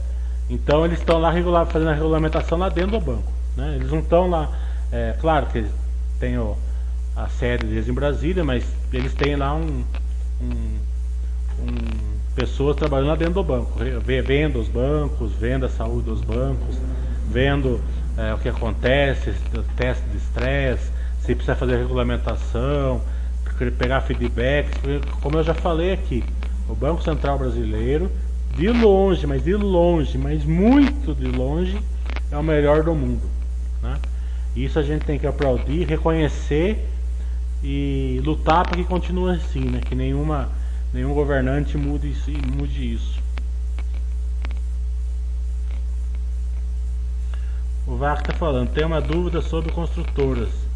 então 0.50 0.84
eles 0.84 0.98
estão 0.98 1.18
lá 1.18 1.30
regular, 1.30 1.66
fazendo 1.66 1.90
a 1.90 1.94
regulamentação 1.94 2.58
lá 2.58 2.68
dentro 2.68 2.92
do 2.92 3.00
banco. 3.00 3.32
Né? 3.56 3.76
Eles 3.76 3.90
não 3.90 4.00
estão 4.00 4.28
lá. 4.28 4.50
É, 4.90 5.16
claro 5.20 5.46
que 5.46 5.66
tem 6.20 6.38
o, 6.38 6.56
a 7.16 7.28
sede 7.28 7.66
deles 7.66 7.88
em 7.88 7.92
Brasília, 7.92 8.44
mas 8.44 8.64
eles 8.92 9.14
têm 9.14 9.36
lá 9.36 9.54
um, 9.54 9.84
um, 10.40 10.78
um 11.60 12.12
pessoas 12.34 12.76
trabalhando 12.76 13.08
lá 13.08 13.16
dentro 13.16 13.34
do 13.34 13.44
banco, 13.44 13.78
vendo 14.24 14.58
os 14.58 14.68
bancos, 14.68 15.32
vendo 15.32 15.66
a 15.66 15.68
saúde 15.68 16.06
dos 16.06 16.22
bancos, 16.22 16.76
vendo 17.28 17.80
é, 18.16 18.32
o 18.34 18.38
que 18.38 18.48
acontece, 18.48 19.34
teste 19.76 20.04
de 20.08 20.16
estresse, 20.16 20.90
se 21.24 21.34
precisa 21.34 21.54
fazer 21.54 21.76
regulamentação, 21.76 23.00
pegar 23.78 24.00
feedback, 24.00 24.68
como 25.20 25.38
eu 25.38 25.44
já 25.44 25.54
falei 25.54 25.92
aqui, 25.92 26.24
o 26.68 26.74
Banco 26.74 27.02
Central 27.02 27.38
Brasileiro, 27.38 28.10
de 28.56 28.68
longe, 28.68 29.26
mas 29.26 29.42
de 29.42 29.54
longe, 29.54 30.18
mas 30.18 30.44
muito 30.44 31.14
de 31.14 31.26
longe, 31.26 31.78
é 32.30 32.36
o 32.36 32.42
melhor 32.42 32.82
do 32.82 32.94
mundo. 32.94 33.22
Né? 33.80 33.98
Isso 34.56 34.78
a 34.78 34.82
gente 34.82 35.04
tem 35.04 35.18
que 35.18 35.26
aplaudir, 35.26 35.86
reconhecer 35.86 36.88
e 37.62 38.20
lutar 38.24 38.66
para 38.66 38.76
que 38.76 38.84
continue 38.84 39.36
assim, 39.36 39.60
né? 39.60 39.80
que 39.80 39.94
nenhuma, 39.94 40.50
nenhum 40.92 41.14
governante 41.14 41.78
mude 41.78 42.10
isso. 42.10 42.30
Mude 42.30 42.94
isso. 42.94 43.22
O 47.86 47.96
VAC 47.96 48.20
está 48.22 48.32
falando, 48.32 48.70
tem 48.70 48.84
uma 48.84 49.00
dúvida 49.00 49.40
sobre 49.40 49.72
construtoras. 49.72 50.71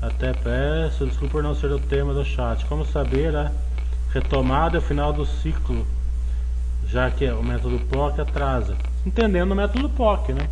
Até 0.00 0.32
peço, 0.32 1.06
desculpa 1.06 1.32
por 1.32 1.42
não 1.42 1.54
ser 1.54 1.72
o 1.72 1.78
tema 1.78 2.14
do 2.14 2.24
chat. 2.24 2.64
Como 2.66 2.84
saber 2.84 3.34
a 3.34 3.50
retomada 4.12 4.76
é 4.76 4.78
o 4.78 4.82
final 4.82 5.12
do 5.12 5.26
ciclo, 5.26 5.84
já 6.86 7.10
que 7.10 7.28
o 7.30 7.42
método 7.42 7.80
POC 7.80 8.20
atrasa. 8.20 8.76
Entendendo 9.04 9.52
o 9.52 9.56
método 9.56 9.88
POC, 9.90 10.32
né? 10.32 10.48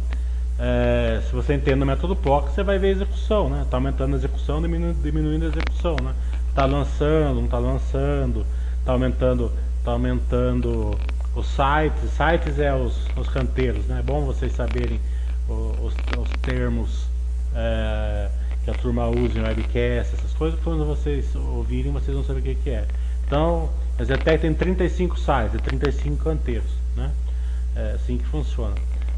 É, 0.59 1.23
se 1.27 1.33
você 1.33 1.55
entende 1.55 1.83
o 1.83 1.87
método 1.87 2.17
POC, 2.17 2.51
você 2.51 2.63
vai 2.63 2.79
ver 2.79 2.89
a 2.89 2.91
execução, 2.91 3.49
né? 3.49 3.63
Está 3.63 3.77
aumentando 3.77 4.15
a 4.15 4.17
execução, 4.17 4.61
diminuindo, 4.61 5.01
diminuindo 5.03 5.45
a 5.45 5.49
execução, 5.49 5.97
né? 6.03 6.13
Está 6.49 6.65
lançando, 6.65 7.37
não 7.37 7.45
está 7.45 7.59
lançando, 7.59 8.47
está 8.81 8.93
aumentando, 8.93 9.53
tá 9.85 9.93
aumentando 9.93 10.99
os 11.37 11.47
sites. 11.47 12.11
Sites 12.11 12.59
é 12.59 12.75
os, 12.75 13.07
os 13.17 13.29
canteiros, 13.29 13.87
né? 13.87 14.01
É 14.01 14.03
bom 14.03 14.25
vocês 14.25 14.53
saberem 14.53 15.01
os, 15.49 15.95
os 16.19 16.31
termos 16.43 17.07
é, 17.55 18.29
que 18.67 18.71
a 18.73 18.75
turma 18.75 19.07
usa 19.07 19.39
em 19.39 19.43
webcast, 19.43 20.17
essas 20.17 20.33
coisas, 20.33 20.59
quando 20.65 20.85
vocês 20.85 21.25
ouvirem, 21.37 21.93
vocês 21.93 22.17
vão 22.17 22.25
saber 22.25 22.41
o 22.41 22.43
que, 22.43 22.55
que 22.57 22.71
é. 22.71 22.85
Então, 23.25 23.71
a 23.97 24.03
Zetec 24.03 24.41
tem 24.41 24.53
35 24.53 25.17
sites, 25.17 25.61
35 25.63 26.25
canteiros, 26.25 26.69
né? 26.97 27.13
É 27.77 27.93
assim 27.95 28.19
que 28.19 28.27
funciona. 28.27 28.75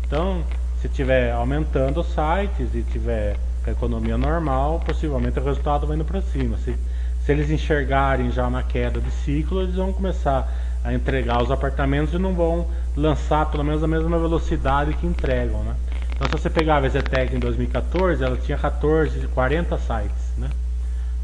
Então, 0.06 0.44
se 0.82 0.88
tiver 0.90 1.32
aumentando 1.32 1.98
os 2.00 2.08
sites 2.08 2.74
e 2.74 2.82
tiver 2.82 3.36
a 3.66 3.70
economia 3.70 4.18
normal, 4.18 4.82
possivelmente 4.84 5.38
o 5.38 5.42
resultado 5.42 5.86
vai 5.86 5.96
indo 5.96 6.04
para 6.04 6.20
cima. 6.20 6.58
Se, 6.58 6.76
se 7.24 7.32
eles 7.32 7.50
enxergarem 7.50 8.30
já 8.30 8.46
uma 8.46 8.62
queda 8.62 9.00
de 9.00 9.10
ciclo, 9.10 9.62
eles 9.62 9.76
vão 9.76 9.94
começar 9.94 10.46
a 10.84 10.92
entregar 10.92 11.42
os 11.42 11.50
apartamentos 11.50 12.12
e 12.12 12.18
não 12.18 12.34
vão 12.34 12.66
lançar 12.94 13.50
pelo 13.50 13.64
menos 13.64 13.82
a 13.82 13.88
mesma 13.88 14.18
velocidade 14.18 14.92
que 14.92 15.06
entregam, 15.06 15.62
né? 15.62 15.74
Então, 16.18 16.26
se 16.26 16.42
você 16.42 16.50
pegar 16.50 16.84
a 16.84 16.88
Zetec 16.88 17.34
em 17.34 17.38
2014, 17.38 18.22
ela 18.22 18.36
tinha 18.36 18.58
14, 18.58 19.26
40 19.28 19.78
sites, 19.78 20.32
né? 20.36 20.50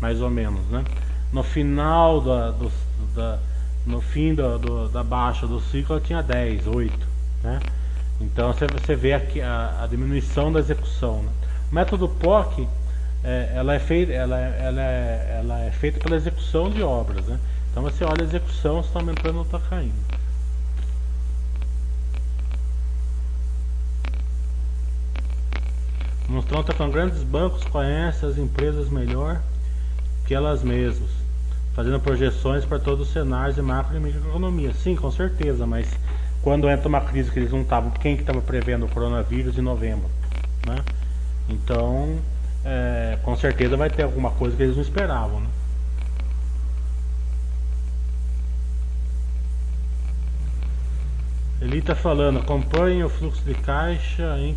Mais 0.01 0.21
ou 0.21 0.31
menos, 0.31 0.65
né? 0.69 0.85
no 1.35 1.43
final 1.43 2.21
da, 2.21 2.53
do, 2.53 2.71
da 3.15 3.39
no 3.85 4.01
fim 4.01 4.35
do, 4.35 4.59
do, 4.59 4.89
da 4.89 5.03
baixa 5.03 5.47
do 5.47 5.61
ciclo 5.61 5.97
ela 5.97 6.01
tinha 6.01 6.23
10, 6.23 6.69
8, 6.69 7.07
né? 7.43 7.61
Então 8.21 8.53
você, 8.53 8.67
você 8.69 8.95
vê 8.95 9.13
aqui 9.13 9.43
a, 9.43 9.83
a 9.83 9.87
diminuição 9.89 10.53
da 10.53 10.61
execução. 10.61 11.23
Né? 11.25 11.31
O 11.71 11.75
método 11.75 12.09
POC 12.09 12.67
é, 13.25 13.53
ela, 13.57 13.75
é 13.75 13.79
feita, 13.81 14.13
ela, 14.13 14.39
ela, 14.39 14.81
é, 14.81 15.41
ela 15.41 15.61
é 15.61 15.71
feita 15.73 15.99
pela 15.99 16.15
execução 16.15 16.71
de 16.71 16.83
obras. 16.83 17.27
Né? 17.27 17.39
Então 17.71 17.83
você 17.83 18.05
olha 18.05 18.23
a 18.23 18.25
execução, 18.25 18.81
se 18.81 18.89
está 18.89 19.01
aumentando 19.01 19.39
ou 19.39 19.45
está 19.45 19.59
caindo. 19.59 20.14
Mostrando 26.29 26.65
que 26.65 26.91
grandes 26.91 27.23
bancos 27.23 27.65
conhecem 27.65 28.29
as 28.29 28.39
empresas 28.39 28.89
melhor 28.89 29.41
que 30.27 30.35
elas 30.35 30.63
mesmas, 30.63 31.11
fazendo 31.75 32.01
projeções 32.01 32.65
para 32.65 32.79
todos 32.79 33.07
os 33.07 33.13
cenários 33.13 33.57
de 33.57 33.63
macro 33.63 33.97
e 33.97 34.01
microeconomia. 34.01 34.73
Sim, 34.73 34.97
com 34.97 35.11
certeza, 35.11 35.67
mas 35.67 35.87
quando 36.43 36.69
entra 36.69 36.89
uma 36.89 37.03
crise 37.03 37.31
que 37.31 37.39
eles 37.39 37.53
não 37.53 37.61
estavam, 37.61 37.91
quem 37.91 38.17
que 38.17 38.23
estava 38.23 38.41
prevendo 38.41 38.87
o 38.87 38.89
coronavírus 38.89 39.59
em 39.59 39.63
novembro, 39.63 40.09
né? 40.67 40.83
Então, 41.49 42.19
é, 42.65 43.19
com 43.23 43.37
certeza 43.37 43.77
vai 43.77 43.91
ter 43.91 44.03
alguma 44.03 44.31
coisa 44.31 44.57
que 44.57 44.63
eles 44.63 44.77
não 44.77 44.83
esperavam, 44.83 45.41
né? 45.41 45.49
Ele 51.61 51.79
está 51.79 51.95
falando, 51.95 52.39
acompanhe 52.41 53.03
o 53.05 53.09
fluxo 53.09 53.43
de 53.43 53.55
caixa 53.55 54.39
em 54.39 54.57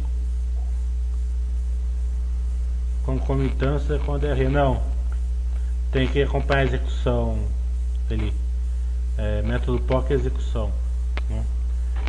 concomitância 3.07 3.97
com 3.99 4.15
a 4.15 4.17
DR. 4.17 4.49
Não, 4.51 4.81
tem 5.93 6.09
que 6.09 6.21
acompanhar 6.21 6.59
a 6.59 6.65
execução 6.65 7.39
dele. 8.09 8.33
É, 9.17 9.41
método 9.43 9.79
POC 9.79 10.11
é 10.11 10.15
execução. 10.15 10.71
Né? 11.29 11.41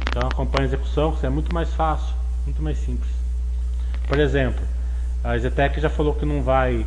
Então 0.02 0.28
acompanha 0.28 0.64
a 0.64 0.66
execução, 0.66 1.14
que 1.14 1.24
é 1.24 1.28
muito 1.30 1.54
mais 1.54 1.72
fácil, 1.72 2.14
muito 2.44 2.60
mais 2.60 2.78
simples. 2.78 3.10
Por 4.08 4.18
exemplo, 4.18 4.60
a 5.22 5.38
Zetec 5.38 5.80
já 5.80 5.88
falou 5.88 6.14
que 6.14 6.26
não 6.26 6.42
vai 6.42 6.84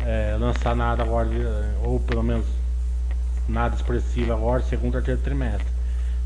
é, 0.00 0.34
lançar 0.40 0.74
nada 0.74 1.02
agora, 1.02 1.28
ou 1.84 2.00
pelo 2.00 2.22
menos 2.22 2.46
nada 3.46 3.76
expressivo 3.76 4.32
agora, 4.32 4.62
segundo 4.62 4.94
ou 4.94 5.02
terceiro 5.02 5.20
trimestre. 5.20 5.68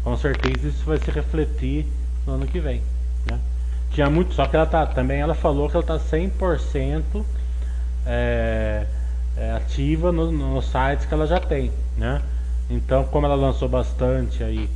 Com 0.05 0.17
certeza 0.17 0.69
isso 0.69 0.85
vai 0.85 0.99
se 0.99 1.11
refletir 1.11 1.87
no 2.25 2.35
ano 2.35 2.47
que 2.47 2.61
vem. 2.61 2.81
Né? 3.29 3.41
Tinha 3.97 4.11
muito, 4.11 4.35
só 4.35 4.47
que 4.47 4.55
ela 4.55 4.67
tá, 4.67 4.85
também 4.85 5.23
ela 5.23 5.35
falou 5.35 5.71
que 5.71 5.75
ela 5.75 5.83
está 5.83 5.99
100% 5.99 7.25
é, 8.05 8.87
é, 9.35 9.53
ativa 9.53 10.13
nos 10.13 10.31
no 10.31 10.61
sites 10.61 11.07
que 11.07 11.15
ela 11.15 11.27
já 11.27 11.41
tem. 11.41 11.73
Né? 11.97 12.21
Então, 12.69 13.05
como 13.05 13.25
ela 13.25 13.35
lançou 13.35 13.71
bastante 13.71 14.45
aí 14.45 14.69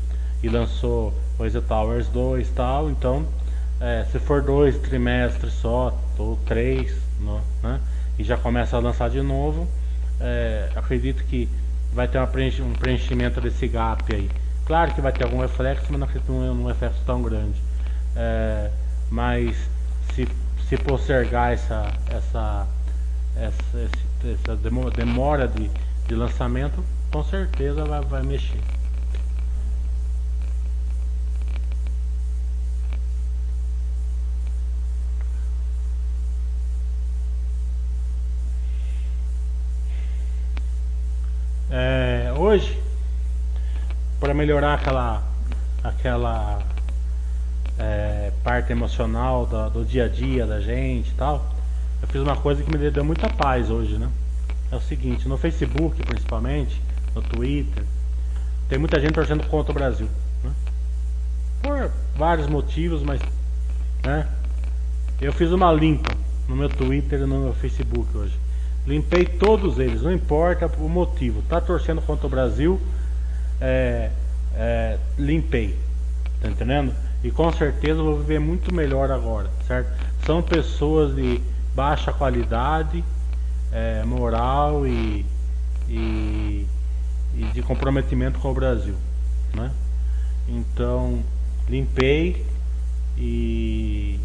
e 0.43 0.49
lançou 0.49 1.13
Easy 1.39 1.61
Towers 1.61 2.09
2 2.09 2.49
e 2.49 2.53
tal, 2.53 2.89
então 2.89 3.27
é, 3.79 4.07
se 4.11 4.19
for 4.19 4.41
dois 4.41 4.79
trimestres 4.79 5.53
só, 5.53 5.95
ou 6.17 6.39
três, 6.47 6.97
no, 7.21 7.43
né, 7.63 7.79
e 8.19 8.25
já 8.25 8.39
começa 8.39 8.79
a 8.79 8.81
lançar 8.81 9.11
de 9.11 9.21
novo, 9.21 9.69
é, 10.19 10.71
acredito 10.75 11.23
que 11.25 11.47
vai 11.93 12.09
ter 12.09 12.27
preenche, 12.29 12.63
um 12.63 12.73
preenchimento 12.73 13.39
desse 13.39 13.69
gap 13.69 14.03
aí. 14.15 14.31
Claro 14.65 14.95
que 14.95 15.03
vai 15.03 15.13
ter 15.13 15.25
algum 15.25 15.41
reflexo, 15.41 15.85
mas 15.91 16.01
não 16.01 16.07
acredito 16.07 16.33
num 16.33 16.65
reflexo 16.65 17.03
tão 17.05 17.21
grande. 17.21 17.61
É, 18.17 18.71
mas 19.11 19.57
se, 20.15 20.29
se 20.69 20.77
postergar 20.77 21.53
essa, 21.53 21.93
essa, 22.11 22.67
essa, 23.37 23.91
essa 24.25 24.57
demora 24.91 25.49
de, 25.49 25.71
de 26.07 26.15
lançamento, 26.15 26.85
com 27.11 27.25
certeza 27.25 27.85
vai, 27.85 28.01
vai 28.03 28.23
mexer. 28.23 28.61
é, 41.71 42.33
hoje 42.37 42.77
para 44.19 44.35
melhorar 44.35 44.75
aquela 44.75 45.23
aquela 45.83 46.59
é, 47.81 48.33
parte 48.45 48.71
emocional 48.71 49.47
do, 49.47 49.85
dia 49.85 50.05
a 50.05 50.09
dia 50.09 50.47
da 50.47 50.61
gente 50.61 51.11
e 51.11 51.15
tal 51.15 51.45
eu 52.03 52.09
fiz 52.09 52.21
uma 52.21 52.37
coisa 52.37 52.63
que 52.63 52.71
me 52.71 52.91
deu 52.91 53.05
muita 53.05 53.29
paz 53.29 53.71
hoje 53.71 53.97
né 53.99 54.09
é 54.71 54.77
o 54.77 54.81
seguinte 54.81 55.27
no 55.27 55.37
Facebook 55.37 56.03
principalmente 56.03 56.81
no 57.15 57.23
Twitter 57.23 57.85
tem 58.69 58.79
muita 58.79 59.01
gente 59.01 59.13
torcendo 59.13 59.47
contra 59.47 59.73
o 59.73 59.75
Brasil 59.75 60.09
né? 60.45 60.53
por 61.63 61.91
vários 62.17 62.47
motivos 62.47 63.03
mas 63.03 63.21
né 64.05 64.29
eu 65.21 65.33
fiz 65.33 65.51
uma 65.51 65.73
limpa 65.73 66.11
no 66.49 66.57
meu 66.57 66.69
Twitter 66.69 67.21
e 67.21 67.27
no 67.27 67.41
meu 67.41 67.55
Facebook 67.55 68.17
hoje 68.17 68.39
Limpei 68.87 69.27
todos 69.27 69.79
eles, 69.79 70.03
não 70.03 70.13
importa 70.13 70.67
o 70.79 70.89
motivo. 70.89 71.43
Tá 71.43 71.61
torcendo 71.61 72.01
contra 72.01 72.27
o 72.27 72.31
Brasil, 72.31 72.81
é, 73.61 74.11
é, 74.55 74.99
limpei. 75.19 75.77
Tá 76.41 76.49
entendendo? 76.49 76.95
E 77.23 77.31
com 77.31 77.53
certeza 77.53 78.03
vou 78.03 78.19
viver 78.19 78.39
muito 78.39 78.75
melhor 78.75 79.11
agora, 79.11 79.51
certo? 79.67 79.91
São 80.25 80.43
pessoas 80.43 81.15
de 81.15 81.41
baixa 81.75 82.13
qualidade 82.13 83.05
é, 83.73 84.03
moral 84.05 84.87
e, 84.87 85.25
e, 85.89 86.67
e, 87.35 87.45
de 87.53 87.63
comprometimento 87.63 88.39
com 88.39 88.51
o 88.51 88.55
Brasil, 88.55 88.95
né? 89.55 89.71
Então 90.49 91.23
limpei 91.69 92.45
e, 93.17 94.19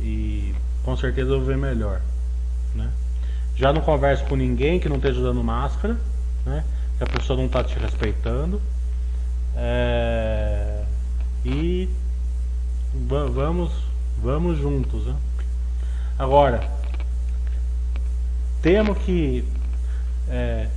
e 0.00 0.54
com 0.84 0.96
certeza 0.96 1.30
vou 1.30 1.40
viver 1.40 1.58
melhor, 1.58 2.00
né? 2.74 2.90
Já 3.54 3.72
não 3.72 3.80
converso 3.80 4.24
com 4.24 4.36
ninguém 4.36 4.80
que 4.80 4.88
não 4.88 4.96
esteja 4.96 5.20
usando 5.20 5.42
máscara, 5.44 5.96
né? 6.46 6.64
Que 6.96 7.04
a 7.04 7.06
pessoa 7.06 7.36
não 7.36 7.46
está 7.46 7.62
te 7.62 7.78
respeitando. 7.78 8.62
É... 9.54 10.84
E 11.44 11.88
vamos, 13.06 13.72
vamos 14.22 14.58
juntos, 14.58 15.06
né? 15.06 15.16
Agora, 16.18 16.60
temos 18.60 18.98
que 18.98 19.44
é, 20.28 20.68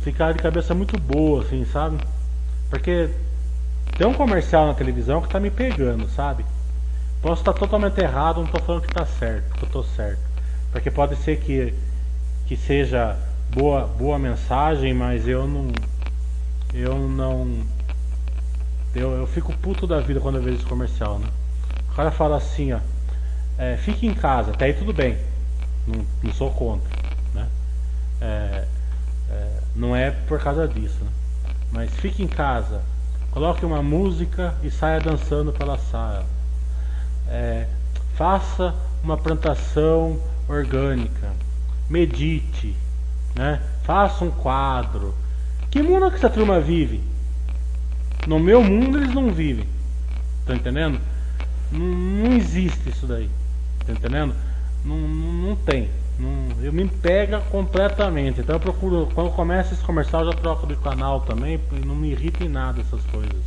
ficar 0.00 0.32
de 0.32 0.38
cabeça 0.38 0.74
muito 0.74 0.98
boa, 0.98 1.42
assim, 1.42 1.64
sabe? 1.64 1.98
Porque 2.68 3.08
tem 3.96 4.06
um 4.06 4.14
comercial 4.14 4.66
na 4.66 4.74
televisão 4.74 5.20
que 5.20 5.28
tá 5.28 5.38
me 5.38 5.50
pegando, 5.50 6.08
sabe? 6.08 6.44
Posso 7.20 7.42
estar 7.42 7.52
totalmente 7.52 8.00
errado, 8.00 8.40
não 8.40 8.46
tô 8.46 8.60
falando 8.60 8.82
que 8.82 8.92
tá 8.92 9.06
certo, 9.06 9.54
que 9.54 9.64
eu 9.64 9.68
tô 9.68 9.84
certo. 9.84 10.20
Porque 10.72 10.90
pode 10.90 11.14
ser 11.16 11.38
que, 11.38 11.72
que 12.46 12.56
seja 12.56 13.16
boa, 13.54 13.86
boa 13.86 14.18
mensagem, 14.18 14.92
mas 14.92 15.28
eu 15.28 15.46
não. 15.46 15.68
Eu 16.74 16.98
não. 16.98 17.64
Eu, 18.94 19.12
eu 19.12 19.26
fico 19.26 19.52
puto 19.54 19.86
da 19.86 20.00
vida 20.00 20.20
quando 20.20 20.36
eu 20.36 20.42
vejo 20.42 20.58
esse 20.58 20.66
comercial, 20.66 21.18
né? 21.18 21.26
O 21.90 21.94
cara 21.94 22.10
fala 22.10 22.36
assim, 22.36 22.72
ó. 22.72 22.80
É, 23.58 23.76
fique 23.76 24.06
em 24.06 24.14
casa, 24.14 24.50
até 24.50 24.66
aí 24.66 24.74
tudo 24.74 24.92
bem. 24.92 25.16
Não, 25.86 26.04
não 26.22 26.32
sou 26.32 26.50
contra. 26.50 26.88
Né? 27.34 27.48
É, 28.20 28.64
é, 29.30 29.60
não 29.74 29.94
é 29.96 30.10
por 30.10 30.40
causa 30.40 30.66
disso. 30.68 31.02
Né? 31.02 31.10
Mas 31.72 31.90
fique 31.94 32.22
em 32.22 32.28
casa, 32.28 32.82
coloque 33.30 33.64
uma 33.64 33.82
música 33.82 34.54
e 34.62 34.70
saia 34.70 35.00
dançando 35.00 35.52
pela 35.52 35.78
sala. 35.78 36.26
É, 37.28 37.66
faça 38.14 38.74
uma 39.02 39.16
plantação 39.16 40.20
orgânica. 40.48 41.32
Medite, 41.88 42.76
né? 43.34 43.60
Faça 43.84 44.24
um 44.24 44.30
quadro. 44.30 45.14
Que 45.70 45.82
mundo 45.82 46.10
que 46.10 46.16
essa 46.16 46.30
turma 46.30 46.60
vive? 46.60 47.11
No 48.26 48.38
meu 48.38 48.62
mundo 48.62 48.98
eles 48.98 49.12
não 49.12 49.32
vivem. 49.32 49.66
Tá 50.46 50.54
entendendo? 50.54 51.00
Não, 51.70 51.86
não 51.86 52.32
existe 52.32 52.88
isso 52.88 53.06
daí. 53.06 53.28
Tá 53.84 53.92
entendendo? 53.92 54.34
Não, 54.84 54.96
não, 54.96 55.32
não 55.32 55.56
tem. 55.56 55.90
Não, 56.18 56.62
eu 56.62 56.72
me 56.72 56.86
pega 56.86 57.40
completamente. 57.40 58.40
Então 58.40 58.56
eu 58.56 58.60
procuro, 58.60 59.08
quando 59.14 59.30
começa 59.32 59.74
esse 59.74 59.82
comercial, 59.82 60.22
eu 60.22 60.32
já 60.32 60.38
troco 60.38 60.66
de 60.66 60.76
canal 60.76 61.22
também. 61.22 61.60
Não 61.84 61.96
me 61.96 62.12
irrita 62.12 62.44
em 62.44 62.48
nada 62.48 62.80
essas 62.80 63.04
coisas. 63.06 63.42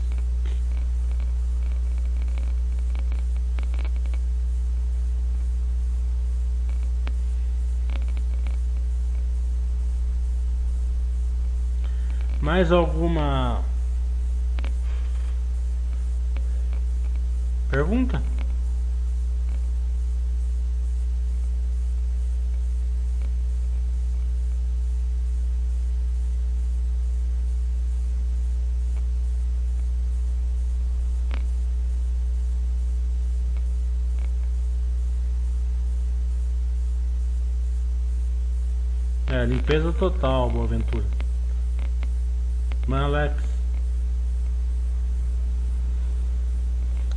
Mais 12.42 12.72
alguma 12.72 13.64
pergunta? 17.76 18.22
É, 39.28 39.46
limpeza 39.46 39.92
total, 39.92 40.50
Boa 40.50 40.66
Ventura. 40.66 41.04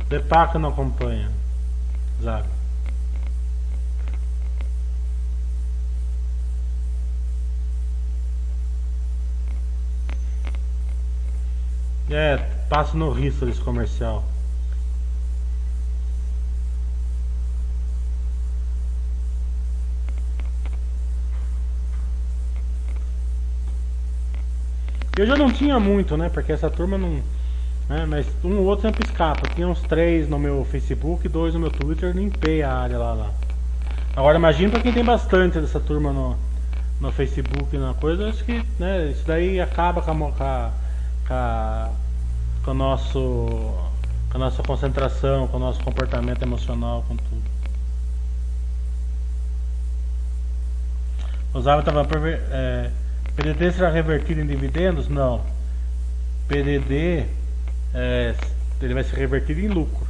Alex. 0.09 0.23
Depaca 0.23 0.57
não 0.59 0.69
acompanha. 0.69 1.31
Zaga. 2.21 2.59
É, 12.09 12.37
passa 12.67 12.97
no 12.97 13.11
risco 13.11 13.45
desse 13.45 13.61
comercial. 13.61 14.23
Eu 25.15 25.27
já 25.27 25.35
não 25.35 25.51
tinha 25.51 25.79
muito, 25.79 26.15
né? 26.17 26.29
Porque 26.29 26.51
essa 26.51 26.69
turma 26.69 26.97
não. 26.97 27.21
Né, 27.89 28.05
mas 28.07 28.27
um 28.43 28.57
ou 28.59 28.65
outro 28.65 28.83
sempre 28.83 29.03
escapa. 29.03 29.49
Tinha 29.55 29.67
uns 29.67 29.81
três 29.81 30.29
no 30.29 30.37
meu 30.37 30.63
Facebook, 30.63 31.27
dois 31.27 31.53
no 31.53 31.59
meu 31.59 31.71
Twitter, 31.71 32.15
limpei 32.15 32.61
a 32.61 32.71
área 32.71 32.97
lá. 32.97 33.13
lá. 33.13 33.31
Agora 34.15 34.37
imagina 34.37 34.69
pra 34.69 34.81
quem 34.81 34.93
tem 34.93 35.03
bastante 35.03 35.59
dessa 35.59 35.79
turma 35.79 36.13
no, 36.13 36.37
no 37.01 37.11
Facebook 37.11 37.75
na 37.77 37.93
coisa, 37.95 38.29
acho 38.29 38.43
que 38.43 38.63
né, 38.77 39.07
isso 39.07 39.25
daí 39.25 39.59
acaba 39.59 40.01
com 40.01 40.11
a, 40.11 40.15
com 40.15 40.43
a 40.43 41.89
com, 42.63 42.71
a, 42.71 42.73
nosso, 42.73 43.19
com 44.29 44.35
a 44.35 44.37
nossa 44.37 44.63
concentração, 44.63 45.47
com 45.47 45.57
o 45.57 45.59
nosso 45.59 45.83
comportamento 45.83 46.41
emocional, 46.41 47.03
com 47.07 47.15
tudo. 47.15 47.49
Osava 51.53 51.79
estava 51.79 52.07
é, 52.51 52.91
PDD 53.35 53.71
será 53.71 53.89
revertido 53.89 54.41
em 54.41 54.45
dividendos? 54.45 55.07
Não. 55.07 55.41
PDD 56.47 57.25
é, 57.93 58.35
ele 58.81 58.93
vai 58.93 59.03
ser 59.03 59.15
revertido 59.17 59.59
em 59.59 59.67
lucro, 59.67 60.07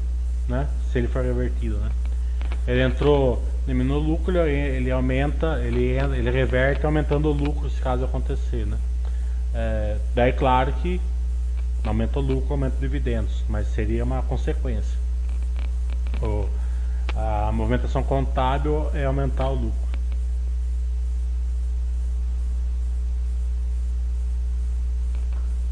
né? 0.47 0.67
Se 0.91 0.99
ele 0.99 1.07
for 1.07 1.23
revertido, 1.23 1.77
né? 1.77 1.89
Ele 2.67 2.81
entrou, 2.81 3.43
diminuiu 3.65 3.99
o 3.99 4.03
lucro, 4.03 4.37
ele, 4.37 4.51
ele 4.77 4.91
aumenta, 4.91 5.59
ele, 5.63 5.97
ele 6.17 6.29
reverte 6.29 6.85
aumentando 6.85 7.29
o 7.29 7.33
lucro 7.33 7.69
se 7.69 7.81
caso 7.81 8.05
acontecer, 8.05 8.65
né? 8.65 8.77
É, 9.53 9.97
daí 10.13 10.33
claro 10.33 10.71
que 10.73 11.01
aumenta 11.83 12.19
o 12.19 12.21
lucro, 12.21 12.51
aumenta 12.51 12.75
o 12.77 12.79
dividendos, 12.79 13.43
mas 13.47 13.67
seria 13.67 14.03
uma 14.03 14.21
consequência. 14.21 14.97
O, 16.21 16.47
a 17.15 17.51
movimentação 17.51 18.03
contábil 18.03 18.91
é 18.93 19.05
aumentar 19.05 19.49
o 19.49 19.55
lucro. 19.55 19.89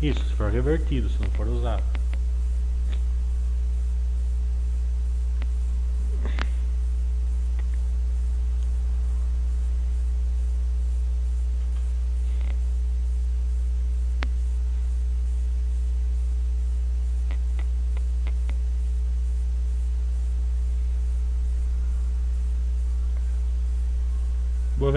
Isso, 0.02 0.24
se 0.26 0.34
for 0.34 0.52
revertido, 0.52 1.10
se 1.10 1.20
não 1.20 1.30
for 1.32 1.48
usado. 1.48 1.97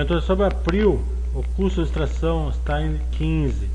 Boaventura, 0.01 0.20
sobre 0.22 0.46
abril, 0.46 1.05
o 1.34 1.42
custo 1.57 1.82
de 1.82 1.88
extração 1.88 2.48
está 2.48 2.80
em 2.80 2.98
15 3.12 3.68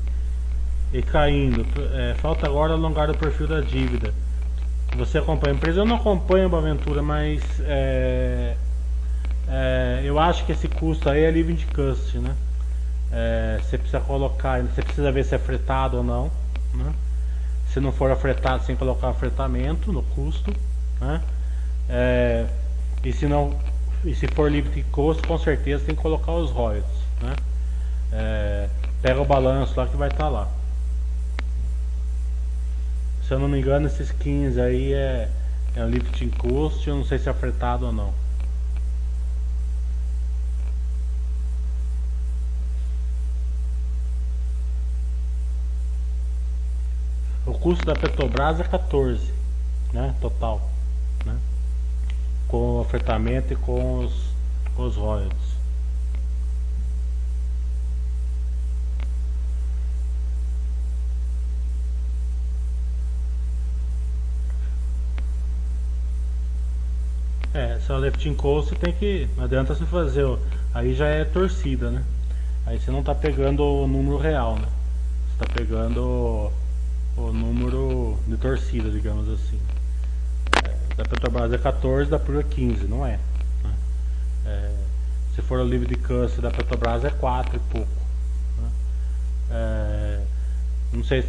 e 0.92 1.00
caindo. 1.00 1.64
É, 1.94 2.14
falta 2.14 2.46
agora 2.46 2.72
alongar 2.72 3.08
o 3.08 3.16
perfil 3.16 3.46
da 3.46 3.60
dívida. 3.60 4.12
Você 4.96 5.18
acompanha 5.18 5.54
a 5.54 5.56
empresa? 5.56 5.80
Eu 5.80 5.84
não 5.84 5.96
acompanho 5.96 6.46
a 6.46 6.48
Boaventura, 6.48 7.00
mas 7.00 7.42
é, 7.60 8.56
é, 9.46 10.00
eu 10.04 10.18
acho 10.18 10.44
que 10.44 10.50
esse 10.50 10.66
custo 10.66 11.08
aí 11.08 11.22
é 11.22 11.30
livre 11.30 11.54
de 11.54 11.66
custo, 11.66 12.18
né? 12.18 12.34
É, 13.12 13.60
você 13.62 13.78
precisa 13.78 14.00
colocar, 14.00 14.60
você 14.62 14.82
precisa 14.82 15.12
ver 15.12 15.24
se 15.24 15.34
é 15.34 15.38
fretado 15.38 15.98
ou 15.98 16.02
não. 16.02 16.30
Né? 16.74 16.92
Se 17.68 17.78
não 17.78 17.92
for 17.92 18.10
afretado, 18.10 18.64
sem 18.64 18.74
colocar 18.74 19.12
fretamento 19.12 19.92
no 19.92 20.02
custo. 20.02 20.52
Né? 21.00 21.22
É, 21.88 22.46
e 23.04 23.12
se 23.12 23.26
não 23.26 23.56
e 24.06 24.14
se 24.14 24.28
for 24.28 24.50
livre 24.50 24.70
de 24.70 24.82
custo, 24.84 25.26
com 25.26 25.36
certeza 25.36 25.84
tem 25.84 25.94
que 25.94 26.00
colocar 26.00 26.32
os 26.32 26.50
royalties. 26.50 27.00
Né? 27.20 27.34
É, 28.12 28.68
pega 29.02 29.20
o 29.20 29.24
balanço 29.24 29.74
lá 29.76 29.86
que 29.86 29.96
vai 29.96 30.08
estar 30.08 30.24
tá 30.24 30.28
lá. 30.28 30.48
Se 33.26 33.34
eu 33.34 33.40
não 33.40 33.48
me 33.48 33.58
engano, 33.58 33.88
esses 33.88 34.12
15 34.12 34.60
aí 34.60 34.92
é, 34.92 35.28
é 35.74 35.84
um 35.84 35.88
lifting 35.88 36.30
cost, 36.30 36.86
eu 36.86 36.94
não 36.94 37.04
sei 37.04 37.18
se 37.18 37.28
é 37.28 37.32
afetado 37.32 37.86
ou 37.86 37.92
não. 37.92 38.14
O 47.44 47.58
custo 47.58 47.84
da 47.84 47.94
Petrobras 47.94 48.60
é 48.60 48.64
14, 48.64 49.32
né, 49.92 50.14
total 50.20 50.75
com 52.48 52.78
o 52.78 52.80
afetamento 52.80 53.52
e 53.52 53.56
com 53.56 54.04
os, 54.04 54.12
os 54.76 54.96
royalties. 54.96 55.56
É, 67.54 67.78
se 67.80 67.90
é 67.90 67.96
left 67.96 68.28
in 68.28 68.34
coast 68.34 68.74
tem 68.76 68.92
que. 68.92 69.28
Não 69.36 69.44
adianta 69.44 69.74
você 69.74 69.86
fazer. 69.86 70.26
Aí 70.74 70.94
já 70.94 71.06
é 71.06 71.24
torcida, 71.24 71.90
né? 71.90 72.04
Aí 72.66 72.78
você 72.78 72.90
não 72.90 73.00
está 73.00 73.14
pegando 73.14 73.62
o 73.64 73.86
número 73.88 74.18
real, 74.18 74.56
né? 74.56 74.68
Você 75.38 75.44
está 75.44 75.54
pegando 75.54 76.02
o, 76.02 76.52
o 77.16 77.32
número 77.32 78.18
de 78.26 78.36
torcida, 78.36 78.90
digamos 78.90 79.28
assim 79.28 79.58
da 80.96 81.04
Petrobras 81.04 81.52
é 81.52 81.58
14, 81.58 82.10
da 82.10 82.18
Pura 82.18 82.40
é 82.40 82.42
15, 82.42 82.86
não 82.86 83.06
é, 83.06 83.18
né? 83.62 83.74
é. 84.46 84.70
Se 85.34 85.42
for 85.42 85.60
o 85.60 85.64
livre 85.64 85.86
de 85.86 85.96
câncer 85.96 86.40
da 86.40 86.50
Petrobras 86.50 87.04
é 87.04 87.10
4 87.10 87.56
e 87.56 87.58
pouco. 87.58 87.88
Né? 88.58 88.70
É, 89.50 90.20
não 90.92 91.04
sei 91.04 91.22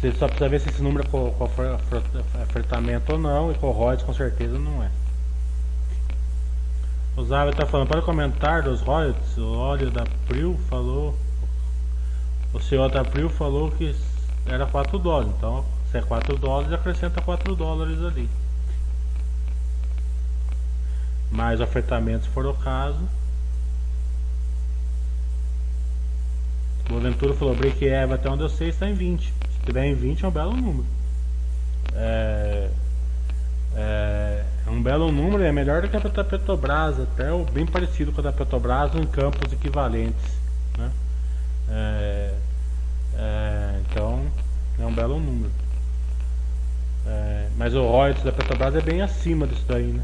você 0.00 0.12
só 0.12 0.26
precisa 0.26 0.48
ver 0.48 0.60
se 0.60 0.68
esse 0.68 0.80
número 0.80 1.04
é 1.04 1.10
com, 1.10 1.28
com 1.32 1.48
fretamento 2.46 3.12
ou 3.12 3.18
não, 3.18 3.50
e 3.50 3.54
com 3.56 3.68
royalties 3.72 4.06
com 4.06 4.14
certeza 4.14 4.56
não 4.56 4.80
é. 4.80 4.90
O 7.16 7.24
Zava 7.24 7.50
está 7.50 7.66
falando, 7.66 7.88
para 7.88 8.00
comentar 8.00 8.62
dos 8.62 8.80
royalties, 8.80 9.36
o 9.36 9.56
óleo 9.56 9.90
da 9.90 10.06
Pril 10.28 10.56
falou, 10.70 11.18
o 12.54 12.60
senhor 12.60 12.88
da 12.88 13.04
Pril 13.04 13.28
falou 13.28 13.72
que 13.72 13.92
era 14.46 14.66
4 14.66 14.96
dólares, 15.00 15.32
então 15.36 15.64
se 15.90 15.98
é 15.98 16.02
4 16.02 16.38
dólares 16.38 16.72
acrescenta 16.72 17.20
4 17.20 17.56
dólares 17.56 17.98
ali 18.00 18.28
mais 21.30 21.60
afetamentos 21.60 22.26
se 22.26 22.32
for 22.32 22.46
o 22.46 22.54
caso. 22.54 23.00
O 26.86 26.92
Boaventura 26.92 27.34
falou, 27.34 27.54
break 27.54 27.84
even 27.84 28.14
até 28.14 28.30
onde 28.30 28.42
eu 28.42 28.48
sei 28.48 28.68
está 28.68 28.88
em 28.88 28.94
20. 28.94 29.24
Se 29.24 29.32
tiver 29.66 29.84
em 29.84 29.94
20 29.94 30.24
é 30.24 30.28
um 30.28 30.30
belo 30.30 30.56
número. 30.56 30.86
É, 31.94 32.70
é, 33.76 34.44
é 34.66 34.70
um 34.70 34.82
belo 34.82 35.12
número, 35.12 35.42
é 35.42 35.52
melhor 35.52 35.82
do 35.82 35.88
que 35.88 35.96
a 35.96 36.00
da 36.00 36.24
Petrobras, 36.24 36.98
até 36.98 37.26
bem 37.52 37.66
parecido 37.66 38.12
com 38.12 38.20
a 38.20 38.24
da 38.24 38.32
Petrobras 38.32 38.94
em 38.94 39.04
campos 39.06 39.52
equivalentes. 39.52 40.38
Né? 40.78 40.90
É, 41.70 42.34
é, 43.16 43.80
então 43.80 44.24
é 44.78 44.86
um 44.86 44.94
belo 44.94 45.20
número. 45.20 45.52
É, 47.06 47.48
mas 47.56 47.74
o 47.74 47.82
royalties 47.86 48.24
da 48.24 48.32
Petrobras 48.32 48.74
é 48.74 48.80
bem 48.80 49.02
acima 49.02 49.46
disso 49.46 49.64
daí, 49.68 49.92
né? 49.92 50.02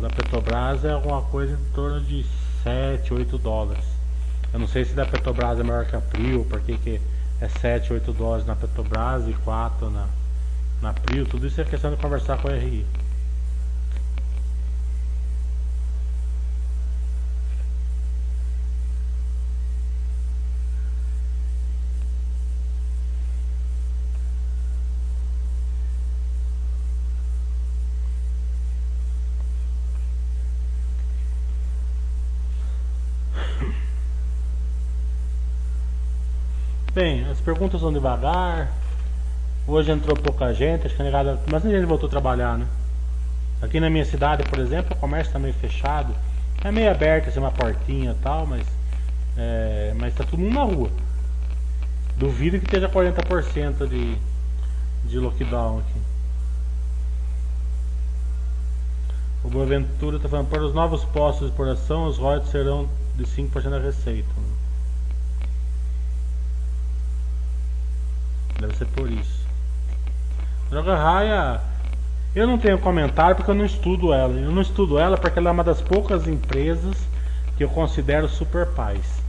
Da 0.00 0.08
Petrobras 0.08 0.84
é 0.84 0.90
alguma 0.92 1.22
coisa 1.22 1.54
em 1.54 1.74
torno 1.74 2.00
de 2.00 2.24
7, 2.62 3.12
8 3.12 3.38
dólares. 3.38 3.84
Eu 4.52 4.60
não 4.60 4.68
sei 4.68 4.84
se 4.84 4.94
da 4.94 5.04
Petrobras 5.04 5.58
é 5.58 5.62
maior 5.62 5.84
que 5.84 5.96
a 5.96 6.00
Prio, 6.00 6.44
porque 6.44 6.76
que 6.76 7.00
é 7.40 7.48
7, 7.48 7.92
8 7.92 8.12
dólares 8.12 8.46
na 8.46 8.54
Petrobras 8.54 9.26
e 9.26 9.32
4 9.32 9.90
na, 9.90 10.06
na 10.80 10.92
Prio. 10.92 11.26
Tudo 11.26 11.46
isso 11.46 11.60
é 11.60 11.64
questão 11.64 11.90
de 11.90 11.96
conversar 11.96 12.38
com 12.38 12.48
a 12.48 12.54
RI. 12.54 12.86
Perguntas 37.42 37.80
são 37.80 37.92
devagar. 37.92 38.72
Hoje 39.66 39.92
entrou 39.92 40.16
pouca 40.16 40.52
gente, 40.52 40.86
acho 40.86 40.96
que 40.96 41.02
a 41.02 41.04
negada, 41.04 41.40
mas 41.50 41.62
ninguém 41.62 41.84
voltou 41.84 42.06
a 42.06 42.10
trabalhar, 42.10 42.58
né? 42.58 42.66
Aqui 43.60 43.78
na 43.78 43.88
minha 43.88 44.04
cidade, 44.04 44.42
por 44.44 44.58
exemplo, 44.58 44.96
o 44.96 44.98
comércio 44.98 45.28
está 45.28 45.38
meio 45.38 45.54
fechado. 45.54 46.12
É 46.64 46.72
meio 46.72 46.90
aberto, 46.90 47.28
assim, 47.28 47.38
uma 47.38 47.52
portinha 47.52 48.10
e 48.12 48.22
tal, 48.22 48.46
mas. 48.46 48.66
É, 49.36 49.94
mas 49.96 50.14
tá 50.14 50.24
todo 50.24 50.38
mundo 50.38 50.54
na 50.54 50.64
rua. 50.64 50.90
Duvido 52.16 52.58
que 52.58 52.64
esteja 52.64 52.88
40% 52.88 53.86
de, 53.88 54.18
de 55.08 55.18
lockdown 55.18 55.78
aqui. 55.78 56.00
O 59.44 59.48
Boaventura 59.48 60.16
está 60.16 60.28
falando, 60.28 60.48
para 60.48 60.62
os 60.62 60.74
novos 60.74 61.04
postos 61.04 61.46
de 61.46 61.46
exploração, 61.46 62.06
os 62.06 62.18
royalties 62.18 62.50
serão 62.50 62.88
de 63.16 63.24
5% 63.24 63.70
da 63.70 63.78
receita. 63.78 64.28
Deve 68.62 68.76
ser 68.76 68.86
por 68.86 69.10
isso. 69.10 69.44
Droga 70.70 70.94
Raia, 70.94 71.60
eu 72.32 72.46
não 72.46 72.56
tenho 72.56 72.78
comentário 72.78 73.34
porque 73.34 73.50
eu 73.50 73.56
não 73.56 73.64
estudo 73.64 74.12
ela. 74.12 74.32
Eu 74.32 74.52
não 74.52 74.62
estudo 74.62 74.98
ela 74.98 75.18
porque 75.18 75.38
ela 75.38 75.48
é 75.48 75.52
uma 75.52 75.64
das 75.64 75.82
poucas 75.82 76.28
empresas 76.28 76.96
que 77.56 77.64
eu 77.64 77.68
considero 77.68 78.28
super 78.28 78.66
pais. 78.66 79.20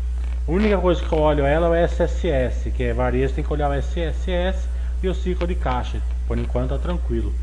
A 0.48 0.52
única 0.52 0.78
coisa 0.78 1.02
que 1.02 1.12
eu 1.12 1.20
olho 1.20 1.44
ela 1.46 1.76
é 1.76 1.84
o 1.84 1.86
SSS, 1.88 2.70
que 2.70 2.84
é 2.84 2.94
varejo, 2.94 3.34
tem 3.34 3.44
que 3.44 3.52
olhar 3.52 3.72
o 3.72 3.74
SSS 3.74 4.70
e 5.02 5.08
o 5.08 5.16
ciclo 5.16 5.48
de 5.48 5.56
caixa. 5.56 6.00
Por 6.28 6.38
enquanto 6.38 6.70
tá 6.70 6.78
tranquilo. 6.78 7.34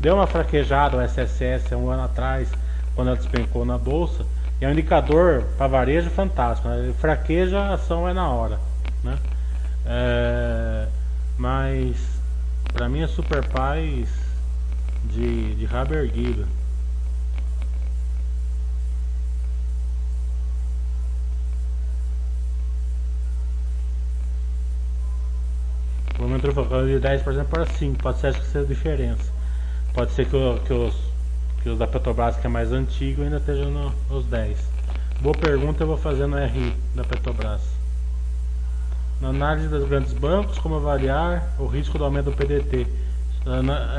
Deu 0.00 0.16
uma 0.16 0.26
fraquejada 0.26 0.96
o 0.96 1.00
SSS 1.00 1.74
um 1.76 1.88
ano 1.88 2.02
atrás, 2.02 2.50
quando 2.96 3.08
ela 3.08 3.16
despencou 3.16 3.64
na 3.64 3.78
bolsa. 3.78 4.26
E 4.60 4.64
é 4.64 4.68
um 4.68 4.72
indicador 4.72 5.44
para 5.56 5.68
varejo 5.68 6.10
fantástico. 6.10 6.68
Né? 6.68 6.92
Fraqueja, 6.98 7.60
a 7.60 7.74
ação 7.74 8.08
é 8.08 8.12
na 8.12 8.28
hora. 8.28 8.58
Né? 9.04 9.16
É, 9.86 10.86
mas 11.38 11.96
para 12.72 12.88
mim 12.88 13.02
é 13.02 13.06
super 13.06 13.46
paz 13.48 14.08
de, 15.04 15.54
de 15.54 15.64
rabo 15.64 15.94
erguido. 15.94 16.46
O 26.18 26.22
aumento 26.22 26.50
de 26.50 27.06
10% 27.06 27.44
para 27.44 27.66
5%, 27.66 27.96
pode 27.98 28.18
ser 28.18 28.34
que 28.34 28.44
seja 28.46 28.60
a 28.60 28.68
diferença. 28.68 29.32
Pode 29.92 30.12
ser 30.12 30.24
que, 30.24 30.60
que, 30.66 30.72
os, 30.72 30.94
que 31.62 31.68
os 31.68 31.78
da 31.78 31.86
Petrobras, 31.86 32.36
que 32.36 32.46
é 32.46 32.50
mais 32.50 32.72
antigo, 32.72 33.22
ainda 33.22 33.36
estejam 33.36 33.70
no, 33.70 33.92
nos 34.08 34.26
10%. 34.26 34.56
Boa 35.20 35.34
pergunta, 35.36 35.82
eu 35.82 35.86
vou 35.86 35.96
fazer 35.96 36.26
no 36.26 36.38
RI 36.38 36.74
da 36.94 37.04
Petrobras. 37.04 37.75
Na 39.20 39.28
análise 39.28 39.68
dos 39.68 39.88
grandes 39.88 40.12
bancos, 40.12 40.58
como 40.58 40.76
avaliar 40.76 41.48
o 41.58 41.66
risco 41.66 41.96
do 41.96 42.04
aumento 42.04 42.30
do 42.30 42.36
PDT? 42.36 42.86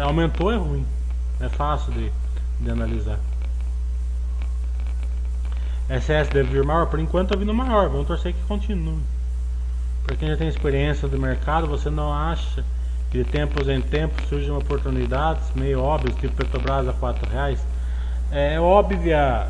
Aumentou 0.03 0.51
é 0.51 0.57
ruim, 0.57 0.86
é 1.39 1.49
fácil 1.49 1.91
de, 1.93 2.11
de 2.59 2.70
analisar. 2.70 3.18
SS 5.89 6.30
deve 6.32 6.51
vir 6.51 6.63
maior? 6.65 6.88
Por 6.88 6.99
enquanto 6.99 7.28
está 7.28 7.39
vindo 7.39 7.53
maior, 7.53 7.89
vamos 7.89 8.07
torcer 8.07 8.34
que 8.34 8.41
continue. 8.47 8.99
Para 10.05 10.15
quem 10.18 10.28
já 10.28 10.38
tem 10.38 10.47
experiência 10.47 11.07
do 11.07 11.18
mercado, 11.18 11.65
você 11.65 11.89
não 11.89 12.13
acha 12.13 12.63
que 13.09 13.24
de 13.24 13.24
tempos 13.24 13.68
em 13.70 13.82
tempos 13.82 14.28
surgem 14.28 14.51
oportunidades 14.51 15.43
meio 15.55 15.82
óbvias, 15.82 16.15
tipo 16.18 16.36
Petrobras 16.36 16.88
a 16.88 16.93
4 16.93 17.30
reais? 17.30 17.65
É 18.32 18.59
óbvia 18.59 19.47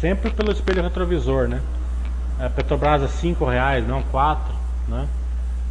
sempre 0.00 0.30
pelo 0.30 0.50
espelho 0.50 0.82
retrovisor, 0.82 1.46
né? 1.46 1.62
A 2.40 2.50
Petrobras 2.50 3.02
a 3.02 3.08
5 3.08 3.44
reais, 3.44 3.86
não 3.86 4.02
4, 4.02 4.61
né? 4.88 5.08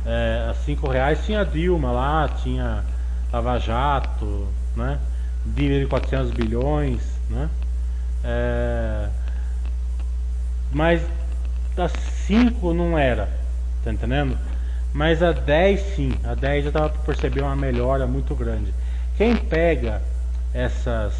É, 0.05 0.47
a 0.49 0.53
5 0.53 0.87
reais 0.89 1.23
tinha 1.25 1.45
Dilma 1.45 1.91
lá, 1.91 2.27
tinha 2.27 2.83
Lava 3.31 3.59
Jato, 3.59 4.47
né? 4.75 4.99
Dívida 5.45 5.79
de 5.79 5.87
400 5.87 6.31
bilhões, 6.31 7.01
né? 7.29 7.49
É, 8.23 9.09
mas 10.71 11.01
a 11.77 11.87
5 11.87 12.73
não 12.73 12.97
era. 12.97 13.29
Tá 13.83 13.91
entendendo? 13.91 14.37
Mas 14.93 15.23
a 15.23 15.31
10 15.31 15.95
sim, 15.95 16.13
a 16.23 16.35
10 16.35 16.65
já 16.65 16.71
dava 16.71 16.89
para 16.89 17.01
perceber 17.03 17.41
uma 17.41 17.55
melhora 17.55 18.05
muito 18.05 18.35
grande. 18.35 18.73
Quem 19.17 19.35
pega 19.35 20.01
essas. 20.53 21.13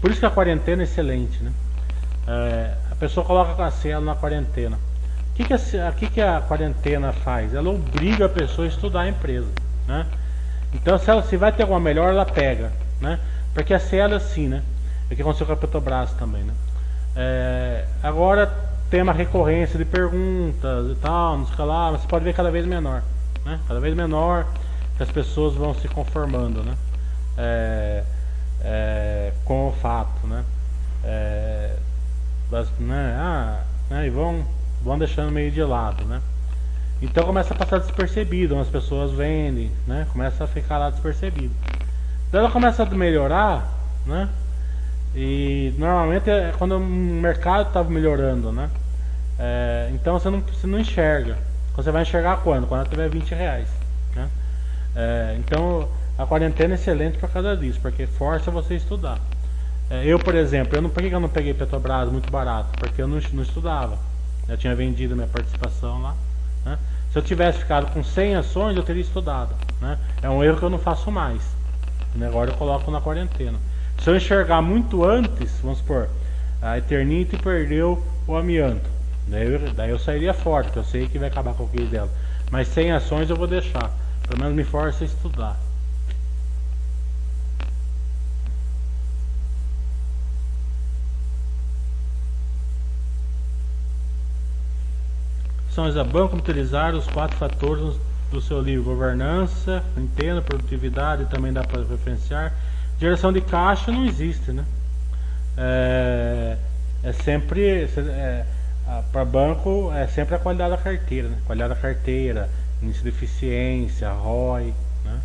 Por 0.00 0.10
isso 0.10 0.20
que 0.20 0.26
a 0.26 0.30
quarentena 0.30 0.82
é 0.82 0.84
excelente, 0.84 1.42
né? 1.42 1.52
É, 2.26 2.74
a 2.90 2.94
pessoa 2.94 3.24
coloca 3.24 3.64
a 3.64 3.70
cela 3.70 4.04
na 4.04 4.14
quarentena. 4.14 4.78
O 5.34 5.36
que, 5.36 5.44
que, 5.44 5.52
a, 5.52 5.92
que, 5.92 6.06
que 6.06 6.20
a 6.20 6.40
quarentena 6.40 7.12
faz? 7.12 7.52
Ela 7.52 7.68
obriga 7.68 8.26
a 8.26 8.28
pessoa 8.28 8.66
a 8.66 8.68
estudar 8.68 9.00
a 9.00 9.08
empresa. 9.08 9.48
Né? 9.84 10.06
Então 10.72 10.96
se, 10.96 11.10
ela, 11.10 11.24
se 11.24 11.36
vai 11.36 11.50
ter 11.50 11.62
alguma 11.62 11.80
melhora, 11.80 12.12
ela 12.12 12.24
pega. 12.24 12.70
Né? 13.00 13.18
Porque 13.52 13.74
a 13.74 13.80
cela 13.80 14.14
é 14.14 14.16
assim, 14.16 14.46
né? 14.46 14.62
É 15.10 15.12
o 15.12 15.16
que 15.16 15.22
aconteceu 15.22 15.44
com 15.44 15.52
a 15.52 15.56
Petrobras 15.56 16.12
também. 16.12 16.44
Né? 16.44 16.54
É, 17.16 17.84
agora 18.00 18.46
tem 18.88 19.02
uma 19.02 19.12
recorrência 19.12 19.76
de 19.76 19.84
perguntas 19.84 20.92
e 20.92 20.94
tal, 21.00 21.38
não 21.38 21.46
sei 21.48 21.64
lá, 21.64 21.90
mas 21.90 22.02
você 22.02 22.06
pode 22.06 22.24
ver 22.24 22.32
cada 22.32 22.50
vez 22.52 22.64
menor, 22.64 23.02
né? 23.44 23.58
Cada 23.66 23.80
vez 23.80 23.92
menor 23.92 24.46
que 24.96 25.02
as 25.02 25.10
pessoas 25.10 25.54
vão 25.54 25.74
se 25.74 25.88
conformando, 25.88 26.62
né? 26.62 26.76
É, 27.36 28.04
é, 28.62 29.32
com 29.44 29.68
o 29.68 29.72
fato, 29.72 30.26
né? 30.28 30.44
É, 31.02 31.76
das, 32.52 32.68
né? 32.78 33.16
Ah, 33.18 33.64
né? 33.90 34.06
E 34.06 34.10
vão, 34.10 34.44
vão 34.84 34.98
deixando 34.98 35.32
meio 35.32 35.50
de 35.50 35.62
lado, 35.62 36.04
né? 36.04 36.20
Então 37.00 37.24
começa 37.24 37.52
a 37.54 37.56
passar 37.56 37.80
despercebido, 37.80 38.58
as 38.58 38.68
pessoas 38.68 39.10
vendem, 39.12 39.70
né? 39.86 40.06
Começa 40.12 40.44
a 40.44 40.46
ficar 40.46 40.78
lá 40.78 40.90
despercebido. 40.90 41.54
Então 42.28 42.40
ela 42.40 42.50
começa 42.50 42.82
a 42.82 42.86
melhorar, 42.86 43.72
né? 44.06 44.28
E 45.14 45.72
normalmente 45.78 46.28
é 46.30 46.52
quando 46.58 46.76
o 46.76 46.80
mercado 46.80 47.68
estava 47.68 47.88
melhorando, 47.88 48.52
né? 48.52 48.68
É, 49.38 49.90
então 49.92 50.18
você 50.18 50.30
não, 50.30 50.40
você 50.40 50.66
não 50.66 50.78
enxerga. 50.78 51.36
Você 51.76 51.90
vai 51.90 52.02
enxergar 52.02 52.38
quando? 52.38 52.66
Quando 52.66 52.88
tiver 52.88 53.08
20 53.08 53.34
reais. 53.34 53.68
Né? 54.14 54.28
É, 54.94 55.36
então 55.38 55.88
a 56.16 56.24
quarentena 56.24 56.74
é 56.74 56.76
excelente 56.76 57.18
por 57.18 57.28
causa 57.28 57.56
disso, 57.56 57.80
porque 57.80 58.06
força 58.06 58.50
você 58.50 58.74
a 58.74 58.76
estudar. 58.76 59.18
É, 59.90 60.04
eu, 60.06 60.18
por 60.18 60.34
exemplo, 60.34 60.76
eu 60.76 60.82
não, 60.82 60.90
por 60.90 61.02
que 61.02 61.10
eu 61.10 61.20
não 61.20 61.28
peguei 61.28 61.52
Petrobras 61.52 62.10
muito 62.10 62.30
barato? 62.30 62.70
Porque 62.78 63.02
eu 63.02 63.08
não, 63.08 63.20
não 63.32 63.42
estudava. 63.42 63.98
Eu 64.48 64.56
tinha 64.56 64.74
vendido 64.74 65.14
minha 65.14 65.28
participação 65.28 66.02
lá. 66.02 66.14
Né? 66.64 66.78
Se 67.12 67.18
eu 67.18 67.22
tivesse 67.22 67.58
ficado 67.58 67.92
com 67.92 68.02
100 68.02 68.36
ações, 68.36 68.76
eu 68.76 68.82
teria 68.82 69.02
estudado. 69.02 69.54
Né? 69.80 69.98
É 70.22 70.28
um 70.28 70.42
erro 70.42 70.58
que 70.58 70.64
eu 70.64 70.70
não 70.70 70.78
faço 70.78 71.10
mais. 71.10 71.42
Agora 72.20 72.50
eu 72.50 72.56
coloco 72.56 72.90
na 72.90 73.00
quarentena. 73.00 73.58
Se 73.98 74.10
eu 74.10 74.16
enxergar 74.16 74.60
muito 74.62 75.04
antes, 75.04 75.58
vamos 75.62 75.78
supor, 75.78 76.08
a 76.60 76.78
Eternity 76.78 77.36
perdeu 77.36 78.02
o 78.26 78.36
amianto. 78.36 78.88
Daí 79.26 79.52
eu, 79.52 79.72
daí 79.72 79.90
eu 79.90 79.98
sairia 79.98 80.34
forte, 80.34 80.76
eu 80.76 80.84
sei 80.84 81.08
que 81.08 81.18
vai 81.18 81.28
acabar 81.28 81.54
com 81.54 81.64
o 81.64 81.68
case 81.68 81.86
dela. 81.86 82.10
Mas 82.50 82.68
sem 82.68 82.92
ações 82.92 83.30
eu 83.30 83.36
vou 83.36 83.46
deixar. 83.46 83.90
Pelo 84.28 84.40
menos 84.40 84.54
me 84.54 84.64
força 84.64 85.04
a 85.04 85.06
estudar. 85.06 85.56
São 95.74 95.88
Isabel, 95.88 96.28
como 96.28 96.40
utilizar 96.40 96.94
os 96.94 97.04
quatro 97.08 97.36
fatores 97.36 97.96
do 98.30 98.40
seu 98.40 98.60
livro: 98.60 98.84
governança, 98.84 99.82
entenda, 99.96 100.40
produtividade, 100.40 101.26
também 101.26 101.52
dá 101.52 101.64
para 101.64 101.82
referenciar. 101.82 102.52
Geração 103.00 103.32
de 103.32 103.40
caixa 103.40 103.90
não 103.90 104.06
existe, 104.06 104.52
né? 104.52 104.64
É, 105.56 106.56
é 107.02 107.12
sempre. 107.12 107.88
É, 107.98 108.44
para 109.10 109.24
banco 109.24 109.90
é 109.92 110.06
sempre 110.06 110.34
a 110.36 110.38
qualidade 110.38 110.70
da 110.70 110.76
carteira, 110.76 111.28
né? 111.28 111.38
Qualidade 111.44 111.74
da 111.74 111.80
carteira, 111.80 112.48
índice 112.80 113.02
de 113.02 113.08
eficiência, 113.08 114.10
ROI, 114.10 114.72
né? 115.04 115.20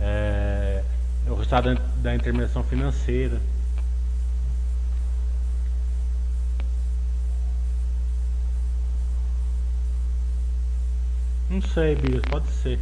É, 0.00 0.82
o 1.26 1.30
resultado 1.30 1.78
da 2.02 2.14
intermediação 2.14 2.62
financeira. 2.62 3.40
Não 11.50 11.62
sei, 11.62 11.94
Bias, 11.94 12.22
pode 12.28 12.46
ser. 12.48 12.78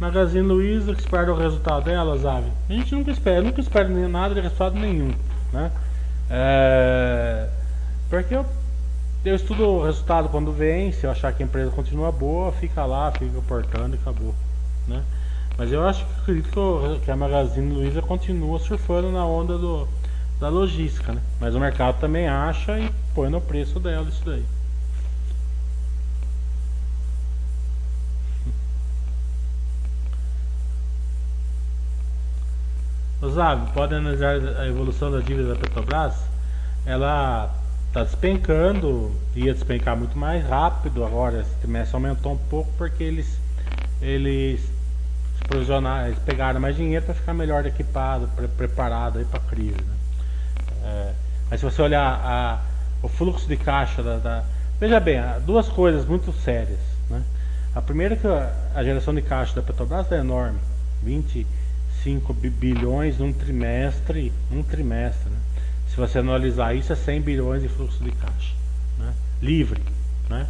Magazine 0.00 0.46
Luiza, 0.46 0.94
que 0.94 1.00
espera 1.00 1.32
o 1.32 1.36
resultado 1.36 1.84
dela, 1.84 2.18
Zavi? 2.18 2.50
A 2.68 2.72
gente 2.72 2.94
nunca 2.94 3.10
espera, 3.10 3.40
nunca 3.40 3.60
espera 3.60 3.88
nada 3.88 4.34
de 4.34 4.40
resultado 4.40 4.78
nenhum, 4.78 5.14
né? 5.52 5.70
É, 6.28 7.48
porque 8.10 8.34
eu 8.34 8.44
eu 9.24 9.36
estudo 9.36 9.64
o 9.64 9.84
resultado 9.84 10.28
quando 10.28 10.50
vem, 10.50 10.90
se 10.90 11.04
eu 11.04 11.10
achar 11.10 11.32
que 11.32 11.44
a 11.44 11.46
empresa 11.46 11.70
continua 11.70 12.10
boa, 12.10 12.50
fica 12.50 12.84
lá, 12.84 13.12
fica 13.12 13.40
portando 13.46 13.94
e 13.94 13.98
acabou. 13.98 14.34
Né? 14.88 15.00
Mas 15.56 15.70
eu 15.70 15.86
acho 15.86 16.04
que 16.04 16.20
acredito 16.22 17.00
que 17.04 17.10
a 17.10 17.14
Magazine 17.14 17.72
Luiza 17.72 18.02
continua 18.02 18.58
surfando 18.58 19.12
na 19.12 19.24
onda 19.24 19.56
do, 19.56 19.86
da 20.40 20.48
logística, 20.48 21.12
né? 21.12 21.20
Mas 21.40 21.54
o 21.54 21.60
mercado 21.60 22.00
também 22.00 22.26
acha 22.26 22.76
e 22.80 22.90
põe 23.14 23.30
no 23.30 23.40
preço 23.40 23.78
dela 23.78 24.08
isso 24.08 24.22
daí. 24.24 24.44
Zav, 33.32 33.72
pode 33.72 33.94
analisar 33.94 34.34
a 34.58 34.66
evolução 34.66 35.10
da 35.10 35.20
dívida 35.20 35.54
da 35.54 35.56
Petrobras? 35.56 36.14
Ela 36.84 37.50
está 37.88 38.04
despencando, 38.04 39.10
ia 39.34 39.54
despencar 39.54 39.96
muito 39.96 40.18
mais 40.18 40.46
rápido, 40.46 41.04
agora 41.04 41.40
esse 41.40 41.54
trimestre 41.56 41.96
aumentou 41.96 42.32
um 42.32 42.38
pouco 42.38 42.70
porque 42.76 43.02
eles, 43.02 43.38
eles, 44.00 44.60
eles 45.50 46.18
pegaram 46.24 46.60
mais 46.60 46.76
dinheiro 46.76 47.04
para 47.04 47.14
ficar 47.14 47.32
melhor 47.32 47.64
equipado, 47.66 48.28
pre 48.36 48.48
preparado 48.48 49.24
para 49.26 49.40
a 49.40 49.42
crise. 49.42 49.76
Né? 49.76 49.94
É, 50.84 51.12
mas 51.50 51.60
se 51.60 51.64
você 51.64 51.80
olhar 51.80 52.20
a, 52.24 52.60
o 53.02 53.08
fluxo 53.08 53.48
de 53.48 53.56
caixa 53.56 54.02
da, 54.02 54.18
da, 54.18 54.44
Veja 54.78 54.98
bem, 54.98 55.20
duas 55.46 55.68
coisas 55.68 56.04
muito 56.04 56.32
sérias. 56.32 56.80
Né? 57.08 57.22
A 57.74 57.80
primeira 57.80 58.14
é 58.14 58.16
que 58.16 58.26
a 58.26 58.82
geração 58.82 59.14
de 59.14 59.22
caixa 59.22 59.54
da 59.54 59.62
Petrobras 59.62 60.10
é 60.12 60.18
enorme. 60.18 60.58
25 62.04 62.34
bilhões 62.34 63.18
num 63.18 63.32
trimestre, 63.32 64.32
um 64.50 64.62
trimestre. 64.62 65.30
Né? 65.30 65.36
Se 65.88 65.96
você 65.96 66.18
analisar 66.18 66.74
isso, 66.74 66.92
é 66.92 66.96
100 66.96 67.20
bilhões 67.20 67.62
de 67.62 67.68
fluxo 67.68 68.02
de 68.02 68.10
caixa. 68.12 68.54
Né? 68.98 69.14
Livre. 69.40 69.80
Né? 70.28 70.46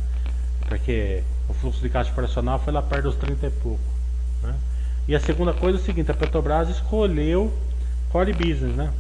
Porque 0.66 1.22
o 1.48 1.53
fluxo 1.53 1.80
de 1.80 1.90
caixa 1.90 2.11
operacional 2.11 2.59
foi 2.59 2.72
lá 2.72 2.80
perto 2.80 3.05
dos 3.05 3.16
30 3.16 3.46
e 3.46 3.50
pouco. 3.50 3.80
Né? 4.42 4.55
E 5.09 5.14
a 5.14 5.20
segunda 5.20 5.53
coisa 5.53 5.78
é 5.78 5.80
o 5.80 5.84
seguinte, 5.84 6.11
a 6.11 6.14
Petrobras 6.14 6.68
escolheu 6.68 7.53
core 8.11 8.32
business, 8.32 8.76
né? 8.76 8.92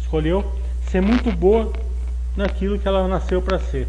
Escolheu 0.00 0.50
ser 0.88 1.02
muito 1.02 1.30
boa 1.30 1.72
naquilo 2.36 2.78
que 2.78 2.88
ela 2.88 3.06
nasceu 3.06 3.42
para 3.42 3.58
ser. 3.58 3.86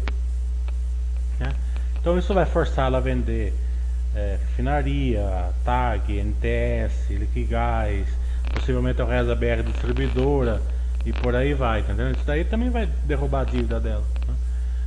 Né? 1.40 1.52
Então 1.98 2.18
isso 2.18 2.34
vai 2.34 2.44
forçar 2.44 2.86
ela 2.86 2.98
a 2.98 3.00
vender 3.00 3.54
é, 4.14 4.38
refinaria, 4.40 5.50
TAG, 5.64 6.18
NTS, 6.18 7.10
Liquigás, 7.10 8.06
possivelmente 8.52 9.00
a 9.00 9.04
Reza 9.04 9.34
BR 9.34 9.62
distribuidora 9.64 10.60
e 11.04 11.12
por 11.12 11.34
aí 11.34 11.54
vai, 11.54 11.80
entendendo? 11.80 12.16
Isso 12.16 12.24
daí 12.24 12.44
também 12.44 12.70
vai 12.70 12.86
derrubar 13.04 13.40
a 13.40 13.44
dívida 13.44 13.80
dela. 13.80 14.04
Né? 14.26 14.34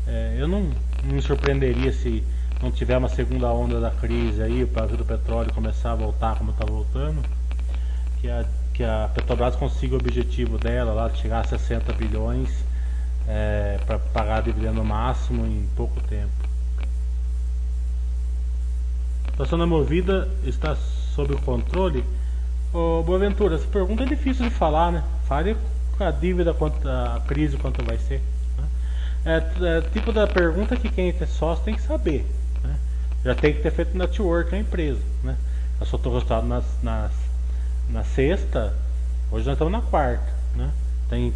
É, 0.07 0.36
eu 0.38 0.47
não, 0.47 0.69
não 1.03 1.13
me 1.13 1.21
surpreenderia 1.21 1.91
se 1.91 2.23
não 2.61 2.71
tiver 2.71 2.97
uma 2.97 3.09
segunda 3.09 3.51
onda 3.51 3.80
da 3.80 3.91
crise 3.91 4.41
aí, 4.41 4.63
o 4.63 4.67
preço 4.67 4.95
do 4.95 5.05
petróleo 5.05 5.51
começar 5.53 5.91
a 5.91 5.95
voltar 5.95 6.36
como 6.38 6.51
está 6.51 6.65
voltando, 6.65 7.21
que 8.21 8.30
a, 8.30 8.45
que 8.73 8.84
a 8.84 9.09
Petrobras 9.13 9.55
consiga 9.55 9.95
o 9.95 9.97
objetivo 9.97 10.57
dela 10.57 10.93
lá 10.93 11.09
de 11.09 11.19
chegar 11.19 11.41
a 11.41 11.43
60 11.43 11.91
bilhões 11.93 12.49
é, 13.28 13.80
para 13.86 13.99
pagar 13.99 14.41
dividendo 14.41 14.84
máximo 14.84 15.45
em 15.45 15.67
pouco 15.76 15.99
tempo. 16.01 16.45
Situação 19.36 19.60
da 19.60 19.66
movida 19.66 20.30
está 20.46 20.78
sob 21.14 21.34
o 21.34 21.42
controle? 21.42 22.06
Ô, 22.72 23.04
Boaventura, 23.04 23.56
essa 23.56 23.68
pergunta 23.68 24.04
é 24.04 24.06
difícil 24.06 24.46
de 24.46 24.50
falar, 24.50 24.94
né? 24.94 25.04
Fale 25.28 25.58
a 26.00 26.10
dívida, 26.10 26.54
quanto, 26.54 26.88
a 26.88 27.22
crise, 27.28 27.58
quanto 27.58 27.84
vai 27.84 27.98
ser. 27.98 28.22
Né? 28.58 28.68
É, 29.26 29.78
é 29.78 29.82
tipo 29.92 30.14
da 30.14 30.26
pergunta 30.26 30.78
que 30.78 30.88
quem 30.88 31.10
é 31.10 31.26
sócio 31.26 31.66
tem 31.66 31.76
que 31.76 31.82
saber. 31.82 32.26
Né? 32.64 32.78
Já 33.26 33.36
tem 33.36 33.54
que 33.54 33.62
ter 33.62 33.72
feito 33.72 33.98
network 33.98 34.56
a 34.56 34.58
empresa. 34.58 35.02
Né? 35.22 35.36
Eu 35.82 35.86
só 35.86 35.98
estou 35.98 36.14
resultado 36.14 36.48
nas, 36.48 36.64
nas, 36.82 37.12
na 37.90 38.06
sexta, 38.06 38.74
hoje 39.30 39.45
nós 39.45 39.56
estamos 39.56 39.74
na 39.74 39.82
quarta. 39.82 40.32
Né? 40.56 40.72
Tem 41.10 41.34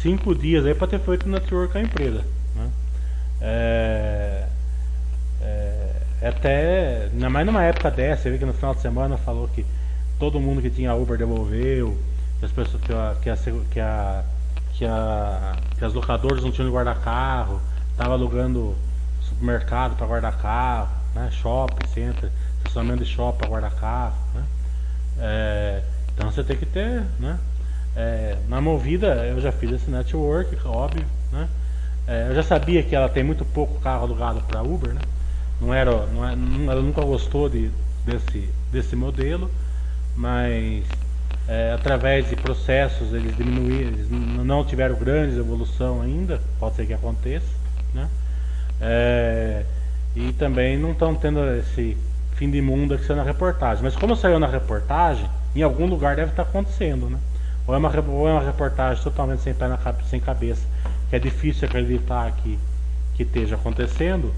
cinco 0.00 0.36
dias 0.36 0.64
aí 0.64 0.74
para 0.76 0.86
ter 0.86 1.00
feito 1.00 1.28
network 1.28 1.72
com 1.72 1.78
a 1.78 1.82
empresa. 1.82 2.24
Né? 2.54 2.70
É, 3.40 4.46
é, 5.40 5.99
até, 6.28 7.08
ainda 7.12 7.30
mais 7.30 7.46
numa 7.46 7.62
época 7.62 7.90
dessa, 7.90 8.22
você 8.22 8.30
vê 8.30 8.38
que 8.38 8.44
no 8.44 8.52
final 8.52 8.74
de 8.74 8.80
semana 8.80 9.16
falou 9.16 9.48
que 9.48 9.64
todo 10.18 10.38
mundo 10.38 10.60
que 10.60 10.68
tinha 10.68 10.94
Uber 10.94 11.16
devolveu, 11.16 11.96
que 12.38 12.44
as 12.44 12.52
pessoas 12.52 12.82
que 12.82 12.92
a, 12.92 13.16
que 13.22 13.30
a, 13.30 13.36
que 13.36 13.80
a, 13.80 14.24
que, 14.74 14.84
a, 14.84 15.56
que 15.78 15.84
as 15.84 15.94
locadoras 15.94 16.42
não 16.42 16.50
tinham 16.50 16.66
de 16.66 16.72
guardar 16.72 17.00
carro, 17.00 17.60
tava 17.96 18.12
alugando 18.12 18.76
supermercado 19.22 19.96
para 19.96 20.06
guardar 20.06 20.36
carro, 20.38 20.88
né? 21.14 21.30
shopping, 21.30 21.86
centro, 21.88 22.30
estacionamento 22.58 23.04
de 23.04 23.10
shopping 23.10 23.38
para 23.38 23.48
guardar 23.48 23.72
carro. 23.72 24.16
Né? 24.34 24.44
É, 25.18 25.82
então 26.14 26.30
você 26.30 26.44
tem 26.44 26.56
que 26.56 26.66
ter, 26.66 27.02
né? 27.18 27.38
É, 27.96 28.36
na 28.48 28.60
Movida 28.60 29.06
eu 29.26 29.40
já 29.40 29.50
fiz 29.50 29.72
esse 29.72 29.90
network, 29.90 30.56
óbvio, 30.66 31.04
né? 31.32 31.48
É, 32.06 32.28
eu 32.28 32.34
já 32.34 32.42
sabia 32.42 32.82
que 32.82 32.94
ela 32.94 33.08
tem 33.08 33.22
muito 33.22 33.44
pouco 33.44 33.80
carro 33.80 34.04
alugado 34.04 34.40
para 34.42 34.62
Uber, 34.62 34.92
né? 34.92 35.00
Não 35.60 35.74
era, 35.74 36.06
não 36.06 36.28
é, 36.28 36.32
ela 36.70 36.80
nunca 36.80 37.02
gostou 37.02 37.48
de, 37.48 37.70
desse, 38.04 38.48
desse 38.72 38.96
modelo, 38.96 39.50
mas 40.16 40.84
é, 41.46 41.72
através 41.72 42.28
de 42.28 42.36
processos 42.36 43.12
eles 43.12 43.36
diminuíram, 43.36 43.90
eles 43.90 44.06
não 44.10 44.64
tiveram 44.64 44.94
grande 44.94 45.38
evolução 45.38 46.00
ainda, 46.00 46.40
pode 46.58 46.76
ser 46.76 46.86
que 46.86 46.94
aconteça, 46.94 47.46
né? 47.92 48.08
É, 48.80 49.64
e 50.16 50.32
também 50.32 50.78
não 50.78 50.92
estão 50.92 51.14
tendo 51.14 51.40
esse 51.56 51.96
fim 52.34 52.50
de 52.50 52.62
mundo 52.62 52.96
que 52.96 53.04
saiu 53.04 53.16
na 53.16 53.22
reportagem. 53.22 53.84
Mas 53.84 53.94
como 53.94 54.16
saiu 54.16 54.38
na 54.38 54.46
reportagem, 54.46 55.28
em 55.54 55.62
algum 55.62 55.86
lugar 55.86 56.16
deve 56.16 56.30
estar 56.30 56.42
acontecendo, 56.42 57.10
né? 57.10 57.18
Ou 57.66 57.74
é 57.74 57.78
uma, 57.78 57.90
ou 58.08 58.28
é 58.28 58.32
uma 58.32 58.42
reportagem 58.42 59.02
totalmente 59.02 59.42
sem 59.42 59.52
pé 59.52 59.68
na 59.68 59.78
sem 60.08 60.18
cabeça, 60.18 60.66
que 61.08 61.16
é 61.16 61.18
difícil 61.18 61.68
acreditar 61.68 62.32
que, 62.42 62.58
que 63.14 63.22
esteja 63.22 63.56
acontecendo, 63.56 64.32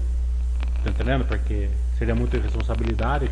tá 0.83 0.89
entendendo? 0.89 1.25
Porque 1.25 1.69
seria 1.97 2.13
muita 2.13 2.37
irresponsabilidade, 2.37 3.29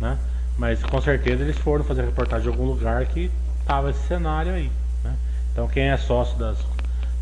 né? 0.00 0.18
Mas 0.58 0.82
com 0.82 1.00
certeza 1.00 1.42
eles 1.42 1.56
foram 1.58 1.84
fazer 1.84 2.02
reportagem 2.04 2.48
em 2.48 2.50
algum 2.50 2.66
lugar 2.66 3.06
que 3.06 3.30
estava 3.60 3.90
esse 3.90 4.06
cenário 4.06 4.52
aí. 4.52 4.70
Né? 5.02 5.16
Então 5.52 5.68
quem 5.68 5.84
é 5.84 5.96
sócio 5.96 6.36
das, 6.38 6.58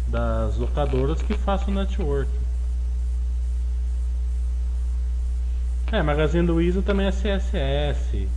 das 0.08 0.56
locadoras 0.56 1.22
que 1.22 1.34
faça 1.34 1.70
o 1.70 1.74
network. 1.74 2.30
É, 5.92 6.02
Magazine 6.02 6.46
Luiza 6.46 6.82
também 6.82 7.06
é 7.06 7.10
CSS. 7.10 8.28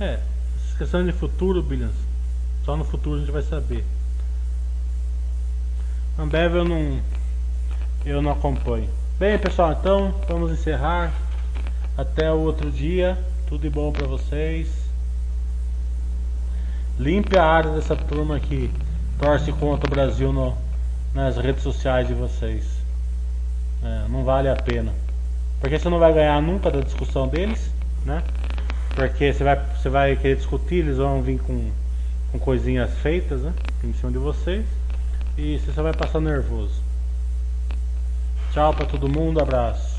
É, 0.00 0.18
questão 0.76 1.04
de 1.04 1.12
futuro, 1.12 1.62
Billions, 1.62 1.94
só 2.64 2.76
no 2.76 2.84
futuro 2.84 3.16
a 3.16 3.18
gente 3.20 3.30
vai 3.30 3.42
saber. 3.42 3.84
Ambev 6.18 6.56
eu 6.56 6.64
não, 6.64 7.00
eu 8.06 8.22
não 8.22 8.32
acompanho. 8.32 8.88
Bem, 9.18 9.38
pessoal, 9.38 9.72
então 9.72 10.14
vamos 10.28 10.52
encerrar. 10.52 11.12
Até 11.96 12.30
o 12.30 12.38
outro 12.38 12.70
dia. 12.70 13.18
Tudo 13.48 13.62
de 13.62 13.70
bom 13.70 13.92
para 13.92 14.06
vocês. 14.06 14.68
Limpe 16.98 17.36
a 17.36 17.44
área 17.44 17.70
dessa 17.72 17.94
turma 17.94 18.38
que 18.40 18.70
torce 19.18 19.52
contra 19.52 19.86
o 19.86 19.90
Brasil 19.90 20.32
no, 20.32 20.56
nas 21.12 21.36
redes 21.36 21.62
sociais 21.62 22.08
de 22.08 22.14
vocês. 22.14 22.64
É, 23.82 24.08
não 24.08 24.24
vale 24.24 24.48
a 24.48 24.56
pena. 24.56 24.92
Porque 25.60 25.78
você 25.78 25.88
não 25.88 25.98
vai 25.98 26.12
ganhar 26.12 26.40
nunca 26.40 26.70
da 26.70 26.80
discussão 26.80 27.28
deles, 27.28 27.70
né? 28.04 28.22
Porque 28.94 29.32
você 29.32 29.42
vai, 29.42 29.56
você 29.76 29.88
vai 29.88 30.16
querer 30.16 30.36
discutir, 30.36 30.76
eles 30.76 30.96
vão 30.96 31.20
vir 31.22 31.38
com, 31.40 31.70
com 32.34 32.38
coisinhas 32.40 32.92
feitas, 32.98 33.42
né? 33.42 33.52
Em 33.84 33.92
cima 33.92 34.10
de 34.10 34.18
vocês. 34.18 34.66
E 35.38 35.56
você 35.56 35.72
só 35.72 35.84
vai 35.84 35.92
passar 35.92 36.20
nervoso. 36.20 36.82
Tchau 38.52 38.74
pra 38.74 38.86
todo 38.86 39.08
mundo, 39.08 39.40
abraço. 39.40 39.93